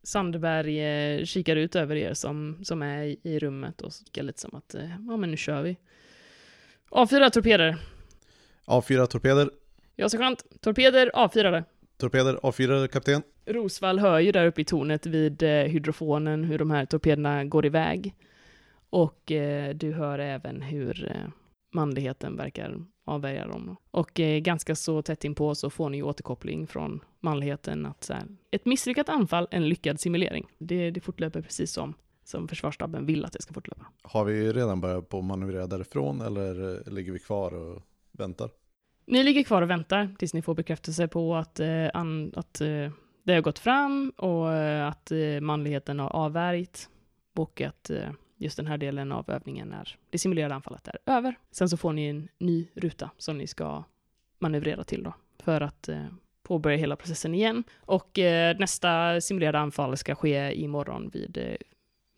Sandberg 0.04 0.80
eh, 0.80 1.26
kikar 1.26 1.56
ut 1.56 1.76
över 1.76 1.96
er 1.96 2.14
som, 2.14 2.60
som 2.64 2.82
är 2.82 3.04
i, 3.04 3.20
i 3.24 3.40
rummet 3.40 3.82
och 3.82 3.92
kikar 3.92 4.24
lite 4.24 4.40
som 4.40 4.56
att, 4.56 4.76
eh, 4.76 4.90
ja 5.08 5.18
men 5.18 5.32
nu 5.32 5.38
kör 5.38 5.62
vi. 5.62 5.78
A4 6.90 7.30
torpeder. 7.30 7.78
A4 8.66 9.06
torpeder. 9.06 9.50
Ja, 9.96 10.10
sergeant. 10.10 10.44
Torpeder 10.62 11.12
avfyrade. 11.14 11.64
Torpeder 11.98 12.40
avfyrade, 12.44 12.88
kapten. 12.88 13.22
Rosvall 13.46 14.00
hör 14.00 14.20
ju 14.20 14.32
där 14.32 14.46
uppe 14.46 14.62
i 14.62 14.66
tornet 14.66 15.06
vid 15.06 15.44
eh, 15.44 15.50
hydrofonen 15.50 16.44
hur 16.44 16.58
de 16.58 16.72
här 16.72 16.86
torpederna 16.86 17.46
går 17.46 17.66
iväg. 17.66 18.16
Och 18.90 19.32
eh, 19.32 19.76
du 19.76 19.94
hör 19.94 20.20
även 20.20 20.62
hur 20.62 21.12
eh, 21.12 21.30
manligheten 21.74 22.38
verkar 22.38 22.86
avvärja 23.06 23.48
dem. 23.48 23.76
Och 23.92 24.20
eh, 24.20 24.40
ganska 24.40 24.76
så 24.76 25.02
tätt 25.02 25.24
inpå 25.24 25.56
så 25.56 25.70
får 25.70 25.90
ni 25.90 26.04
återkoppling 26.04 26.68
från 26.68 27.00
manligheten 27.20 27.86
att 27.86 28.04
så 28.04 28.14
här, 28.14 28.24
ett 28.52 28.66
misslyckat 28.66 29.10
anfall, 29.10 29.48
en 29.52 29.70
lyckad 29.70 30.00
simulering. 30.00 30.48
Det, 30.58 30.92
det 30.92 31.02
fortlöper 31.02 31.42
precis 31.42 31.72
som, 31.72 31.94
som 32.24 32.48
försvarsstaben 32.48 33.06
vill 33.06 33.26
att 33.26 33.34
det 33.34 33.42
ska 33.42 33.54
fortlöpa. 33.54 33.86
Har 34.02 34.26
vi 34.26 34.54
redan 34.54 34.82
börjat 34.82 35.10
på 35.10 35.22
manövrera 35.22 35.68
därifrån 35.68 36.22
eller 36.22 36.78
eh, 36.88 36.94
ligger 36.94 37.12
vi 37.12 37.20
kvar 37.20 37.54
och 37.54 37.82
väntar? 38.12 38.50
Ni 39.06 39.24
ligger 39.24 39.44
kvar 39.44 39.62
och 39.62 39.70
väntar 39.70 40.16
tills 40.20 40.34
ni 40.34 40.42
får 40.42 40.56
bekräftelse 40.56 41.08
på 41.08 41.36
att, 41.36 41.60
eh, 41.60 41.90
an, 41.94 42.34
att 42.36 42.62
eh, 42.62 42.92
det 43.24 43.34
har 43.34 43.42
gått 43.42 43.60
fram 43.60 44.14
och 44.18 44.52
eh, 44.52 44.88
att 44.88 45.12
eh, 45.12 45.42
manligheten 45.42 46.00
har 46.00 46.10
avvärjt 46.10 46.90
och 47.36 47.62
att 47.62 47.92
just 48.38 48.58
den 48.58 48.68
här 48.68 48.78
delen 48.78 49.12
av 49.12 49.30
övningen 49.30 49.74
är 49.74 49.98
det 50.10 50.18
simulerade 50.18 50.56
anfallet 50.56 50.88
är 50.88 50.98
över. 51.06 51.36
Sen 51.52 51.70
så 51.70 51.78
får 51.78 51.94
ni 51.94 52.08
en 52.08 52.28
ny 52.38 52.68
ruta 52.74 53.10
som 53.18 53.38
ni 53.38 53.48
ska 53.48 53.84
manövrera 54.40 54.84
till 54.84 55.04
då 55.04 55.14
för 55.40 55.62
att 55.62 55.90
eh, 55.90 56.06
påbörja 56.44 56.78
hela 56.78 56.96
processen 56.96 57.34
igen. 57.34 57.64
Och 57.80 58.20
eh, 58.20 58.58
nästa 58.58 59.22
simulerade 59.22 59.60
anfall 59.60 59.98
ska 59.98 60.16
ske 60.16 60.62
imorgon 60.62 61.10
vid 61.14 61.38
eh, 61.38 61.56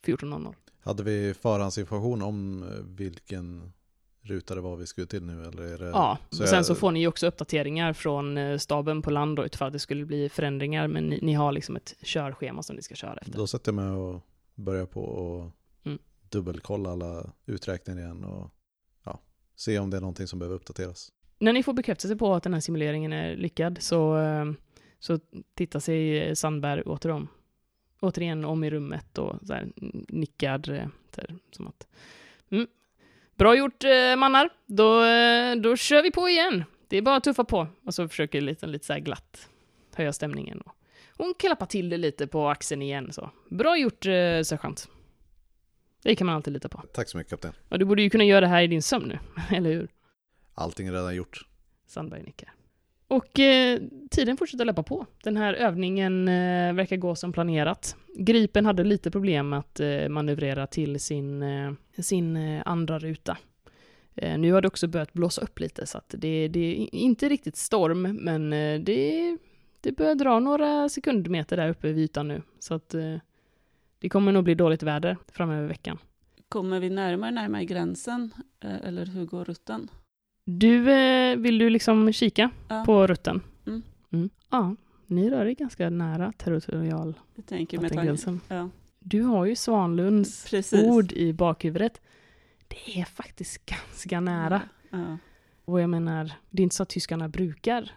14.00. 0.05 0.55
Hade 0.79 1.03
vi 1.03 1.33
förhandsinformation 1.33 2.21
om 2.21 2.63
eh, 2.63 2.69
vilken 2.83 3.73
ruta 4.21 4.55
det 4.55 4.61
var 4.61 4.75
vi 4.75 4.87
skulle 4.87 5.07
till 5.07 5.23
nu? 5.23 5.43
Eller 5.45 5.77
det... 5.77 5.89
Ja, 5.89 6.17
så 6.29 6.43
och 6.43 6.49
sen 6.49 6.57
jag... 6.57 6.65
så 6.65 6.75
får 6.75 6.91
ni 6.91 6.99
ju 6.99 7.07
också 7.07 7.27
uppdateringar 7.27 7.93
från 7.93 8.37
eh, 8.37 8.57
staben 8.57 9.01
på 9.01 9.09
land 9.09 9.35
då, 9.35 9.45
utifall 9.45 9.67
att 9.67 9.73
det 9.73 9.79
skulle 9.79 10.05
bli 10.05 10.29
förändringar, 10.29 10.87
men 10.87 11.09
ni, 11.09 11.19
ni, 11.21 11.33
har 11.33 11.51
liksom 11.51 11.75
ett 11.75 11.95
körschema 12.01 12.63
som 12.63 12.75
ni 12.75 12.81
ska 12.81 12.95
köra 12.95 13.13
efter. 13.13 13.37
Då 13.37 13.47
sätter 13.47 13.71
jag 13.71 13.75
mig 13.75 13.89
och 13.89 14.21
börjar 14.55 14.85
på 14.85 15.01
och 15.01 15.51
dubbelkolla 16.35 16.91
alla 16.91 17.33
uträkningar 17.45 17.99
igen 17.99 18.23
och 18.23 18.51
ja, 19.05 19.19
se 19.55 19.79
om 19.79 19.89
det 19.89 19.97
är 19.97 20.01
någonting 20.01 20.27
som 20.27 20.39
behöver 20.39 20.55
uppdateras. 20.55 21.11
När 21.39 21.53
ni 21.53 21.63
får 21.63 21.73
bekräftelse 21.73 22.15
på 22.15 22.33
att 22.33 22.43
den 22.43 22.53
här 22.53 22.61
simuleringen 22.61 23.13
är 23.13 23.35
lyckad 23.35 23.77
så, 23.81 24.17
eh, 24.17 24.45
så 24.99 25.19
tittar 25.53 25.79
sig 25.79 26.35
Sandberg 26.35 26.81
åter 26.81 27.11
om, 27.11 27.27
återigen 27.99 28.45
om 28.45 28.63
i 28.63 28.69
rummet 28.69 29.17
och 29.17 29.47
så 29.47 29.53
här, 29.53 29.71
nickar 30.09 30.71
eh, 30.71 30.87
så 31.15 31.21
här, 31.21 31.35
som 31.51 31.67
att 31.67 31.87
mm, 32.49 32.67
Bra 33.35 33.55
gjort 33.55 33.83
eh, 33.83 34.15
mannar, 34.17 34.49
då, 34.65 34.99
då 35.61 35.75
kör 35.75 36.03
vi 36.03 36.11
på 36.11 36.29
igen. 36.29 36.63
Det 36.87 36.97
är 36.97 37.01
bara 37.01 37.15
att 37.15 37.23
tuffa 37.23 37.43
på. 37.43 37.67
Och 37.85 37.93
så 37.93 38.07
försöker 38.07 38.41
lite, 38.41 38.67
lite 38.67 38.85
så 38.85 38.93
här 38.93 38.99
glatt 38.99 39.49
höja 39.95 40.13
stämningen. 40.13 40.63
Hon 41.17 41.33
klappar 41.39 41.65
till 41.65 41.89
det 41.89 41.97
lite 41.97 42.27
på 42.27 42.47
axeln 42.47 42.81
igen 42.81 43.13
så. 43.13 43.29
Bra 43.49 43.77
gjort 43.77 44.03
sergeant. 44.03 44.89
Det 46.05 46.15
kan 46.15 46.27
man 46.27 46.35
alltid 46.35 46.53
lita 46.53 46.69
på. 46.69 46.83
Tack 46.93 47.09
så 47.09 47.17
mycket 47.17 47.29
kapten. 47.29 47.53
Ja, 47.69 47.77
du 47.77 47.85
borde 47.85 48.01
ju 48.01 48.09
kunna 48.09 48.23
göra 48.23 48.41
det 48.41 48.47
här 48.47 48.61
i 48.61 48.67
din 48.67 48.81
sömn 48.81 49.07
nu, 49.07 49.19
eller 49.57 49.69
hur? 49.69 49.87
Allting 50.53 50.87
är 50.87 50.91
redan 50.91 51.15
gjort. 51.15 51.47
Sandberg 51.87 52.23
nickar. 52.23 52.53
Och 53.07 53.39
eh, 53.39 53.81
tiden 54.11 54.37
fortsätter 54.37 54.65
löpa 54.65 54.83
på. 54.83 55.05
Den 55.23 55.37
här 55.37 55.53
övningen 55.53 56.27
eh, 56.27 56.73
verkar 56.73 56.97
gå 56.97 57.15
som 57.15 57.33
planerat. 57.33 57.95
Gripen 58.15 58.65
hade 58.65 58.83
lite 58.83 59.11
problem 59.11 59.53
att 59.53 59.79
eh, 59.79 60.09
manövrera 60.09 60.67
till 60.67 60.99
sin, 60.99 61.43
eh, 61.43 61.73
sin 61.97 62.37
eh, 62.37 62.61
andra 62.65 62.99
ruta. 62.99 63.37
Eh, 64.15 64.37
nu 64.37 64.51
har 64.51 64.61
det 64.61 64.67
också 64.67 64.87
börjat 64.87 65.13
blåsa 65.13 65.41
upp 65.41 65.59
lite 65.59 65.85
så 65.85 65.97
att 65.97 66.15
det, 66.17 66.47
det 66.47 66.59
är 66.59 66.95
inte 66.95 67.29
riktigt 67.29 67.55
storm 67.55 68.01
men 68.01 68.49
det, 68.83 69.37
det 69.81 69.91
börjar 69.91 70.15
dra 70.15 70.39
några 70.39 70.89
sekundmeter 70.89 71.57
där 71.57 71.69
uppe 71.69 71.87
vid 71.87 71.97
ytan 71.97 72.27
nu. 72.27 72.41
Så 72.59 72.73
att 72.73 72.95
det 73.99 74.09
kommer 74.09 74.31
nog 74.31 74.43
bli 74.43 74.55
dåligt 74.55 74.83
väder 74.83 75.17
framöver 75.27 75.67
veckan. 75.67 75.97
Kommer 76.49 76.79
vi 76.79 76.89
närmare 76.89 77.31
närmare 77.31 77.65
gränsen 77.65 78.33
eh, 78.59 78.75
eller 78.75 79.05
hur 79.05 79.25
går 79.25 79.45
rutten? 79.45 79.89
Du, 80.45 80.91
eh, 80.91 81.37
vill 81.37 81.57
du 81.57 81.69
liksom 81.69 82.13
kika 82.13 82.49
ja. 82.69 82.83
på 82.85 83.07
rutten? 83.07 83.41
Mm. 83.67 83.83
Mm. 84.11 84.29
Ja, 84.49 84.75
ni 85.07 85.29
rör 85.29 85.45
er 85.45 85.51
ganska 85.51 85.89
nära 85.89 86.31
territorial 86.31 87.13
Jag 87.35 87.45
tänker 87.45 87.79
med 87.79 87.91
gränsen. 87.91 88.41
Ja. 88.47 88.69
Du 88.99 89.21
har 89.21 89.45
ju 89.45 89.55
Svanlunds 89.55 90.49
Precis. 90.49 90.83
ord 90.83 91.11
i 91.11 91.33
bakhuvudet. 91.33 92.01
Det 92.67 92.99
är 92.99 93.05
faktiskt 93.05 93.65
ganska 93.65 94.19
nära. 94.19 94.61
Ja. 94.89 95.17
Och 95.65 95.81
jag 95.81 95.89
menar, 95.89 96.31
det 96.49 96.61
är 96.61 96.63
inte 96.63 96.75
så 96.75 96.83
att 96.83 96.89
tyskarna 96.89 97.29
brukar 97.29 97.91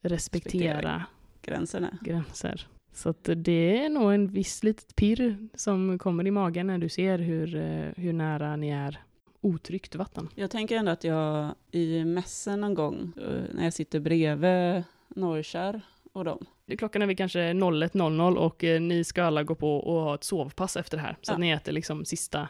respektera, 0.00 0.12
respektera 0.14 1.04
gränserna. 1.42 1.98
gränser. 2.02 2.68
Så 2.96 3.14
det 3.22 3.84
är 3.84 3.88
nog 3.88 4.12
en 4.12 4.28
viss 4.28 4.62
litet 4.62 4.96
pirr 4.96 5.36
som 5.54 5.98
kommer 5.98 6.26
i 6.26 6.30
magen 6.30 6.66
när 6.66 6.78
du 6.78 6.88
ser 6.88 7.18
hur, 7.18 7.56
eh, 7.56 7.92
hur 7.96 8.12
nära 8.12 8.56
ni 8.56 8.70
är 8.70 9.00
otryggt 9.40 9.94
vatten. 9.94 10.28
Jag 10.34 10.50
tänker 10.50 10.76
ändå 10.76 10.92
att 10.92 11.04
jag 11.04 11.54
i 11.70 12.04
mässen 12.04 12.60
någon 12.60 12.74
gång, 12.74 13.12
eh, 13.16 13.54
när 13.54 13.64
jag 13.64 13.72
sitter 13.72 14.00
bredvid 14.00 14.84
Norrkär 15.08 15.80
och 16.12 16.24
dem. 16.24 16.46
Klockan 16.78 17.02
är 17.02 17.06
väl 17.06 17.16
kanske 17.16 17.52
01.00 17.52 18.36
och 18.36 18.64
eh, 18.64 18.80
ni 18.80 19.04
ska 19.04 19.24
alla 19.24 19.42
gå 19.42 19.54
på 19.54 19.76
och 19.76 20.00
ha 20.00 20.14
ett 20.14 20.24
sovpass 20.24 20.76
efter 20.76 20.96
det 20.96 21.02
här. 21.02 21.16
Så 21.22 21.30
ja. 21.30 21.34
att 21.34 21.40
ni 21.40 21.50
äter 21.50 21.72
liksom 21.72 22.04
sista 22.04 22.48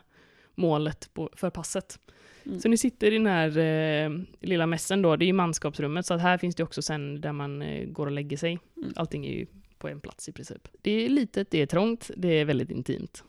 målet 0.54 1.11
på, 1.14 1.30
för 1.37 1.50
passet. 1.50 1.99
Mm. 2.44 2.61
Så 2.61 2.68
ni 2.68 2.76
sitter 2.76 3.12
i 3.12 3.18
den 3.18 3.26
här 3.26 3.59
eh, 3.59 4.11
lilla 4.40 4.66
mässen 4.66 5.03
då, 5.03 5.16
det 5.16 5.24
är 5.24 5.26
ju 5.26 5.32
manskapsrummet, 5.32 6.07
så 6.07 6.14
att 6.14 6.20
här 6.20 6.38
finns 6.38 6.55
det 6.55 6.62
också 6.62 6.82
sen 6.82 7.20
där 7.20 7.32
man 7.32 7.62
eh, 7.62 7.86
går 7.86 8.07
och 8.07 8.12
lägger 8.12 8.36
sig. 8.36 8.59
Mm. 8.76 8.92
Allting 8.97 9.26
är 9.26 9.32
ju 9.32 9.47
på 9.79 9.89
en 9.89 10.01
plats 10.01 10.29
i 10.29 10.33
princip. 10.33 10.68
Det 10.83 10.91
är 10.91 11.09
litet, 11.09 11.51
det 11.51 11.62
är 11.62 11.66
trångt, 11.66 12.11
det 12.16 12.29
är 12.29 12.45
väldigt 12.45 12.70
intimt. 12.70 13.24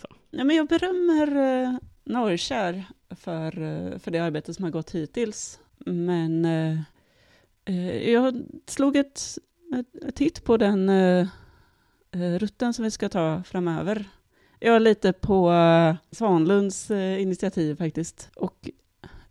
Så. 0.00 0.06
Ja, 0.30 0.44
men 0.44 0.56
jag 0.56 0.68
berömmer 0.68 1.36
eh, 1.36 1.78
Norrkär 2.04 2.84
för, 3.10 3.62
eh, 3.62 3.98
för 3.98 4.10
det 4.10 4.18
arbete 4.18 4.54
som 4.54 4.64
har 4.64 4.70
gått 4.70 4.90
hittills. 4.90 5.60
Men 5.78 6.44
eh, 6.44 6.78
eh 7.64 8.10
jag 8.10 8.42
slog 8.66 8.96
ett, 8.96 9.38
ett, 9.74 10.04
ett 10.04 10.14
titt 10.14 10.44
på 10.44 10.56
den 10.56 10.88
eh, 10.88 11.28
eh, 12.10 12.38
rutten 12.38 12.74
som 12.74 12.84
vi 12.84 12.90
ska 12.90 13.08
ta 13.08 13.42
framöver. 13.42 14.04
Jag 14.60 14.76
är 14.76 14.80
lite 14.80 15.12
på 15.12 15.52
Svanlunds 16.10 16.90
initiativ 16.90 17.76
faktiskt. 17.76 18.30
Och 18.36 18.70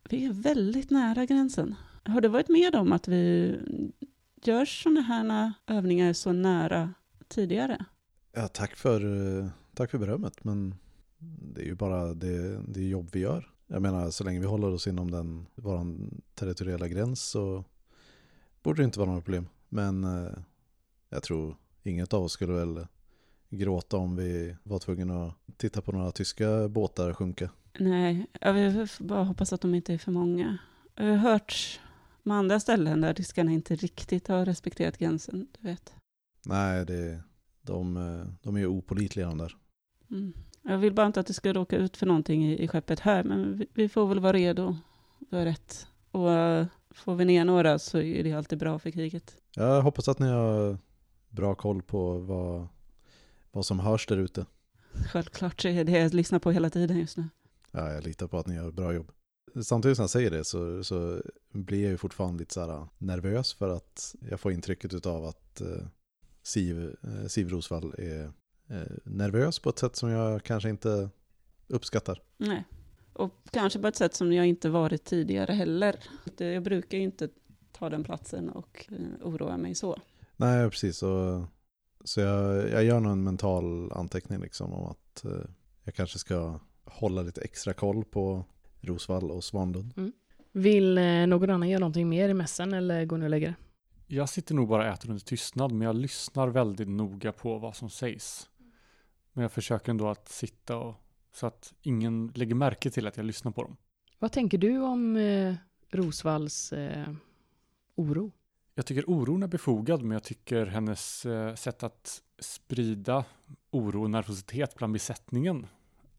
vi 0.10 0.26
är 0.26 0.34
väldigt 0.34 0.90
nära 0.90 1.26
gränsen. 1.26 1.76
Har 2.04 2.22
du 2.22 2.28
varit 2.28 2.50
med 2.50 2.76
om 2.76 2.92
att 2.92 3.08
vi 3.08 3.56
Görs 4.44 4.84
sådana 4.84 5.02
här 5.02 5.54
övningar 5.68 6.14
så 6.14 6.32
nära 6.32 6.94
tidigare? 7.28 7.86
Ja, 8.34 8.48
tack 8.48 8.76
för, 8.76 9.02
eh, 9.40 9.48
tack 9.74 9.92
för 9.92 9.98
berömmet, 9.98 10.44
men 10.44 10.76
det 11.54 11.62
är 11.62 11.66
ju 11.66 11.76
bara 11.76 12.14
det, 12.14 12.62
det 12.68 12.84
jobb 12.84 13.10
vi 13.12 13.20
gör. 13.20 13.50
Jag 13.68 13.82
menar, 13.82 14.10
så 14.10 14.24
länge 14.24 14.40
vi 14.40 14.46
håller 14.46 14.72
oss 14.72 14.88
inom 14.88 15.12
den, 15.12 15.46
vår 15.56 15.98
territoriella 16.36 16.88
gräns 16.88 17.24
så 17.24 17.64
borde 18.64 18.82
det 18.82 18.86
inte 18.86 19.00
vara 19.00 19.10
några 19.10 19.22
problem. 19.22 19.48
Men 19.70 20.04
eh, 20.04 20.34
jag 21.10 21.24
tror 21.24 21.58
inget 21.84 22.14
av 22.14 22.24
oss 22.24 22.32
skulle 22.32 22.54
väl 22.54 22.88
gråta 23.50 23.98
om 23.98 24.16
vi 24.16 24.56
var 24.64 24.80
tvungna 24.80 25.26
att 25.26 25.58
titta 25.58 25.82
på 25.82 25.92
några 25.92 26.12
tyska 26.12 26.68
båtar 26.68 27.14
sjunka. 27.14 27.50
Nej, 27.80 28.26
jag 28.42 28.90
får 28.90 29.04
bara 29.04 29.24
hoppas 29.24 29.54
att 29.54 29.62
de 29.62 29.76
inte 29.76 29.94
är 29.94 29.98
för 29.98 30.12
många. 30.12 30.58
Jag 30.96 31.06
har 31.06 31.18
hört 31.18 31.80
med 32.24 32.38
andra 32.38 32.60
ställen 32.60 33.02
där 33.02 33.14
tyskarna 33.14 33.52
inte 33.52 33.76
riktigt 33.76 34.28
har 34.28 34.46
respekterat 34.46 34.98
gränsen, 34.98 35.48
du 35.60 35.68
vet. 35.68 35.94
Nej, 36.46 36.86
det, 36.86 37.24
de, 37.62 37.94
de 38.42 38.56
är 38.56 38.60
ju 38.60 38.68
opolitliga 38.68 39.28
de 39.28 39.38
där. 39.38 39.56
Mm. 40.12 40.34
Jag 40.64 40.78
vill 40.78 40.94
bara 40.94 41.08
inte 41.08 41.20
att 41.20 41.28
det 41.28 41.34
ska 41.34 41.54
råka 41.54 41.78
ut 41.78 41.98
för 41.98 42.06
någonting 42.06 42.46
i, 42.46 42.64
i 42.64 42.68
skeppet 42.68 43.00
här, 43.00 43.24
men 43.24 43.58
vi, 43.58 43.68
vi 43.74 43.90
får 43.90 44.08
väl 44.08 44.20
vara 44.20 44.34
redo. 44.34 44.78
Du 45.20 45.38
har 45.38 45.46
rätt. 45.46 45.88
Och 46.12 46.28
uh, 46.28 46.66
får 46.92 47.16
vi 47.16 47.26
ner 47.26 47.46
några 47.46 47.80
så 47.80 47.98
är 47.98 48.24
det 48.24 48.34
alltid 48.34 48.60
bra 48.60 48.80
för 48.80 48.92
kriget. 48.92 49.36
Jag 49.56 49.82
hoppas 49.82 50.08
att 50.08 50.20
ni 50.20 50.28
har 50.28 50.78
bra 51.30 51.56
koll 51.56 51.82
på 51.82 52.18
vad, 52.18 52.68
vad 53.52 53.66
som 53.66 53.80
hörs 53.80 54.08
där 54.08 54.18
ute. 54.18 54.46
Självklart 55.12 55.62
så 55.62 55.68
är 55.68 55.84
det 55.84 55.92
jag 55.92 56.14
lyssnar 56.14 56.40
på 56.40 56.52
hela 56.52 56.70
tiden 56.70 57.00
just 57.00 57.18
nu. 57.18 57.30
Ja, 57.72 57.92
jag 57.92 58.04
litar 58.04 58.28
på 58.28 58.38
att 58.38 58.48
ni 58.48 58.56
gör 58.56 58.72
bra 58.72 58.94
jobb. 58.94 59.12
Samtidigt 59.64 59.98
som 59.98 60.04
jag 60.04 60.10
säger 60.10 60.32
det 60.32 60.44
så, 60.44 60.84
så 60.84 61.22
blir 61.52 61.82
jag 61.82 61.92
ju 61.92 61.98
fortfarande 61.98 62.40
lite 62.40 62.54
så 62.54 62.62
här 62.62 62.88
nervös 62.98 63.54
för 63.54 63.70
att 63.70 64.16
jag 64.30 64.40
får 64.40 64.52
intrycket 64.52 65.06
av 65.06 65.26
att 65.26 65.62
eh, 65.62 65.88
Siv, 66.44 66.96
eh, 67.04 67.28
Siv 67.28 67.50
Rosvall 67.50 67.94
är 67.98 68.32
nervös 69.04 69.60
på 69.60 69.70
ett 69.70 69.80
sätt 69.80 69.96
som 69.96 70.10
jag 70.10 70.44
kanske 70.44 70.70
inte 70.70 71.10
uppskattar. 71.68 72.22
Nej, 72.38 72.64
och 73.14 73.34
kanske 73.52 73.80
på 73.80 73.88
ett 73.88 73.96
sätt 73.96 74.16
som 74.16 74.34
jag 74.34 74.46
inte 74.46 74.70
varit 74.70 75.04
tidigare 75.04 75.54
heller. 75.54 76.04
Jag 76.38 76.64
brukar 76.64 76.98
ju 76.98 77.04
inte 77.04 77.30
ta 77.72 77.90
den 77.90 78.04
platsen 78.04 78.50
och 78.50 78.90
oroa 79.22 79.58
mig 79.58 79.76
så. 79.76 79.98
Nej, 80.36 80.70
precis. 80.70 80.98
Så, 80.98 81.46
så 82.04 82.22
jag, 82.22 82.70
jag 82.70 82.84
gör 82.84 83.00
nog 83.00 83.12
en 83.12 83.24
mental 83.24 83.92
anteckning 83.92 84.42
liksom 84.42 84.74
om 84.74 84.86
att 84.86 85.26
jag 85.84 85.96
kanske 85.96 86.20
ska 86.20 86.60
hålla 86.84 87.22
lite 87.22 87.42
extra 87.42 87.74
koll 87.74 88.06
på 88.06 88.46
Rosvall 88.82 89.32
och 89.32 89.44
Svanlund. 89.44 89.94
Mm. 89.98 90.12
Vill 90.52 90.98
eh, 90.98 91.04
någon 91.04 91.50
annan 91.50 91.70
göra 91.70 91.80
någonting 91.80 92.10
mer 92.10 92.30
i 92.30 92.34
mässan 92.34 92.74
eller 92.74 93.06
går 93.06 93.18
ni 93.18 93.26
och 93.26 93.30
lägger 93.30 93.48
er? 93.48 93.56
Jag 94.08 94.30
sitter 94.30 94.56
nog 94.56 94.68
bara 94.68 94.84
och 94.84 94.94
äter 94.94 95.10
under 95.10 95.24
tystnad, 95.24 95.72
men 95.72 95.86
jag 95.86 95.96
lyssnar 95.96 96.48
väldigt 96.48 96.90
noga 96.90 97.32
på 97.32 97.58
vad 97.58 97.76
som 97.76 97.90
sägs. 97.90 98.50
Men 99.34 99.42
jag 99.42 99.52
försöker 99.52 99.92
ändå 99.92 100.08
att 100.08 100.30
sitta 100.30 100.78
och, 100.78 100.96
så 101.34 101.48
att 101.48 101.74
ingen 101.82 102.32
lägger 102.36 102.56
märke 102.56 102.90
till 102.90 103.08
att 103.08 103.18
jag 103.18 103.26
lyssnar 103.26 103.52
på 103.52 103.64
dem. 103.64 103.78
Vad 104.20 104.32
tänker 104.32 104.58
du 104.58 104.80
om 104.80 105.18
eh, 105.18 105.56
Rosvalls 105.90 106.74
eh, 106.74 107.14
oro? 107.96 108.32
Jag 108.76 108.86
tycker 108.86 109.10
oron 109.10 109.44
är 109.44 109.48
befogad, 109.48 110.02
men 110.02 110.12
jag 110.12 110.24
tycker 110.24 110.66
hennes 110.66 111.26
eh, 111.26 111.56
sätt 111.56 111.84
att 111.84 112.22
sprida 112.40 113.26
oro 113.72 114.04
och 114.04 114.10
nervositet 114.10 114.76
bland 114.76 114.94
besättningen 114.94 115.68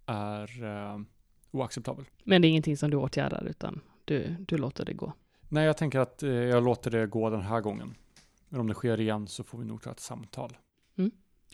är 0.07 0.65
eh, 0.65 1.01
oacceptabel. 1.53 2.05
Men 2.25 2.43
det 2.43 2.49
är 2.49 2.51
ingenting 2.51 2.77
som 2.77 2.91
du 2.91 2.97
åtgärdar, 2.97 3.47
utan 3.51 3.81
du, 4.05 4.37
du 4.49 4.59
låter 4.59 4.85
det 4.85 4.93
gå? 4.93 5.13
Nej, 5.49 5.65
jag 5.67 5.77
tänker 5.77 5.99
att 5.99 6.23
eh, 6.23 6.31
jag 6.31 6.65
låter 6.65 6.91
det 6.91 7.07
gå 7.07 7.31
den 7.31 7.43
här 7.43 7.61
gången. 7.61 7.95
Men 8.49 8.61
om 8.61 8.67
det 8.67 8.75
sker 8.75 9.01
igen 9.01 9.27
så 9.29 9.45
får 9.45 9.59
vi 9.59 9.65
nog 9.65 9.83
ta 9.83 9.91
ett 9.91 10.01
samtal. 10.01 10.57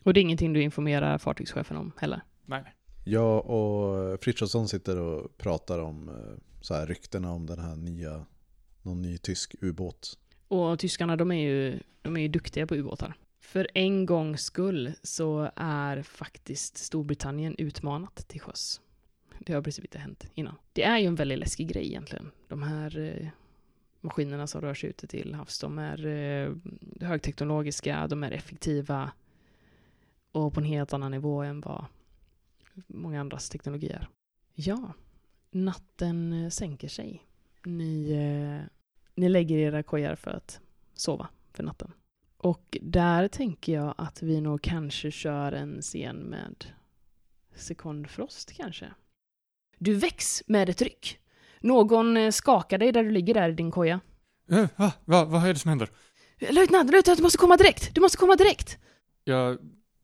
Och 0.04 0.14
det 0.14 0.20
är 0.20 0.22
ingenting 0.22 0.52
du 0.52 0.62
informerar 0.62 1.18
fartygschefen 1.18 1.76
om 1.76 1.92
heller? 1.96 2.22
Nej. 2.46 2.74
Jag 3.04 3.46
och 3.46 4.20
Frithiofsson 4.22 4.68
sitter 4.68 4.96
och 4.96 5.38
pratar 5.38 5.78
om 5.78 6.08
eh, 6.08 6.14
så 6.60 6.74
här 6.74 6.86
ryktena 6.86 7.32
om 7.32 7.46
den 7.46 7.58
här 7.58 7.76
nya, 7.76 8.26
någon 8.82 9.02
ny 9.02 9.18
tysk 9.18 9.54
ubåt. 9.60 10.18
Och 10.48 10.78
tyskarna, 10.78 11.16
de 11.16 11.32
är 11.32 11.48
ju, 11.48 11.80
de 12.02 12.16
är 12.16 12.20
ju 12.20 12.28
duktiga 12.28 12.66
på 12.66 12.74
ubåtar. 12.74 13.14
För 13.40 13.68
en 13.74 14.06
gångs 14.06 14.42
skull 14.42 14.92
så 15.02 15.50
är 15.56 16.02
faktiskt 16.02 16.76
Storbritannien 16.76 17.54
utmanat 17.58 18.28
till 18.28 18.40
sjöss. 18.40 18.80
Det 19.40 19.52
har 19.52 19.62
precis 19.62 19.84
inte 19.84 19.98
hänt 19.98 20.26
innan. 20.34 20.54
Det 20.72 20.82
är 20.82 20.98
ju 20.98 21.06
en 21.06 21.14
väldigt 21.14 21.38
läskig 21.38 21.68
grej 21.68 21.86
egentligen. 21.86 22.30
De 22.48 22.62
här 22.62 22.98
eh, 22.98 23.28
maskinerna 24.00 24.46
som 24.46 24.60
rör 24.60 24.74
sig 24.74 24.90
ute 24.90 25.06
till 25.06 25.34
havs, 25.34 25.58
de 25.58 25.78
är 25.78 26.06
eh, 26.06 26.54
högteknologiska, 27.00 28.06
de 28.06 28.24
är 28.24 28.30
effektiva 28.30 29.12
och 30.32 30.54
på 30.54 30.60
en 30.60 30.66
helt 30.66 30.92
annan 30.92 31.10
nivå 31.10 31.42
än 31.42 31.60
vad 31.60 31.84
många 32.86 33.20
andras 33.20 33.48
teknologier. 33.48 34.08
Ja, 34.54 34.92
natten 35.50 36.32
eh, 36.32 36.48
sänker 36.48 36.88
sig. 36.88 37.22
Ni, 37.64 38.10
eh, 38.10 38.66
ni 39.14 39.28
lägger 39.28 39.58
era 39.58 39.82
kojar 39.82 40.14
för 40.14 40.30
att 40.30 40.60
sova 40.94 41.28
för 41.52 41.62
natten. 41.62 41.92
Och 42.36 42.78
där 42.82 43.28
tänker 43.28 43.72
jag 43.72 43.94
att 43.98 44.22
vi 44.22 44.40
nog 44.40 44.62
kanske 44.62 45.10
kör 45.10 45.52
en 45.52 45.82
scen 45.82 46.16
med 46.16 46.64
sekundfrost 47.54 48.52
kanske. 48.52 48.94
Du 49.78 49.94
väcks 49.94 50.42
med 50.46 50.68
ett 50.68 50.82
ryck. 50.82 51.18
Någon 51.60 52.16
eh, 52.16 52.30
skakar 52.30 52.78
dig 52.78 52.92
där 52.92 53.04
du 53.04 53.10
ligger 53.10 53.34
där 53.34 53.48
i 53.48 53.52
din 53.52 53.70
koja. 53.70 54.00
Eh, 54.50 54.66
va? 54.76 54.92
Va? 55.04 55.24
Vad 55.24 55.44
är 55.48 55.52
det 55.52 55.58
som 55.58 55.68
händer? 55.68 55.90
Löjtnant, 56.50 56.90
löjtnant, 56.90 57.18
du 57.18 57.22
måste 57.22 57.38
komma 57.38 57.56
direkt! 57.56 57.94
Du 57.94 58.00
måste 58.00 58.18
komma 58.18 58.36
direkt! 58.36 58.78
Jag 59.24 59.58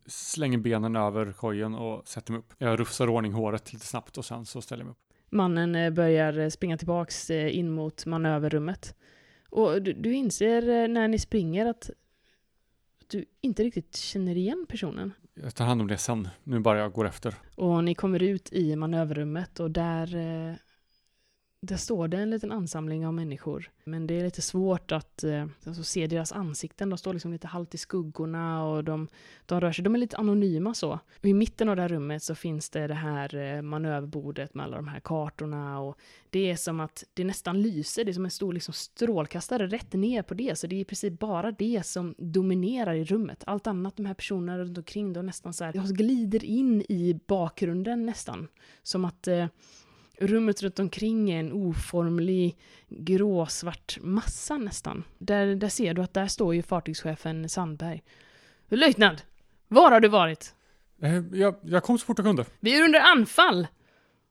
slänger 0.06 0.58
benen 0.58 0.96
över 0.96 1.32
kojen 1.32 1.74
och 1.74 2.08
sätter 2.08 2.32
mig 2.32 2.38
upp. 2.38 2.54
Jag 2.58 2.80
rufsar 2.80 3.08
ordning 3.08 3.32
håret 3.32 3.72
lite 3.72 3.86
snabbt 3.86 4.18
och 4.18 4.24
sen 4.24 4.46
så 4.46 4.62
ställer 4.62 4.80
jag 4.80 4.86
mig 4.86 4.92
upp. 4.92 4.98
Mannen 5.30 5.74
eh, 5.74 5.90
börjar 5.90 6.50
springa 6.50 6.78
tillbaks 6.78 7.30
in 7.30 7.70
mot 7.70 8.06
manöverrummet. 8.06 8.94
Och 9.50 9.82
du, 9.82 9.92
du 9.92 10.12
inser 10.12 10.88
när 10.88 11.08
ni 11.08 11.18
springer 11.18 11.66
att 11.66 11.90
du 13.06 13.24
inte 13.40 13.62
riktigt 13.62 13.96
känner 13.96 14.36
igen 14.36 14.66
personen. 14.68 15.12
Jag 15.43 15.55
tar 15.55 15.64
hand 15.64 15.80
om 15.80 15.87
det 15.87 15.97
sen. 15.97 16.28
Nu 16.45 16.61
bara 16.61 16.78
jag 16.78 16.93
går 16.93 17.07
efter. 17.07 17.35
Och 17.55 17.85
ni 17.85 17.95
kommer 17.95 18.22
ut 18.22 18.53
i 18.53 18.76
manöverrummet 18.76 19.61
och 19.61 19.70
där, 19.70 20.16
eh, 20.16 20.55
där 21.64 21.76
står 21.76 22.08
det 22.08 22.16
en 22.16 22.30
liten 22.30 22.52
ansamling 22.52 23.06
av 23.06 23.14
människor. 23.14 23.70
Men 23.84 24.06
det 24.06 24.14
är 24.14 24.24
lite 24.24 24.42
svårt 24.42 24.92
att 24.92 25.24
eh, 25.24 25.46
alltså, 25.66 25.84
se 25.84 26.06
deras 26.06 26.32
ansikten. 26.32 26.90
De 26.90 26.98
står 26.98 27.12
liksom 27.12 27.32
lite 27.32 27.46
halvt 27.46 27.74
i 27.74 27.78
skuggorna 27.78 28.64
och 28.64 28.84
de, 28.84 29.08
de 29.46 29.60
rör 29.60 29.72
sig. 29.72 29.84
De 29.84 29.94
är 29.94 29.98
lite 29.98 30.16
anonyma 30.16 30.74
så. 30.74 30.92
Och 31.18 31.24
I 31.24 31.34
mitten 31.34 31.68
av 31.68 31.76
det 31.76 31.82
här 31.82 31.88
rummet 31.88 32.22
så 32.22 32.34
finns 32.34 32.70
det 32.70 32.86
det 32.86 32.94
här 32.94 33.36
eh, 33.36 33.62
manöverbordet 33.62 34.54
med 34.54 34.64
alla 34.64 34.76
de 34.76 34.88
här 34.88 35.00
kartorna. 35.00 35.80
Och 35.80 35.98
det 36.30 36.50
är 36.50 36.56
som 36.56 36.80
att 36.80 37.04
det 37.14 37.24
nästan 37.24 37.62
lyser. 37.62 38.04
Det 38.04 38.10
är 38.10 38.12
som 38.12 38.24
en 38.24 38.30
stor 38.30 38.52
liksom, 38.52 38.74
strålkastare 38.74 39.66
rätt 39.66 39.92
ner 39.92 40.22
på 40.22 40.34
det. 40.34 40.58
Så 40.58 40.66
det 40.66 40.76
är 40.76 40.80
i 40.80 40.84
princip 40.84 41.18
bara 41.18 41.52
det 41.52 41.86
som 41.86 42.14
dominerar 42.18 42.94
i 42.94 43.04
rummet. 43.04 43.44
Allt 43.46 43.66
annat, 43.66 43.96
de 43.96 44.06
här 44.06 44.14
personerna 44.14 44.58
runt 44.58 44.78
omkring, 44.78 45.12
de 45.12 45.26
nästan 45.26 45.52
så 45.52 45.64
här, 45.64 45.72
de 45.72 45.86
glider 45.86 46.44
in 46.44 46.82
i 46.88 47.20
bakgrunden 47.26 48.06
nästan. 48.06 48.48
Som 48.82 49.04
att 49.04 49.28
eh, 49.28 49.46
rummet 50.18 50.62
runt 50.62 50.78
omkring 50.78 51.30
är 51.30 51.40
en 51.40 51.52
oformlig 51.52 52.58
gråsvart 52.88 53.98
massa 54.00 54.58
nästan. 54.58 55.04
Där, 55.18 55.54
där 55.54 55.68
ser 55.68 55.94
du 55.94 56.02
att 56.02 56.14
där 56.14 56.26
står 56.26 56.54
ju 56.54 56.62
fartygschefen 56.62 57.48
Sandberg. 57.48 58.02
Löjtnant! 58.68 59.26
Var 59.68 59.90
har 59.90 60.00
du 60.00 60.08
varit? 60.08 60.54
Eh, 61.02 61.22
jag, 61.32 61.54
jag 61.62 61.82
kom 61.82 61.98
så 61.98 62.06
fort 62.06 62.18
jag 62.18 62.26
kunde. 62.26 62.44
Vi 62.60 62.78
är 62.80 62.84
under 62.84 63.00
anfall! 63.00 63.66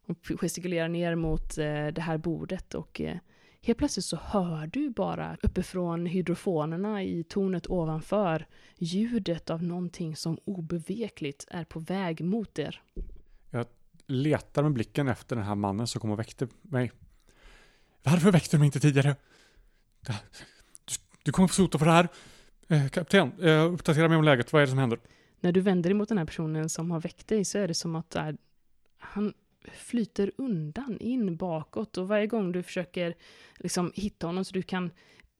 Och 0.06 0.40
gestikulerar 0.42 0.88
ner 0.88 1.16
mot 1.16 1.58
eh, 1.58 1.88
det 1.88 2.02
här 2.02 2.18
bordet 2.18 2.74
och 2.74 3.02
eh, 3.02 3.18
helt 3.62 3.78
plötsligt 3.78 4.06
så 4.06 4.18
hör 4.18 4.68
du 4.68 4.90
bara 4.90 5.38
uppifrån 5.44 6.06
hydrofonerna 6.06 7.04
i 7.04 7.24
tornet 7.24 7.70
ovanför 7.70 8.48
ljudet 8.78 9.50
av 9.50 9.64
någonting 9.64 10.16
som 10.16 10.38
obevekligt 10.46 11.48
är 11.50 11.64
på 11.64 11.80
väg 11.80 12.24
mot 12.24 12.60
er. 12.60 12.82
Letar 14.08 14.64
med 14.64 14.74
blicken 14.74 15.08
efter 15.08 15.36
den 15.36 15.46
här 15.46 15.56
mannen 15.56 15.88
som 15.88 16.02
kom 16.02 16.12
och 16.12 16.20
väckte 16.20 16.48
mig. 16.62 16.92
Varför 18.04 18.32
väckte 18.32 18.56
du 18.56 18.60
mig 18.60 18.66
inte 18.66 18.80
tidigare? 18.80 19.16
Du, 20.02 20.14
du 21.24 21.32
kommer 21.32 21.48
få 21.48 21.54
sota 21.54 21.80
för 21.80 21.86
det 21.86 21.92
här. 21.92 22.08
Eh, 22.68 22.88
kapten, 22.88 23.32
eh, 23.42 23.74
uppdatera 23.74 24.08
mig 24.08 24.18
om 24.18 24.24
läget. 24.24 24.54
Vad 24.54 24.62
är 24.62 24.66
det 24.66 24.70
som 24.70 24.80
händer? 24.80 25.00
När 25.40 25.52
du 25.52 25.62
vänder 25.62 25.90
dig 25.90 25.94
mot 25.94 26.10
den 26.10 26.18
här 26.18 26.26
personen 26.26 26.70
som 26.70 26.92
har 26.92 27.00
väckt 27.00 27.28
dig 27.28 27.46
så 27.46 27.58
är 27.58 27.68
det 27.68 27.74
som 27.74 27.96
att 27.96 28.16
äh, 28.16 28.30
han 28.98 29.34
flyter 29.72 30.32
undan 30.38 30.98
in 31.00 31.36
bakåt 31.36 31.98
och 31.98 32.08
varje 32.08 32.28
gång 32.28 32.52
du 32.52 32.64
försöker 32.64 33.16
liksom 33.56 33.92
hitta 33.96 34.28
honom 34.28 34.46
så 34.46 34.54
du 34.54 34.62
kan 34.62 34.92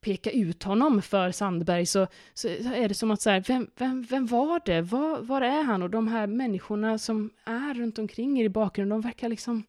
peka 0.04 0.32
ut 0.32 0.64
honom 0.64 1.02
för 1.02 1.32
Sandberg 1.32 1.86
så, 1.86 2.08
så 2.34 2.48
är 2.48 2.88
det 2.88 2.94
som 2.94 3.12
att 3.12 3.22
så 3.22 3.30
här, 3.30 3.44
vem, 3.48 3.68
vem, 3.78 4.04
vem 4.04 4.26
var 4.26 4.62
det? 4.66 4.82
Var, 4.82 5.22
var 5.22 5.42
är 5.42 5.64
han? 5.64 5.84
Och 5.84 5.90
de 5.90 6.08
här 6.08 6.28
människorna 6.28 6.98
som 6.98 7.30
är 7.44 7.74
runt 7.74 8.00
omkring 8.00 8.40
er 8.40 8.46
i 8.46 8.50
bakgrunden, 8.50 9.02
de 9.02 9.08
verkar 9.08 9.30
liksom 9.30 9.64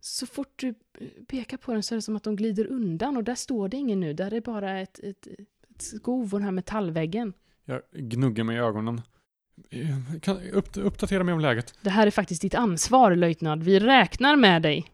så 0.00 0.26
fort 0.26 0.52
du 0.56 0.74
pekar 1.26 1.56
på 1.56 1.72
den 1.72 1.82
så 1.82 1.94
är 1.94 1.96
det 1.96 2.02
som 2.02 2.16
att 2.16 2.22
de 2.22 2.36
glider 2.36 2.66
undan 2.66 3.16
och 3.16 3.24
där 3.24 3.34
står 3.34 3.68
det 3.68 3.76
ingen 3.76 4.00
nu, 4.00 4.14
där 4.14 4.32
är 4.32 4.40
bara 4.40 4.80
ett, 4.80 4.98
ett 4.98 5.28
skov 5.78 6.34
och 6.34 6.38
den 6.40 6.42
här 6.42 6.52
metallväggen. 6.52 7.32
Jag 7.64 7.82
gnuggar 7.92 8.44
mig 8.44 8.56
i 8.56 8.58
ögonen. 8.58 9.00
Kan 10.22 10.50
upp, 10.52 10.76
uppdatera 10.76 11.24
mig 11.24 11.34
om 11.34 11.40
läget. 11.40 11.74
Det 11.82 11.90
här 11.90 12.06
är 12.06 12.10
faktiskt 12.10 12.42
ditt 12.42 12.54
ansvar, 12.54 13.14
löjtnant. 13.14 13.62
Vi 13.62 13.80
räknar 13.80 14.36
med 14.36 14.62
dig. 14.62 14.86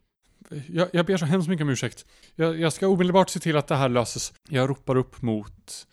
Jag, 0.48 0.88
jag 0.92 1.06
ber 1.06 1.16
så 1.16 1.24
hemskt 1.24 1.48
mycket 1.48 1.64
om 1.64 1.70
ursäkt. 1.70 2.06
Jag, 2.34 2.60
jag 2.60 2.72
ska 2.72 2.88
omedelbart 2.88 3.30
se 3.30 3.40
till 3.40 3.56
att 3.56 3.66
det 3.66 3.76
här 3.76 3.88
löses. 3.88 4.32
Jag 4.48 4.70
ropar 4.70 4.96
upp 4.96 5.22
mot, 5.22 5.86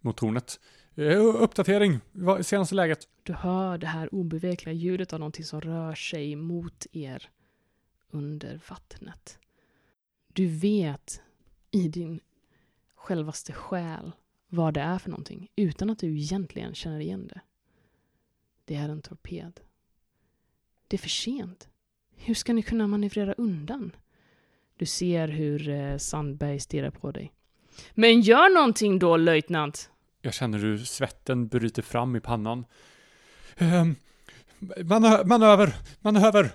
mot 0.00 0.16
tornet. 0.16 0.60
Eh, 0.94 1.24
uppdatering, 1.24 2.00
vad 2.12 2.38
är 2.38 2.42
senaste 2.42 2.74
läget? 2.74 3.08
Du 3.22 3.32
hör 3.32 3.78
det 3.78 3.86
här 3.86 4.14
obevekliga 4.14 4.72
ljudet 4.72 5.12
av 5.12 5.18
någonting 5.20 5.44
som 5.44 5.60
rör 5.60 5.94
sig 5.94 6.36
mot 6.36 6.86
er 6.92 7.30
under 8.10 8.60
vattnet. 8.68 9.38
Du 10.32 10.46
vet 10.46 11.20
i 11.70 11.88
din 11.88 12.20
självaste 12.94 13.52
själ 13.52 14.12
vad 14.48 14.74
det 14.74 14.80
är 14.80 14.98
för 14.98 15.10
någonting 15.10 15.50
utan 15.56 15.90
att 15.90 15.98
du 15.98 16.18
egentligen 16.18 16.74
känner 16.74 17.00
igen 17.00 17.26
det. 17.26 17.40
Det 18.64 18.74
är 18.74 18.88
en 18.88 19.02
torped. 19.02 19.60
Det 20.88 20.96
är 20.96 20.98
för 20.98 21.08
sent. 21.08 21.68
Hur 22.16 22.34
ska 22.34 22.52
ni 22.52 22.62
kunna 22.62 22.86
manövrera 22.86 23.32
undan? 23.32 23.92
Du 24.78 24.86
ser 24.86 25.28
hur 25.28 25.68
eh, 25.68 25.96
Sandberg 25.96 26.60
stirrar 26.60 26.90
på 26.90 27.10
dig. 27.10 27.32
Men 27.94 28.20
gör 28.20 28.54
någonting 28.54 28.98
då, 28.98 29.16
löjtnant! 29.16 29.90
Jag 30.22 30.34
känner 30.34 30.58
hur 30.58 30.78
svetten 30.78 31.48
bryter 31.48 31.82
fram 31.82 32.16
i 32.16 32.20
pannan. 32.20 32.64
Ehm, 33.56 33.94
manö 34.84 35.24
manöver, 35.24 35.74
manöver, 36.00 36.50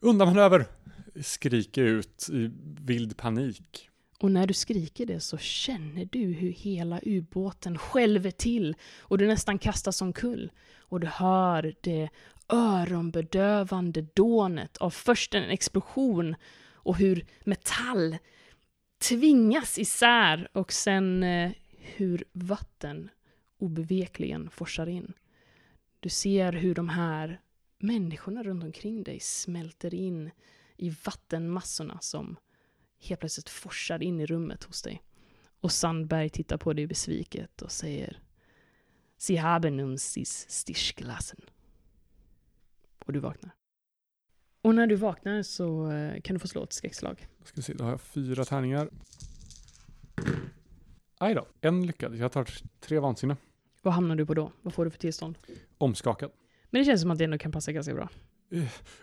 undanmanöver, 0.00 0.66
skriker 1.22 1.82
jag 1.84 1.90
ut 1.90 2.28
i 2.32 2.50
vild 2.80 3.16
panik. 3.16 3.87
Och 4.20 4.30
när 4.30 4.46
du 4.46 4.54
skriker 4.54 5.06
det 5.06 5.20
så 5.20 5.38
känner 5.38 6.08
du 6.12 6.18
hur 6.18 6.52
hela 6.52 7.00
ubåten 7.02 7.78
skälver 7.78 8.30
till 8.30 8.76
och 8.98 9.18
du 9.18 9.26
nästan 9.26 9.58
kastas 9.58 10.02
omkull. 10.02 10.52
Och 10.78 11.00
du 11.00 11.06
hör 11.06 11.74
det 11.80 12.08
öronbedövande 12.48 14.06
dånet 14.14 14.76
av 14.76 14.90
först 14.90 15.34
en 15.34 15.50
explosion 15.50 16.36
och 16.72 16.96
hur 16.96 17.26
metall 17.44 18.16
tvingas 18.98 19.78
isär 19.78 20.48
och 20.52 20.72
sen 20.72 21.22
eh, 21.22 21.50
hur 21.78 22.24
vatten 22.32 23.10
obevekligen 23.58 24.50
forsar 24.50 24.86
in. 24.86 25.12
Du 26.00 26.08
ser 26.08 26.52
hur 26.52 26.74
de 26.74 26.88
här 26.88 27.40
människorna 27.78 28.42
runt 28.42 28.64
omkring 28.64 29.02
dig 29.02 29.20
smälter 29.20 29.94
in 29.94 30.30
i 30.76 30.90
vattenmassorna 30.90 31.98
som 32.00 32.36
helt 32.98 33.20
plötsligt 33.20 33.48
forsar 33.48 34.02
in 34.02 34.20
i 34.20 34.26
rummet 34.26 34.64
hos 34.64 34.82
dig. 34.82 35.02
Och 35.60 35.72
Sandberg 35.72 36.28
tittar 36.28 36.56
på 36.56 36.72
dig 36.72 36.86
besviket 36.86 37.62
och 37.62 37.72
säger 37.72 38.20
Sie 39.16 39.36
haben 39.36 39.80
uns 39.80 40.04
sis 40.04 40.46
Stichglassen. 40.48 41.40
Och 43.06 43.12
du 43.12 43.18
vaknar. 43.18 43.50
Och 44.62 44.74
när 44.74 44.86
du 44.86 44.94
vaknar 44.94 45.42
så 45.42 45.90
eh, 45.90 46.20
kan 46.20 46.34
du 46.34 46.40
få 46.40 46.48
slå 46.48 46.64
ett 46.64 46.72
skräckslag. 46.72 47.26
Ska 47.44 47.62
se, 47.62 47.72
då 47.72 47.84
har 47.84 47.90
jag 47.90 48.00
fyra 48.00 48.44
tärningar. 48.44 48.88
Aj 51.18 51.34
då, 51.34 51.46
en 51.60 51.86
lyckad. 51.86 52.16
Jag 52.16 52.32
tar 52.32 52.48
tre 52.80 52.98
vansinne. 52.98 53.36
Vad 53.82 53.94
hamnar 53.94 54.16
du 54.16 54.26
på 54.26 54.34
då? 54.34 54.52
Vad 54.62 54.74
får 54.74 54.84
du 54.84 54.90
för 54.90 54.98
tillstånd? 54.98 55.38
Omskakad. 55.78 56.30
Men 56.70 56.80
det 56.80 56.84
känns 56.84 57.00
som 57.00 57.10
att 57.10 57.18
det 57.18 57.24
ändå 57.24 57.38
kan 57.38 57.52
passa 57.52 57.72
ganska 57.72 57.94
bra. 57.94 58.08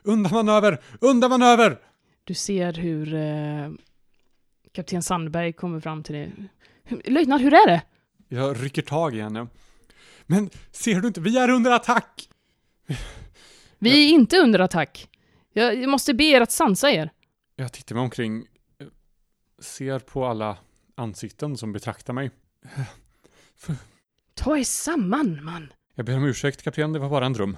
Undanmanöver, 0.04 0.84
undanmanöver! 1.02 1.82
Du 2.28 2.34
ser 2.34 2.74
hur 2.74 3.14
eh, 3.14 3.72
kapten 4.72 5.04
Sandberg 5.04 5.54
kommer 5.54 5.80
fram 5.80 6.04
till 6.04 6.16
dig. 6.16 6.32
Löjtnant, 7.06 7.42
hur 7.42 7.54
är 7.54 7.68
det? 7.68 7.82
Jag 8.28 8.64
rycker 8.64 8.82
tag 8.82 9.16
i 9.16 9.22
henne. 9.22 9.48
Men 10.26 10.50
ser 10.72 11.02
du 11.02 11.08
inte, 11.08 11.22
vi 11.22 11.38
är 11.38 11.50
under 11.50 11.72
attack! 11.72 12.30
Vi 13.80 14.06
är 14.06 14.10
inte 14.10 14.38
under 14.38 14.60
attack. 14.60 15.10
Jag 15.54 15.90
måste 15.90 16.14
be 16.14 16.24
er 16.24 16.42
att 16.42 16.52
sansa 16.52 16.92
er. 16.92 17.10
Jag 17.56 17.74
tittar 17.74 17.96
mig 17.96 18.02
omkring, 18.02 18.48
eh, 18.80 18.88
ser 19.60 20.00
på 20.00 20.26
alla 20.26 20.58
ansikten 20.96 21.58
som 21.58 21.74
betraktar 21.74 22.14
mig. 22.14 22.32
Ta 24.34 24.58
er 24.58 24.64
samman, 24.64 25.44
man. 25.44 25.74
Jag 25.96 26.06
ber 26.06 26.18
om 26.18 26.26
ursäkt 26.26 26.62
kapten, 26.62 26.94
det 26.94 27.00
var 27.00 27.10
bara 27.10 27.26
en 27.26 27.34
dröm. 27.34 27.58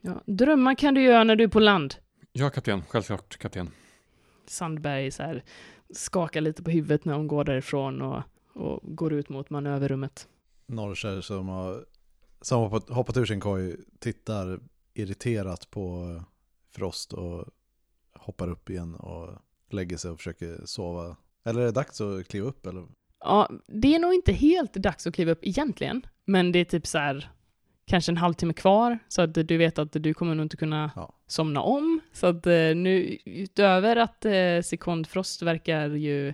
Ja, 0.00 0.22
drömmar 0.26 0.74
kan 0.74 0.94
du 0.94 1.02
göra 1.02 1.24
när 1.24 1.36
du 1.36 1.44
är 1.44 1.48
på 1.48 1.60
land. 1.60 1.94
Ja 2.32 2.50
kapten, 2.50 2.82
självklart 2.88 3.36
kapten. 3.36 3.70
Sandberg 4.50 5.10
så 5.10 5.22
här, 5.22 5.44
skakar 5.90 6.40
lite 6.40 6.62
på 6.62 6.70
huvudet 6.70 7.04
när 7.04 7.14
hon 7.14 7.26
går 7.26 7.44
därifrån 7.44 8.02
och, 8.02 8.22
och 8.52 8.80
går 8.96 9.12
ut 9.12 9.28
mot 9.28 9.50
manöverrummet. 9.50 10.28
Norrkärr 10.66 11.20
som 11.20 11.48
har, 11.48 11.84
som 12.40 12.70
hoppat 12.88 13.16
ur 13.16 13.26
sin 13.26 13.40
koj 13.40 13.76
tittar 13.98 14.60
irriterat 14.94 15.70
på 15.70 16.14
Frost 16.70 17.12
och 17.12 17.44
hoppar 18.12 18.48
upp 18.48 18.70
igen 18.70 18.94
och 18.94 19.30
lägger 19.70 19.96
sig 19.96 20.10
och 20.10 20.18
försöker 20.18 20.60
sova. 20.64 21.16
Eller 21.44 21.60
är 21.60 21.64
det 21.64 21.72
dags 21.72 22.00
att 22.00 22.28
kliva 22.28 22.46
upp 22.46 22.66
eller? 22.66 22.86
Ja, 23.20 23.50
det 23.66 23.94
är 23.94 23.98
nog 23.98 24.14
inte 24.14 24.32
helt 24.32 24.74
dags 24.74 25.06
att 25.06 25.14
kliva 25.14 25.32
upp 25.32 25.38
egentligen, 25.42 26.06
men 26.24 26.52
det 26.52 26.58
är 26.58 26.64
typ 26.64 26.86
så 26.86 26.98
här 26.98 27.30
kanske 27.86 28.12
en 28.12 28.16
halvtimme 28.16 28.52
kvar, 28.52 28.98
så 29.08 29.22
att 29.22 29.34
du 29.34 29.56
vet 29.56 29.78
att 29.78 29.92
du 29.92 30.14
kommer 30.14 30.34
nog 30.34 30.44
inte 30.44 30.56
kunna 30.56 30.90
Ja. 30.96 31.12
somna 31.26 31.60
om. 31.60 32.00
Så 32.12 32.26
att 32.26 32.46
eh, 32.46 32.52
nu, 32.74 33.18
utöver 33.24 33.96
att 33.96 34.24
eh, 34.24 34.60
Sekundfrost 34.64 35.42
verkar 35.42 35.88
ju 35.90 36.32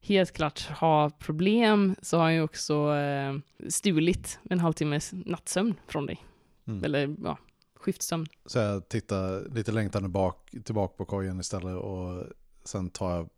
helt 0.00 0.32
klart 0.32 0.60
ha 0.60 1.10
problem, 1.10 1.94
så 2.02 2.16
har 2.16 2.24
han 2.24 2.34
ju 2.34 2.42
också 2.42 2.94
eh, 2.94 3.34
stulit 3.68 4.40
en 4.50 4.60
halvtimmes 4.60 5.10
nattsömn 5.12 5.74
från 5.86 6.06
dig. 6.06 6.24
Mm. 6.66 6.84
Eller 6.84 7.16
ja, 7.24 7.38
skiftsömn. 7.76 8.26
Så 8.46 8.58
jag 8.58 8.88
tittar 8.88 9.54
lite 9.54 9.72
längtande 9.72 10.08
bak, 10.08 10.50
tillbaka 10.64 10.94
på 10.96 11.04
kojen 11.04 11.40
istället 11.40 11.76
och 11.76 12.24
sen 12.64 12.90
tar 12.90 13.10
jag 13.16 13.28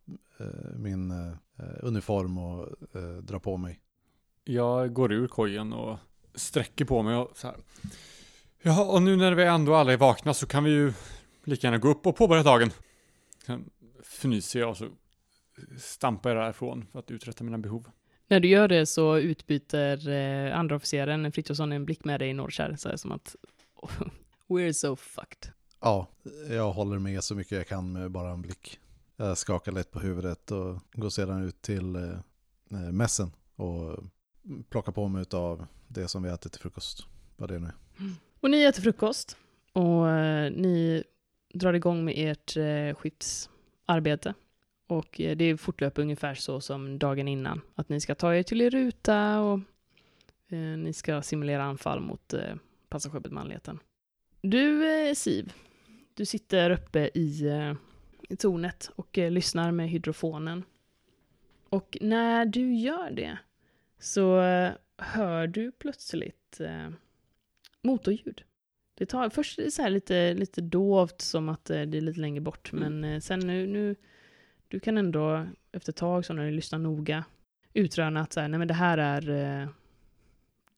eh, 0.40 0.76
min 0.78 1.10
eh, 1.10 1.34
uniform 1.82 2.38
och 2.38 2.66
eh, 2.94 3.16
drar 3.22 3.38
på 3.38 3.56
mig. 3.56 3.80
Jag 4.44 4.92
går 4.92 5.12
ur 5.12 5.28
kojen 5.28 5.72
och 5.72 5.98
sträcker 6.34 6.84
på 6.84 7.02
mig 7.02 7.16
och 7.16 7.36
så 7.36 7.46
här. 7.46 7.56
Ja, 8.62 8.84
och 8.84 9.02
nu 9.02 9.16
när 9.16 9.32
vi 9.32 9.44
ändå 9.44 9.74
alla 9.74 9.92
är 9.92 9.96
vakna 9.96 10.34
så 10.34 10.46
kan 10.46 10.64
vi 10.64 10.70
ju 10.70 10.92
lika 11.44 11.66
gärna 11.66 11.78
gå 11.78 11.88
upp 11.88 12.06
och 12.06 12.16
påbörja 12.16 12.42
dagen. 12.42 12.70
Sen 13.46 13.70
fnyser 14.02 14.60
jag 14.60 14.70
och 14.70 14.76
så 14.76 14.88
stampar 15.78 16.30
jag 16.30 16.44
därifrån 16.44 16.86
för 16.92 16.98
att 16.98 17.10
uträtta 17.10 17.44
mina 17.44 17.58
behov. 17.58 17.90
När 18.28 18.40
du 18.40 18.48
gör 18.48 18.68
det 18.68 18.86
så 18.86 19.18
utbyter 19.18 20.08
eh, 20.08 20.58
andra 20.58 20.76
officeren 20.76 21.32
Frithiofsson 21.32 21.72
en 21.72 21.84
blick 21.84 22.04
med 22.04 22.20
dig 22.20 22.28
i 22.28 22.34
Norrkärr, 22.34 22.76
så 22.76 22.88
här 22.88 22.96
som 22.96 23.12
att 23.12 23.36
We're 24.48 24.72
so 24.72 24.96
fucked. 24.96 25.52
Ja, 25.80 26.06
jag 26.50 26.72
håller 26.72 26.98
med 26.98 27.24
så 27.24 27.34
mycket 27.34 27.52
jag 27.52 27.68
kan 27.68 27.92
med 27.92 28.10
bara 28.10 28.30
en 28.30 28.42
blick. 28.42 28.78
Jag 29.16 29.38
skakar 29.38 29.72
lätt 29.72 29.90
på 29.90 30.00
huvudet 30.00 30.50
och 30.50 30.78
går 30.92 31.10
sedan 31.10 31.44
ut 31.44 31.62
till 31.62 31.96
eh, 31.96 32.02
eh, 32.70 32.92
mässen 32.92 33.32
och 33.56 33.98
plocka 34.68 34.92
på 34.92 35.08
mig 35.08 35.24
av 35.32 35.66
det 35.88 36.08
som 36.08 36.22
vi 36.22 36.28
äter 36.28 36.50
till 36.50 36.60
frukost. 36.60 37.06
Vad 37.36 37.48
det 37.48 37.58
nu 37.58 37.66
är. 37.66 37.74
Och 38.40 38.50
ni 38.50 38.62
äter 38.62 38.82
frukost 38.82 39.36
och 39.72 40.08
eh, 40.08 40.52
ni 40.52 41.04
drar 41.54 41.72
igång 41.72 42.04
med 42.04 42.14
ert 42.16 42.56
eh, 42.56 42.94
skiftsarbete. 42.94 44.34
Och 44.86 45.20
eh, 45.20 45.36
det 45.36 45.56
fortlöper 45.56 46.02
ungefär 46.02 46.34
så 46.34 46.60
som 46.60 46.98
dagen 46.98 47.28
innan. 47.28 47.60
Att 47.74 47.88
ni 47.88 48.00
ska 48.00 48.14
ta 48.14 48.34
er 48.34 48.42
till 48.42 48.60
er 48.60 48.70
ruta 48.70 49.40
och 49.40 49.60
eh, 50.48 50.58
ni 50.58 50.92
ska 50.92 51.22
simulera 51.22 51.62
anfall 51.62 52.00
mot 52.00 52.34
eh, 52.34 52.54
passarskeppet 52.88 53.32
Manligheten. 53.32 53.78
Du, 54.40 54.92
eh, 55.08 55.14
Siv, 55.14 55.52
du 56.14 56.26
sitter 56.26 56.70
uppe 56.70 57.10
i, 57.14 57.48
eh, 57.48 57.74
i 58.28 58.36
tornet 58.36 58.90
och 58.96 59.18
eh, 59.18 59.30
lyssnar 59.30 59.70
med 59.72 59.88
hydrofonen. 59.88 60.64
Och 61.68 61.98
när 62.00 62.46
du 62.46 62.74
gör 62.74 63.10
det 63.10 63.38
så 64.00 64.40
eh, 64.40 64.72
hör 64.98 65.46
du 65.46 65.72
plötsligt 65.72 66.60
eh, 66.60 66.88
motorljud. 67.82 68.42
Det 68.94 69.06
tar 69.06 69.30
först 69.30 69.58
är 69.58 69.62
det 69.62 69.70
så 69.70 69.88
lite, 69.88 70.34
lite 70.34 70.60
dovt 70.60 71.20
som 71.20 71.48
att 71.48 71.70
eh, 71.70 71.82
det 71.82 71.98
är 71.98 72.02
lite 72.02 72.20
längre 72.20 72.40
bort, 72.40 72.72
Mm. 72.72 73.00
men 73.00 73.12
eh, 73.14 73.20
sen 73.20 73.40
nu, 73.40 73.66
nu, 73.66 73.96
du 74.68 74.80
kan 74.80 74.98
ändå 74.98 75.46
efter 75.72 75.92
ett 75.92 75.96
tag, 75.96 76.24
så 76.26 76.32
när 76.32 76.44
du 76.44 76.50
lyssnar 76.50 76.78
noga, 76.78 77.24
utröna 77.74 78.20
att 78.20 78.32
så 78.32 78.40
här, 78.40 78.48
nej 78.48 78.58
men 78.58 78.68
det 78.68 78.74
här 78.74 78.98
är, 78.98 79.28
eh, 79.62 79.68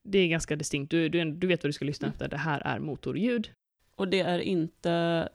det 0.03 0.19
är 0.19 0.29
ganska 0.29 0.57
distinkt. 0.57 0.91
Du, 0.91 1.09
du, 1.09 1.25
du 1.25 1.47
vet 1.47 1.63
vad 1.65 1.69
du 1.69 1.73
ska 1.73 1.85
lyssna 1.85 2.07
Mm. 2.07 2.13
efter, 2.13 2.29
det 2.29 2.37
här 2.37 2.61
är 2.61 2.79
motorljud. 2.79 3.51
Och 3.97 4.09
det 4.09 4.21
är 4.21 4.39
inte 4.39 5.29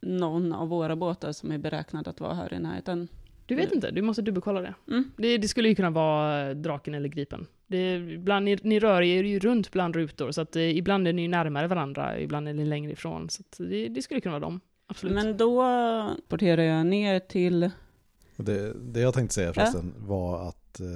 någon 0.00 0.52
av 0.52 0.68
våra 0.68 0.96
båtar 0.96 1.32
som 1.32 1.52
är 1.52 1.58
beräknad 1.58 2.08
att 2.08 2.20
vara 2.20 2.34
här 2.34 2.54
i 2.54 2.58
närheten. 2.58 3.08
Du 3.46 3.54
vet 3.54 3.64
Mm. 3.66 3.76
inte, 3.76 3.90
du 3.90 4.02
måste 4.02 4.22
dubbelkolla 4.22 4.60
det. 4.60 4.74
Mm. 4.88 5.10
det. 5.16 5.38
Det 5.38 5.48
skulle 5.48 5.68
ju 5.68 5.74
kunna 5.74 5.90
vara 5.90 6.54
draken 6.54 6.94
eller 6.94 7.08
gripen. 7.08 7.46
Det, 7.66 7.94
ibland, 7.96 8.44
ni, 8.44 8.58
ni 8.62 8.78
rör 8.78 9.02
er 9.02 9.22
ju 9.24 9.38
runt 9.38 9.72
bland 9.72 9.96
rutor, 9.96 10.30
så 10.30 10.40
att 10.40 10.56
eh, 10.56 10.76
ibland 10.76 11.08
är 11.08 11.12
ni 11.12 11.28
närmare 11.28 11.66
varandra, 11.66 12.20
ibland 12.20 12.48
är 12.48 12.52
ni 12.54 12.64
längre 12.64 12.92
ifrån. 12.92 13.30
Så 13.30 13.40
att 13.42 13.56
det, 13.68 13.88
det 13.88 14.02
skulle 14.02 14.20
kunna 14.20 14.32
vara 14.38 14.40
dem, 14.50 14.60
absolut. 14.86 15.14
Men 15.14 15.36
då 15.36 15.62
porterar 16.28 16.62
jag 16.62 16.86
ner 16.86 17.18
till, 17.20 17.70
det, 18.36 18.72
det 18.92 19.00
jag 19.00 19.14
tänkte 19.14 19.34
säga 19.34 19.52
förresten 19.52 19.94
var 19.98 20.48
att 20.48 20.80
eh, 20.80 20.86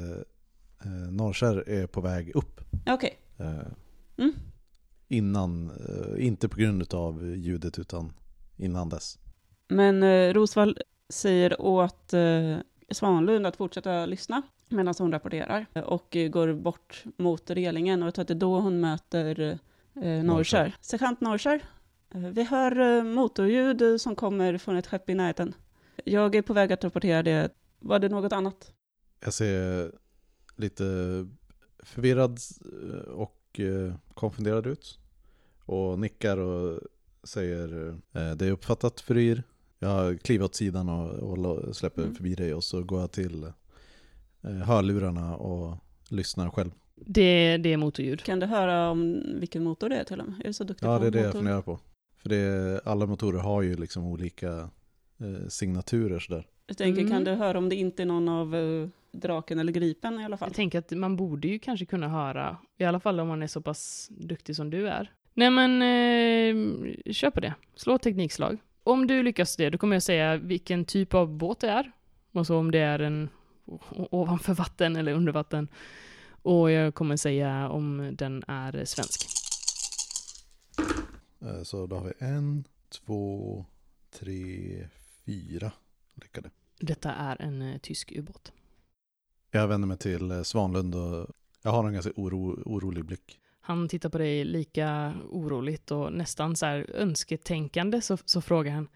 eh, 0.85 1.11
Norrskär 1.13 1.69
är 1.69 1.87
på 1.87 2.01
väg 2.01 2.31
upp. 2.35 2.61
Okej. 2.87 3.19
Eh, 3.39 3.73
Mm. 4.17 4.33
Innan, 5.09 5.71
eh, 5.71 6.27
inte 6.27 6.49
på 6.49 6.57
grund 6.57 6.95
av 6.95 7.37
ljudet 7.37 7.79
utan 7.79 8.13
innan 8.57 8.89
dess. 8.89 9.19
Men 9.69 10.03
eh, 10.03 10.33
Rosvall 10.35 10.79
säger 11.11 11.61
åt 11.61 12.13
eh, 12.13 12.59
Svanlund 12.91 13.47
att 13.47 13.57
fortsätta 13.57 14.07
lyssna 14.07 14.43
medan 14.69 14.95
hon 14.99 15.13
rapporterar 15.13 15.67
och 15.87 16.17
går 16.31 16.53
bort 16.53 17.05
mot 17.17 17.51
relingen 17.51 18.03
och 18.03 18.07
jag 18.07 18.15
tror 18.15 18.23
att 18.23 18.29
det 18.29 18.35
är 18.35 18.39
då 18.39 18.61
hon 18.61 18.81
möter 18.81 19.59
eh, 20.03 20.25
Norrskär. 20.25 20.77
Sergeant 20.81 21.21
Norrskär, 21.21 21.63
eh, 22.15 22.21
vi 22.21 22.45
hör 22.45 22.81
eh, 22.81 23.05
motorljud 23.05 24.01
som 24.01 24.17
kommer 24.17 24.59
från 24.59 24.77
ett 24.77 24.87
skepp 24.87 25.11
i 25.11 25.15
närheten. 25.15 25.55
Jag 26.05 26.35
är 26.35 26.43
på 26.43 26.53
väg 26.53 26.73
att 26.73 26.85
rapportera 26.85 27.23
det. 27.23 27.55
Var 27.79 27.99
det 27.99 28.09
något 28.09 28.33
annat? 28.33 28.73
Jag 29.25 29.35
ser 29.35 29.93
lite 30.57 30.85
förvirrad 31.79 32.39
eh, 32.83 33.11
och 33.11 33.61
konfunderad 34.15 34.67
ut. 34.67 34.99
Och 35.65 35.99
nickar 35.99 36.37
och 36.37 36.81
säger 37.25 37.99
det 38.13 38.47
är 38.47 38.51
uppfattat 38.51 39.01
Furir. 39.01 39.43
Jag 39.83 40.21
kliver 40.21 40.45
åt 40.45 40.55
sidan 40.55 40.89
och, 40.89 41.11
och 41.11 41.77
släpper 41.77 42.03
Mm. 42.03 42.15
förbi 42.15 42.35
dig 42.35 42.55
och 42.55 42.65
så 42.65 42.83
går 42.83 43.01
jag 43.01 43.11
till 43.13 43.45
eh, 44.43 44.51
hörlurarna 44.51 45.37
och 45.37 45.77
lyssnar 46.09 46.51
själv. 46.51 46.71
Det, 46.95 47.57
det 47.57 47.73
är 47.73 47.77
motorljud. 47.77 48.23
Kan 48.23 48.41
du 48.41 48.47
höra 48.47 48.91
om 48.91 49.23
vilken 49.41 49.65
motor 49.65 49.89
det 49.89 49.97
är 49.97 50.05
till 50.05 50.21
och 50.21 50.27
med? 50.29 50.41
Är 50.41 50.45
du 50.45 50.53
så 50.53 50.65
duktig 50.65 50.87
Ja, 50.87 50.97
på 50.99 51.03
det 51.03 51.07
är 51.07 51.11
det 51.11 51.19
jag 51.19 51.27
motor? 51.27 51.39
funderar 51.39 51.63
på. 51.63 51.79
För 52.17 52.29
det 52.29 52.81
alla 52.85 53.07
motorer 53.07 53.39
har 53.39 53.63
ju 53.63 53.77
liksom 53.77 54.05
olika 54.07 54.49
eh, 55.21 55.49
signaturer 55.49 56.19
sådär. 56.19 56.47
Jag 56.67 56.77
tänker, 56.77 57.01
Mm. 57.01 57.13
kan 57.13 57.25
du 57.25 57.31
höra 57.31 57.59
om 57.59 57.69
det 57.69 57.77
inte 57.77 58.03
är 58.03 58.07
någon 58.07 58.29
av 58.29 58.55
eh, 58.57 58.89
draken 59.13 59.59
eller 59.59 59.73
gripen 59.73 60.21
i 60.21 60.25
alla 60.25 60.37
fall? 60.37 60.49
Jag 60.49 60.57
tänker 60.57 60.79
att 60.79 60.91
man 60.91 61.17
borde 61.17 61.49
ju 61.49 61.59
kanske 61.59 61.87
kunna 61.87 62.09
höra, 62.09 62.57
i 62.79 62.85
alla 62.85 63.01
fall 63.01 63.21
om 63.21 63.29
man 63.29 63.43
är 63.43 63.47
så 63.47 63.61
pass 63.63 64.09
duktig 64.11 64.57
som 64.57 64.71
du 64.71 64.89
är. 64.89 65.13
Nej 65.35 65.51
men, 65.51 65.83
eh, 65.83 67.13
kör 67.13 67.31
på 67.31 67.41
det. 67.41 67.55
Slå 67.77 67.95
ett 67.95 68.03
teknikslag. 68.03 68.59
Om 68.83 69.07
du 69.07 69.23
lyckas 69.23 69.57
det, 69.57 69.71
då 69.71 69.79
kommer 69.79 69.97
jag 69.97 70.03
säga 70.03 70.37
vilken 70.37 70.85
typ 70.85 71.15
av 71.15 71.29
båt 71.29 71.61
det 71.61 71.69
är. 71.71 71.93
Och 72.33 72.47
så 72.47 72.59
om 72.59 72.71
det 72.71 72.79
är 72.79 72.99
en 72.99 73.29
ovanför 74.11 74.55
vatten 74.55 74.97
eller 74.97 75.13
under 75.13 75.33
vatten. 75.33 75.69
Och 76.43 76.71
jag 76.71 76.95
kommer 76.95 77.17
säga 77.17 77.69
om 77.69 78.11
den 78.17 78.45
är 78.47 78.85
svensk. 78.85 79.27
Eh, 81.41 81.63
så 81.63 81.87
då 81.87 81.97
har 81.97 82.05
vi 82.05 82.13
en, 82.19 82.65
två, 82.89 83.65
tre, 84.11 84.89
fyra 85.27 85.73
lyckade. 86.15 86.51
Detta 86.81 87.13
är 87.13 87.43
en 87.43 87.63
eh, 87.63 87.79
tysk 87.79 88.13
ubåt. 88.13 88.53
Jag 89.51 89.69
vänder 89.69 89.89
mig 89.89 89.97
till 89.97 90.31
eh, 90.31 90.43
Svanlund 90.43 90.95
och 90.95 91.27
jag 91.63 91.71
har 91.71 91.87
en 91.87 91.93
ganska 91.93 92.13
oro, 92.17 92.63
orolig 92.67 93.05
blick. 93.05 93.40
Han 93.61 93.89
tittar 93.89 94.09
på 94.09 94.19
dig 94.19 94.45
lika 94.45 95.15
oroligt 95.31 95.91
och 95.91 96.13
nästan 96.13 96.57
så 96.57 96.67
här 96.67 96.91
önsketänkande 96.95 98.01
så, 98.01 98.17
så 98.25 98.41
frågar 98.41 98.73
han. 98.73 98.89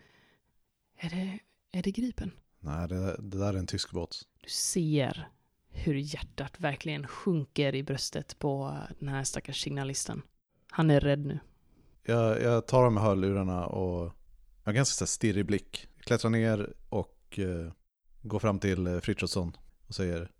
Är 0.98 1.10
det, 1.10 1.38
är 1.78 1.82
det 1.82 1.90
Gripen? 1.90 2.30
Nej, 2.60 2.88
det, 2.88 3.16
det 3.18 3.38
där 3.38 3.54
är 3.54 3.58
en 3.58 3.66
tysk 3.66 3.90
båt. 3.92 4.22
Du 4.42 4.48
ser 4.48 5.28
hur 5.68 5.94
hjärtat 5.94 6.60
verkligen 6.60 7.06
sjunker 7.06 7.74
i 7.74 7.82
bröstet 7.82 8.38
på 8.38 8.78
den 8.98 9.08
här 9.08 9.24
stackars 9.24 9.62
signalisten. 9.62 10.22
Han 10.70 10.90
är 10.90 11.00
rädd 11.00 11.26
nu. 11.26 11.38
Jag, 12.02 12.42
jag 12.42 12.66
tar 12.66 12.84
av 12.84 12.92
mig 12.92 13.02
hörlurarna 13.02 13.66
och 13.66 14.04
jag 14.04 14.12
har 14.64 14.72
ganska 14.72 15.06
stirrig 15.06 15.46
blick. 15.46 15.88
Klättrar 16.00 16.30
ner 16.30 16.74
och 16.88 17.38
eh, 17.38 17.72
går 18.22 18.38
fram 18.38 18.58
till 18.58 18.86
eh, 18.86 18.98
Frithiofsson 19.00 19.56
och 19.86 19.94
säger 19.94 20.30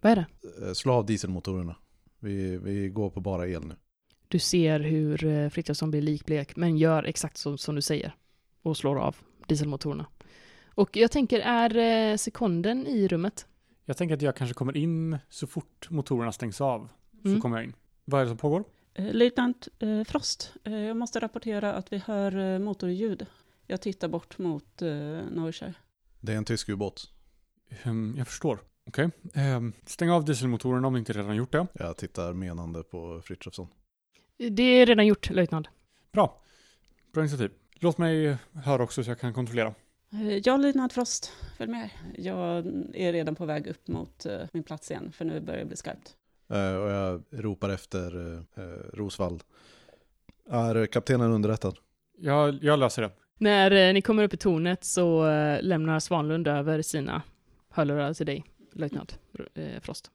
Vad 0.00 0.12
är 0.12 0.16
det? 0.16 0.66
eh, 0.66 0.72
slå 0.72 0.92
av 0.92 1.06
dieselmotorerna. 1.06 1.76
Vi, 2.20 2.56
vi 2.58 2.88
går 2.88 3.10
på 3.10 3.20
bara 3.20 3.48
el 3.48 3.64
nu. 3.64 3.74
Du 4.28 4.38
ser 4.38 4.80
hur 4.80 5.24
eh, 5.24 5.48
Frithiofsson 5.48 5.90
blir 5.90 6.02
likblek, 6.02 6.56
men 6.56 6.76
gör 6.78 7.02
exakt 7.04 7.36
som, 7.36 7.58
som 7.58 7.74
du 7.74 7.82
säger. 7.82 8.14
Och 8.62 8.76
slår 8.76 8.98
av 8.98 9.16
dieselmotorerna. 9.48 10.06
Och 10.74 10.96
jag 10.96 11.10
tänker, 11.10 11.40
är 11.40 11.76
eh, 12.12 12.16
sekunden 12.16 12.86
i 12.86 13.08
rummet? 13.08 13.46
Jag 13.84 13.96
tänker 13.96 14.14
att 14.14 14.22
jag 14.22 14.36
kanske 14.36 14.54
kommer 14.54 14.76
in 14.76 15.18
så 15.28 15.46
fort 15.46 15.90
motorerna 15.90 16.32
stängs 16.32 16.60
av. 16.60 16.88
Så 17.22 17.28
Mm. 17.28 17.40
kommer 17.40 17.56
jag 17.56 17.64
in. 17.64 17.72
Vad 18.04 18.20
är 18.20 18.24
det 18.24 18.28
som 18.30 18.38
pågår? 18.38 18.64
Eh, 18.94 19.14
Löjtnant 19.14 19.68
eh, 19.78 20.04
Frost, 20.04 20.52
eh, 20.64 20.72
jag 20.74 20.96
måste 20.96 21.20
rapportera 21.20 21.74
att 21.74 21.92
vi 21.92 21.98
hör 21.98 22.54
eh, 22.54 22.58
motorljud. 22.58 23.26
Jag 23.66 23.80
tittar 23.80 24.08
bort 24.08 24.38
mot 24.38 24.82
eh, 24.82 24.88
Norrskär. 25.30 25.74
Det 26.20 26.32
är 26.32 26.36
en 26.36 26.44
tysk 26.44 26.68
ubåt. 26.68 27.10
Ehm, 27.82 28.14
jag 28.18 28.26
förstår. 28.26 28.58
Okej. 28.88 29.10
Ehm, 29.34 29.72
stäng 29.86 30.10
av 30.10 30.24
dieselmotorerna 30.24 30.86
om 30.86 30.92
ni 30.92 30.98
inte 30.98 31.12
redan 31.12 31.36
gjort 31.36 31.52
det. 31.52 31.66
Jag 31.72 31.96
tittar 31.96 32.32
menande 32.32 32.82
på 32.82 33.20
Frithiofsson. 33.24 33.68
Det 34.50 34.62
är 34.62 34.86
redan 34.86 35.06
gjort, 35.06 35.30
löjtnant. 35.30 35.66
Bra. 36.12 36.42
Bra 37.12 37.22
initiativ. 37.22 37.50
Låt 37.74 37.98
mig 37.98 38.36
höra 38.52 38.82
också 38.82 39.04
så 39.04 39.10
jag 39.10 39.20
kan 39.20 39.34
kontrollera. 39.34 39.74
Eh, 40.12 40.36
ja, 40.36 40.56
löjtnant 40.56 40.92
Frost, 40.92 41.32
följ 41.58 41.70
med. 41.70 41.90
Jag 42.18 42.66
är 42.94 43.12
redan 43.12 43.34
på 43.34 43.46
väg 43.46 43.66
upp 43.66 43.88
mot 43.88 44.26
eh, 44.26 44.40
min 44.52 44.62
plats 44.62 44.90
igen, 44.90 45.12
för 45.12 45.24
nu 45.24 45.40
börjar 45.40 45.60
det 45.60 45.66
bli 45.66 45.76
skarpt. 45.76 46.16
Eh, 46.48 46.74
och 46.74 46.90
jag 46.90 47.22
ropar 47.30 47.68
efter 47.68 48.34
eh, 48.34 48.64
eh, 48.64 48.70
Rosvall. 48.92 49.40
Är 50.50 50.86
kaptenen 50.86 51.32
underrättad? 51.32 51.76
Jag, 52.18 52.58
jag 52.64 52.78
löser 52.78 53.02
det. 53.02 53.10
När 53.38 53.70
eh, 53.70 53.94
ni 53.94 54.02
kommer 54.02 54.22
upp 54.22 54.34
i 54.34 54.36
tornet 54.36 54.84
så 54.84 55.28
eh, 55.28 55.62
lämnar 55.62 56.00
Svanlund 56.00 56.48
över 56.48 56.82
sina 56.82 57.22
hörlurar 57.70 58.14
till 58.14 58.26
dig, 58.26 58.44
löjtnant 58.72 59.18
eh, 59.54 59.80
Frost. 59.80 60.10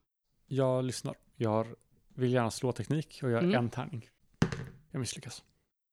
Jag 0.46 0.84
lyssnar. 0.84 1.14
Jag 1.36 1.66
vill 2.14 2.32
gärna 2.32 2.50
slå 2.50 2.72
teknik 2.72 3.20
och 3.22 3.30
gör 3.30 3.38
Mm. 3.38 3.54
en 3.54 3.70
tärning. 3.70 4.08
Jag 4.90 5.00
misslyckas. 5.00 5.44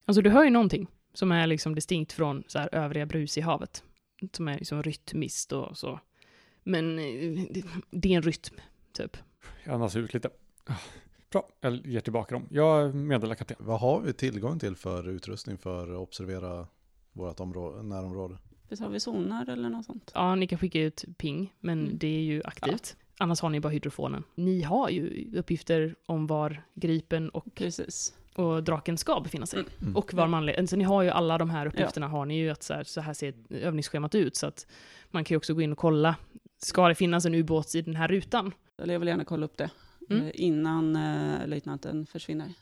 Alltså 0.05 0.21
du 0.21 0.29
hör 0.29 0.43
ju 0.43 0.49
någonting 0.49 0.87
som 1.13 1.31
är 1.31 1.47
liksom 1.47 1.75
distinkt 1.75 2.11
från 2.11 2.43
så 2.47 2.59
här 2.59 2.69
övriga 2.71 3.05
brus 3.05 3.37
i 3.37 3.41
havet. 3.41 3.83
Som 4.31 4.47
är 4.47 4.57
liksom 4.57 4.83
rytmiskt 4.83 5.51
och 5.51 5.77
så. 5.77 5.99
Men 6.63 6.99
eh, 6.99 7.45
det, 7.51 7.63
det 7.91 8.13
är 8.13 8.17
en 8.17 8.21
rytm, 8.23 8.55
typ. 8.91 9.17
Jag 9.63 9.73
andas 9.73 9.95
ut 9.95 10.13
lite. 10.13 10.29
Bra, 11.31 11.49
jag 11.61 11.85
ger 11.87 11.99
tillbaka 11.99 12.35
dem. 12.35 12.47
Jag 12.51 12.95
meddelar 12.95 13.35
kapten. 13.35 13.57
Vad 13.59 13.79
har 13.79 14.01
vi 14.01 14.13
tillgång 14.13 14.59
till 14.59 14.75
för 14.75 15.09
utrustning 15.09 15.57
för 15.57 15.91
att 15.93 15.97
observera 15.99 16.67
vårt 17.11 17.39
område, 17.39 17.83
närområde? 17.83 18.37
Visst 18.69 18.81
har 18.81 18.89
vi 18.89 18.99
sonar 18.99 19.49
eller 19.49 19.69
något 19.69 19.85
sånt? 19.85 20.11
Ja, 20.15 20.35
ni 20.35 20.47
kan 20.47 20.59
skicka 20.59 20.81
ut 20.81 21.05
ping, 21.17 21.53
men 21.59 21.79
Mm. 21.85 21.97
det 21.97 22.07
är 22.07 22.21
ju 22.21 22.41
aktivt. 22.45 22.95
Annars 23.17 23.41
har 23.41 23.49
ni 23.49 23.59
bara 23.59 23.69
hydrofonen. 23.69 24.23
Ni 24.35 24.61
har 24.61 24.89
ju 24.89 25.31
uppgifter 25.39 25.95
om 26.05 26.27
var 26.27 26.63
Gripen 26.73 27.29
och, 27.29 27.45
Precis. 27.55 28.13
och 28.35 28.63
draken 28.63 28.97
ska 28.97 29.19
befinna 29.19 29.45
sig. 29.45 29.63
Mm. 29.81 29.95
Och 29.95 30.13
var 30.13 30.27
manlig. 30.27 30.69
Så 30.69 30.75
ni 30.75 30.83
har 30.83 31.01
ju 31.01 31.09
alla 31.09 31.37
de 31.37 31.49
här 31.49 31.65
uppgifterna 31.65 32.07
har 32.07 32.25
ni 32.25 32.37
ju 32.37 32.49
att 32.49 32.63
så 32.63 32.73
här, 32.73 32.83
så 32.83 33.01
här 33.01 33.13
ser 33.13 33.33
övningsschemat 33.49 34.15
ut. 34.15 34.35
Så 34.35 34.47
att 34.47 34.67
man 35.11 35.23
kan 35.23 35.35
ju 35.35 35.37
också 35.37 35.53
gå 35.53 35.61
in 35.61 35.71
och 35.71 35.77
kolla. 35.77 36.15
Ska 36.57 36.87
det 36.87 36.95
finnas 36.95 37.25
en 37.25 37.35
ubåt 37.35 37.75
i 37.75 37.81
den 37.81 37.95
här 37.95 38.07
rutan? 38.07 38.51
Jag 38.77 38.99
vill 38.99 39.07
gärna 39.07 39.25
kolla 39.25 39.45
upp 39.45 39.57
det 39.57 39.69
Mm. 40.09 40.23
eh, 40.23 40.31
innan 40.33 40.95
eh, 40.95 41.47
löjtnanten 41.47 42.05
försvinner. 42.05 42.53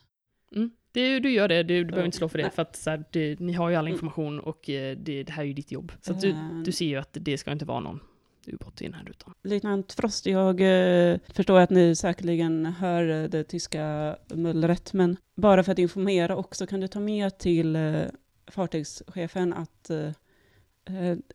Mm. 0.56 0.72
Det, 0.92 1.20
du 1.20 1.32
gör 1.32 1.48
det, 1.48 1.64
du, 1.64 1.78
du 1.84 1.86
behöver 1.86 2.06
inte 2.06 2.18
slå 2.18 2.30
för 2.30 2.38
det. 2.38 2.50
För 2.50 2.62
att 2.62 2.76
så 2.76 2.90
här, 2.90 3.04
det, 3.12 3.40
ni 3.40 3.54
har 3.54 3.70
ju 3.70 3.76
all 3.76 3.86
Mm. 3.86 3.94
information 3.94 4.40
och 4.40 4.70
eh, 4.70 4.98
det, 4.98 5.24
det 5.24 5.32
här 5.32 5.44
är 5.44 5.48
ju 5.48 5.54
ditt 5.54 5.72
jobb. 5.72 5.92
Så 6.02 6.14
du, 6.14 6.30
Eh, 6.30 6.62
du 6.66 6.72
ser 6.72 6.86
ju 6.86 6.96
att 6.96 7.18
det 7.22 7.38
ska 7.38 7.52
inte 7.52 7.66
vara 7.66 7.80
någon 7.80 8.00
ubåt 8.48 8.82
i 8.82 8.86
den 8.86 8.94
här 8.94 9.04
rutan. 9.06 9.34
Löjtnant 9.44 9.94
Frost, 9.94 10.26
jag 10.26 10.62
eh, 10.62 11.18
förstår 11.28 11.60
att 11.60 11.70
ni 11.70 11.96
säkerligen 11.96 12.66
hör 12.66 13.24
eh, 13.24 13.30
det 13.30 13.44
tyska 13.44 14.16
mullret, 14.34 14.94
men 14.94 15.18
bara 15.36 15.64
för 15.64 15.72
att 15.72 15.80
informera 15.80 16.36
också, 16.36 16.68
kan 16.68 16.80
du 16.80 16.88
ta 16.88 17.00
med 17.00 17.38
till 17.38 17.76
eh, 17.76 18.02
fartygschefen 18.48 19.54
att 19.54 19.90
eh, 19.90 20.12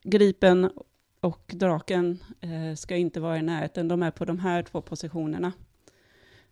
Gripen 0.02 0.70
och 1.20 1.52
Draken 1.54 2.18
ska 2.76 2.96
inte 2.96 3.20
vara 3.20 3.38
i 3.38 3.42
närheten. 3.42 3.88
De 3.88 4.02
är 4.02 4.10
på 4.10 4.24
de 4.24 4.38
här 4.38 4.62
två 4.62 4.80
positionerna. 4.80 5.52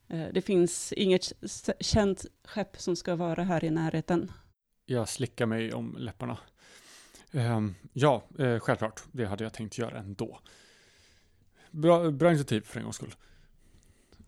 Eh, 0.09 0.27
det 0.33 0.41
finns 0.41 0.93
inget 0.93 1.33
känt 1.81 2.27
skepp 2.45 2.81
som 2.81 2.97
ska 2.97 3.17
vara 3.17 3.43
här 3.43 3.65
i 3.65 3.71
närheten. 3.71 4.33
Jag 4.87 5.09
slickar 5.09 5.47
mig 5.47 5.73
om 5.73 5.97
läpparna. 5.99 6.39
Ehm, 7.33 7.75
ja, 7.93 8.23
eh, 8.39 8.59
självklart. 8.59 9.03
Det 9.13 9.25
hade 9.25 9.45
jag 9.45 9.53
tänkt 9.53 9.79
göra 9.79 9.99
ändå. 9.99 10.41
Bra, 11.71 12.11
bra 12.11 12.29
initiativ 12.29 12.61
för 12.61 12.79
en 12.79 12.85
gångs 12.85 12.97
skull. 12.97 13.15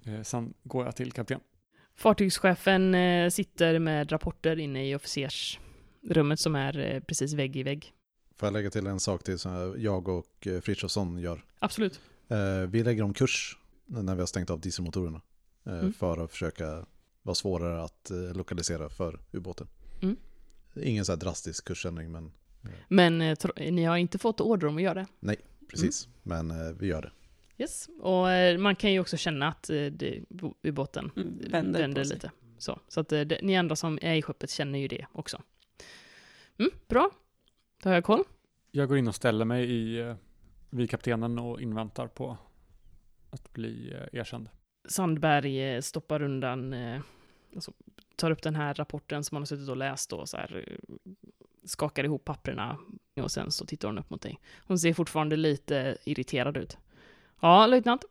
Eh, 0.05 0.23
sen 0.23 0.55
går 0.63 0.85
jag 0.85 0.97
till 0.97 1.13
kapten. 1.13 1.41
Fartygschefen 1.95 2.97
sitter 3.31 3.79
med 3.79 4.13
rapporter 4.13 4.59
inne 4.59 4.91
i 4.91 4.95
officersrummet 4.95 6.41
som 6.41 6.57
är 6.57 7.01
precis 7.01 7.33
vägg 7.33 7.57
i 7.57 7.63
vägg. 7.63 7.93
Får 8.35 8.47
jag 8.47 8.53
lägga 8.53 8.71
till 8.71 8.87
en 8.87 9.01
sak 9.01 9.23
till 9.23 9.39
som 9.39 9.75
jag 9.79 10.09
och 10.09 10.49
Frithiofsson 10.63 11.19
gör? 11.19 11.45
Absolut. 11.59 12.01
Vi 12.69 12.83
lägger 12.83 13.03
om 13.03 13.15
kurs 13.15 13.59
när 13.87 14.15
vi 14.15 14.21
har 14.21 14.27
stängt 14.27 14.51
av 14.51 14.61
dieselmotorerna. 14.61 15.21
Eh, 15.67 15.73
Mm. 15.79 15.93
För 15.93 16.25
att 16.25 16.31
försöka 16.31 16.87
vara 17.23 17.35
svårare 17.35 17.83
att 17.85 18.11
eh, 18.11 18.35
lokalisera 18.37 18.89
för 18.89 19.21
ubåten. 19.33 19.69
Mm. 20.03 20.17
Ingen 20.83 21.05
så 21.05 21.13
här 21.13 21.17
drastisk 21.17 21.65
kursändring 21.65 22.13
men 22.13 22.33
Men 22.89 23.21
eh, 23.23 23.35
tro- 23.35 23.53
ni 23.71 23.85
har 23.85 23.97
inte 23.97 24.19
fått 24.19 24.41
order 24.41 24.67
om 24.67 24.77
att 24.77 24.83
göra 24.83 25.07
det. 25.21 25.37
precis. 25.71 26.09
Men 26.23 26.51
eh, 26.51 26.73
vi 26.79 26.87
gör 26.87 27.03
det. 27.03 27.11
Yes. 27.63 27.89
Och 28.01 28.27
man 28.61 28.77
kan 28.77 28.93
ju 28.93 29.01
också 29.01 29.17
känna 29.17 29.49
att 29.49 29.63
det, 29.91 30.25
ubåten 30.63 31.11
Mm, 31.17 31.39
vänder 31.51 31.81
vänder, 31.81 32.05
lite. 32.05 32.31
Så, 32.59 32.81
så 32.89 33.01
att 33.01 33.09
det, 33.09 33.41
ni 33.43 33.57
andra 33.57 33.77
som 33.77 33.99
är 34.03 34.15
i 34.15 34.23
skeppet 34.23 34.51
känner 34.51 34.79
ju 34.79 34.89
det 34.89 35.07
också. 35.13 35.43
Mm, 36.59 36.71
bra. 36.89 37.11
Då 37.83 37.89
har 37.89 37.95
jag 37.95 38.05
koll. 38.05 38.25
Jag 38.71 38.89
går 38.89 38.99
in 38.99 39.09
och 39.09 39.15
ställer 39.15 39.45
mig 39.45 39.71
i, 39.73 40.15
vid 40.71 40.91
kaptenen 40.91 41.39
och 41.39 41.61
inväntar 41.61 42.07
på 42.07 42.39
att 43.31 43.53
bli 43.53 43.95
erkänd. 44.13 44.49
Sandberg 44.89 45.75
eh, 45.75 45.81
stoppar 45.81 46.23
undan, 46.23 46.73
eh, 46.73 47.01
alltså, 47.55 47.73
tar 48.17 48.31
upp 48.31 48.43
den 48.43 48.55
här 48.55 48.75
rapporten 48.75 49.25
som 49.25 49.35
han 49.35 49.41
har 49.43 49.47
suttit 49.47 49.69
och 49.69 49.77
läst 49.77 50.13
och 50.13 50.29
så 50.29 50.37
här, 50.37 50.65
eh, 50.69 50.95
skakar 51.65 52.05
ihop 52.05 52.25
papperna 52.25 52.79
och 53.23 53.31
sen 53.31 53.51
så 53.51 53.67
tittar 53.67 53.89
hon 53.89 53.99
upp 53.99 54.11
mot 54.11 54.23
dig. 54.23 54.39
Hon 54.67 54.79
ser 54.79 54.93
fortfarande 54.93 55.37
lite 55.37 55.97
irriterad 56.05 56.57
ut. 56.57 56.79
Ja, 57.41 57.67
löjtnant. 57.67 58.05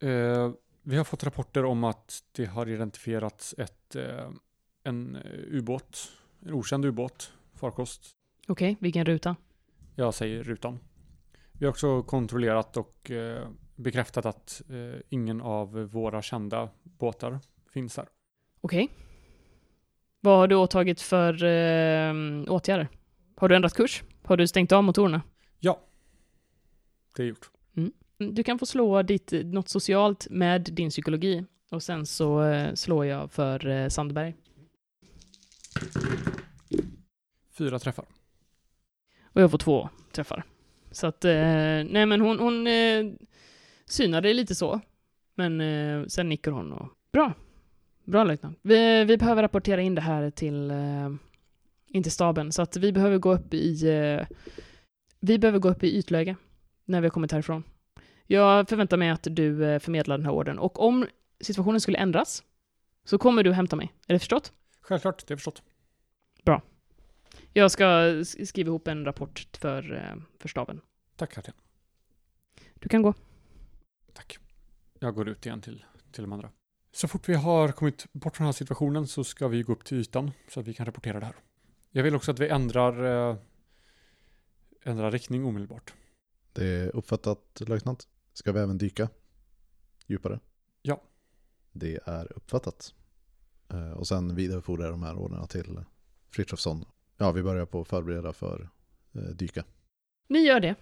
Eh, 0.00 0.52
vi 0.82 0.96
har 0.96 1.04
fått 1.04 1.24
rapporter 1.24 1.64
om 1.64 1.84
att 1.84 2.24
det 2.32 2.44
har 2.44 2.68
identifierats 2.68 3.54
ett, 3.58 3.96
eh, 3.96 4.30
en 4.84 5.18
ubåt, 5.50 6.12
en 6.46 6.52
okänd 6.52 6.84
ubåt, 6.84 7.32
farkost. 7.54 8.10
Okej, 8.48 8.76
vilken 8.80 9.04
ruta? 9.04 9.36
Jag 9.94 10.14
säger 10.14 10.42
rutan. 10.42 10.78
Vi 11.52 11.66
har 11.66 11.70
också 11.70 12.02
kontrollerat 12.02 12.76
och 12.76 13.10
eh, 13.10 13.48
bekräftat 13.76 14.26
att 14.26 14.62
eh, 14.70 15.00
ingen 15.08 15.40
av 15.40 15.72
våra 15.72 16.22
kända 16.22 16.68
båtar 16.82 17.40
finns 17.72 17.96
här. 17.96 18.08
Okej. 18.60 18.88
Vad 20.20 20.38
har 20.38 20.48
du 20.48 20.54
åtagit 20.54 21.00
för 21.00 21.44
eh, 21.44 22.14
åtgärder? 22.52 22.88
Har 23.36 23.48
du 23.48 23.56
ändrat 23.56 23.74
kurs? 23.74 24.02
Har 24.24 24.36
du 24.36 24.46
stängt 24.46 24.72
av 24.72 24.84
motorerna? 24.84 25.22
Det 27.16 27.22
är 27.22 27.26
gjort. 27.26 27.50
Mm, 27.76 27.92
Du 28.34 28.42
kan 28.42 28.58
få 28.58 28.66
slå 28.66 29.02
ditt, 29.02 29.32
något 29.44 29.68
socialt 29.68 30.26
med 30.30 30.62
din 30.62 30.90
psykologi. 30.90 31.44
Och 31.70 31.82
sen 31.82 32.06
så 32.06 32.42
eh, 32.44 32.74
slår 32.74 33.06
jag 33.06 33.30
för 33.32 33.66
eh, 33.66 33.88
Sandberg. 33.88 34.34
Fyra 37.58 37.78
träffar. 37.78 38.04
Och 39.24 39.40
jag 39.42 39.50
får 39.50 39.58
två 39.58 39.88
träffar. 40.12 40.44
Så 40.90 41.06
att, 41.06 41.24
eh, 41.24 41.32
nej 41.90 42.06
men 42.06 42.20
hon, 42.20 42.38
hon 42.38 42.66
synar 43.92 44.20
det 44.20 44.34
lite 44.34 44.54
så. 44.54 44.80
Men 45.34 45.60
eh, 45.60 46.06
sen 46.06 46.28
nickar 46.28 46.50
hon 46.52 46.72
och, 46.72 46.88
bra. 47.12 47.32
Bra 48.04 48.24
löjtnant. 48.24 48.58
Vi, 48.62 49.04
vi 49.04 49.16
behöver 49.16 49.42
rapportera 49.42 49.80
in 49.80 49.94
det 49.94 50.00
här 50.00 50.30
till, 50.30 50.70
eh, 50.70 51.10
in 51.86 52.02
till 52.02 52.12
staben. 52.12 52.52
Så 52.52 52.62
att 52.62 52.76
vi 52.76 52.92
behöver 52.92 53.18
gå 53.18 53.34
upp 53.34 53.54
i, 53.54 53.88
eh, 53.88 54.36
vi 55.20 55.38
behöver 55.38 55.58
gå 55.58 55.68
upp 55.68 55.82
i 55.84 55.98
ytläge 55.98 56.36
när 56.84 57.00
vi 57.00 57.06
har 57.06 57.10
kommit 57.10 57.32
härifrån. 57.32 57.64
Jag 58.26 58.68
förväntar 58.68 58.96
mig 58.96 59.10
att 59.10 59.26
du 59.30 59.64
eh, 59.64 59.78
förmedlar 59.78 60.18
den 60.18 60.26
här 60.26 60.32
orden. 60.32 60.58
Och 60.58 60.80
om 60.80 61.06
situationen 61.40 61.80
skulle 61.80 61.98
ändras 61.98 62.42
så 63.04 63.18
kommer 63.18 63.42
du 63.42 63.52
hämta 63.52 63.76
mig. 63.76 63.92
Är 64.06 64.12
det 64.12 64.18
förstått? 64.18 64.52
Självklart, 64.80 65.26
det 65.26 65.34
är 65.34 65.36
förstått. 65.36 65.62
Jag 67.52 67.70
ska 67.70 68.14
skriva 68.44 68.68
ihop 68.68 68.88
en 68.88 69.04
rapport 69.04 69.48
för, 69.58 69.94
eh, 69.94 70.22
för 70.38 70.48
staben. 70.48 70.80
Tack 71.16 71.32
kapten. 71.32 71.54
Du 72.74 72.88
kan 72.88 73.02
gå. 73.02 73.14
Tack. 74.12 74.38
Jag 74.98 75.14
går 75.14 75.28
ut 75.28 75.46
igen 75.46 75.60
till, 75.60 75.84
till 76.12 76.22
de 76.22 76.32
andra. 76.32 76.50
Så 76.92 77.08
fort 77.08 77.28
vi 77.28 77.34
har 77.34 77.68
kommit 77.72 78.12
bort 78.12 78.36
från 78.36 78.44
den 78.44 78.48
här 78.48 78.52
situationen 78.58 79.06
så 79.06 79.24
ska 79.24 79.48
vi 79.48 79.62
gå 79.62 79.72
upp 79.72 79.84
till 79.84 79.98
ytan 79.98 80.30
så 80.48 80.60
att 80.60 80.66
vi 80.66 80.74
kan 80.74 80.86
rapportera 80.86 81.20
det 81.20 81.26
här. 81.26 81.34
Jag 81.90 82.02
vill 82.02 82.14
också 82.14 82.30
att 82.30 82.38
vi 82.38 82.48
ändrar, 82.48 83.30
eh, 83.30 83.36
ändrar 84.82 85.10
riktning 85.10 85.44
omedelbart. 85.44 85.94
Det 86.52 86.66
är 86.66 86.96
uppfattat, 86.96 87.62
löjtnant. 87.66 88.08
Ska 88.32 88.52
vi 88.52 88.60
även 88.60 88.78
dyka 88.78 89.08
djupare? 90.06 90.40
Ja. 90.82 91.02
Det 91.72 91.98
är 92.06 92.32
uppfattat. 92.32 92.94
Eh, 93.68 93.90
Och 93.92 94.06
sen 94.08 94.34
vidarebefordrar 94.34 94.90
de 94.90 95.02
här 95.02 95.16
orderna 95.18 95.46
till 95.46 95.84
Frithiofsson. 96.30 96.84
Ja, 97.16 97.32
vi 97.32 97.42
börjar 97.42 97.66
på 97.66 97.80
att 97.80 97.88
förbereda 97.88 98.32
för 98.32 98.68
eh, 99.14 99.20
dyka. 99.22 99.64
Ni 100.28 100.38
gör 100.38 100.60
det. 100.60 100.74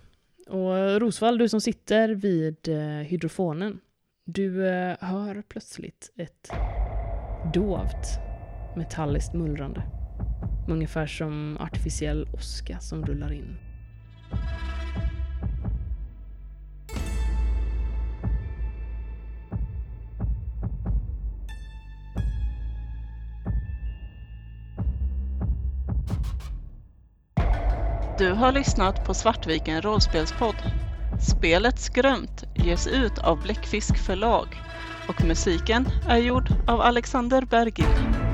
Och 0.51 1.01
Rosvall, 1.01 1.38
du 1.38 1.48
som 1.48 1.61
sitter 1.61 2.09
vid 2.09 2.68
eh, 2.68 2.78
hydrofonen, 2.78 3.80
du 4.24 4.68
eh, 4.68 4.96
hör 5.01 5.42
plötsligt 5.48 6.12
ett 6.16 6.51
dovt 7.55 8.18
metalliskt 8.76 9.34
mullrande. 9.34 9.82
Ungefär 10.68 11.07
som 11.07 11.57
artificiell 11.61 12.28
åska 12.34 12.78
som 12.80 13.07
rullar 13.07 13.32
in. 13.32 13.57
Du 28.20 28.32
har 28.32 28.52
lyssnat 28.52 29.04
på 29.04 29.14
Svartviken 29.14 29.82
rollspelspodd. 29.82 30.62
Spelet 31.20 31.78
Skrömt 31.78 32.44
ges 32.54 32.86
ut 32.86 33.18
av 33.18 33.42
Bläckfisk 33.42 33.96
förlag 33.98 34.62
och 35.06 35.24
musiken 35.24 35.88
är 36.08 36.16
gjord 36.16 36.48
av 36.66 36.80
Alexander 36.80 37.42
Bergil. 37.42 38.30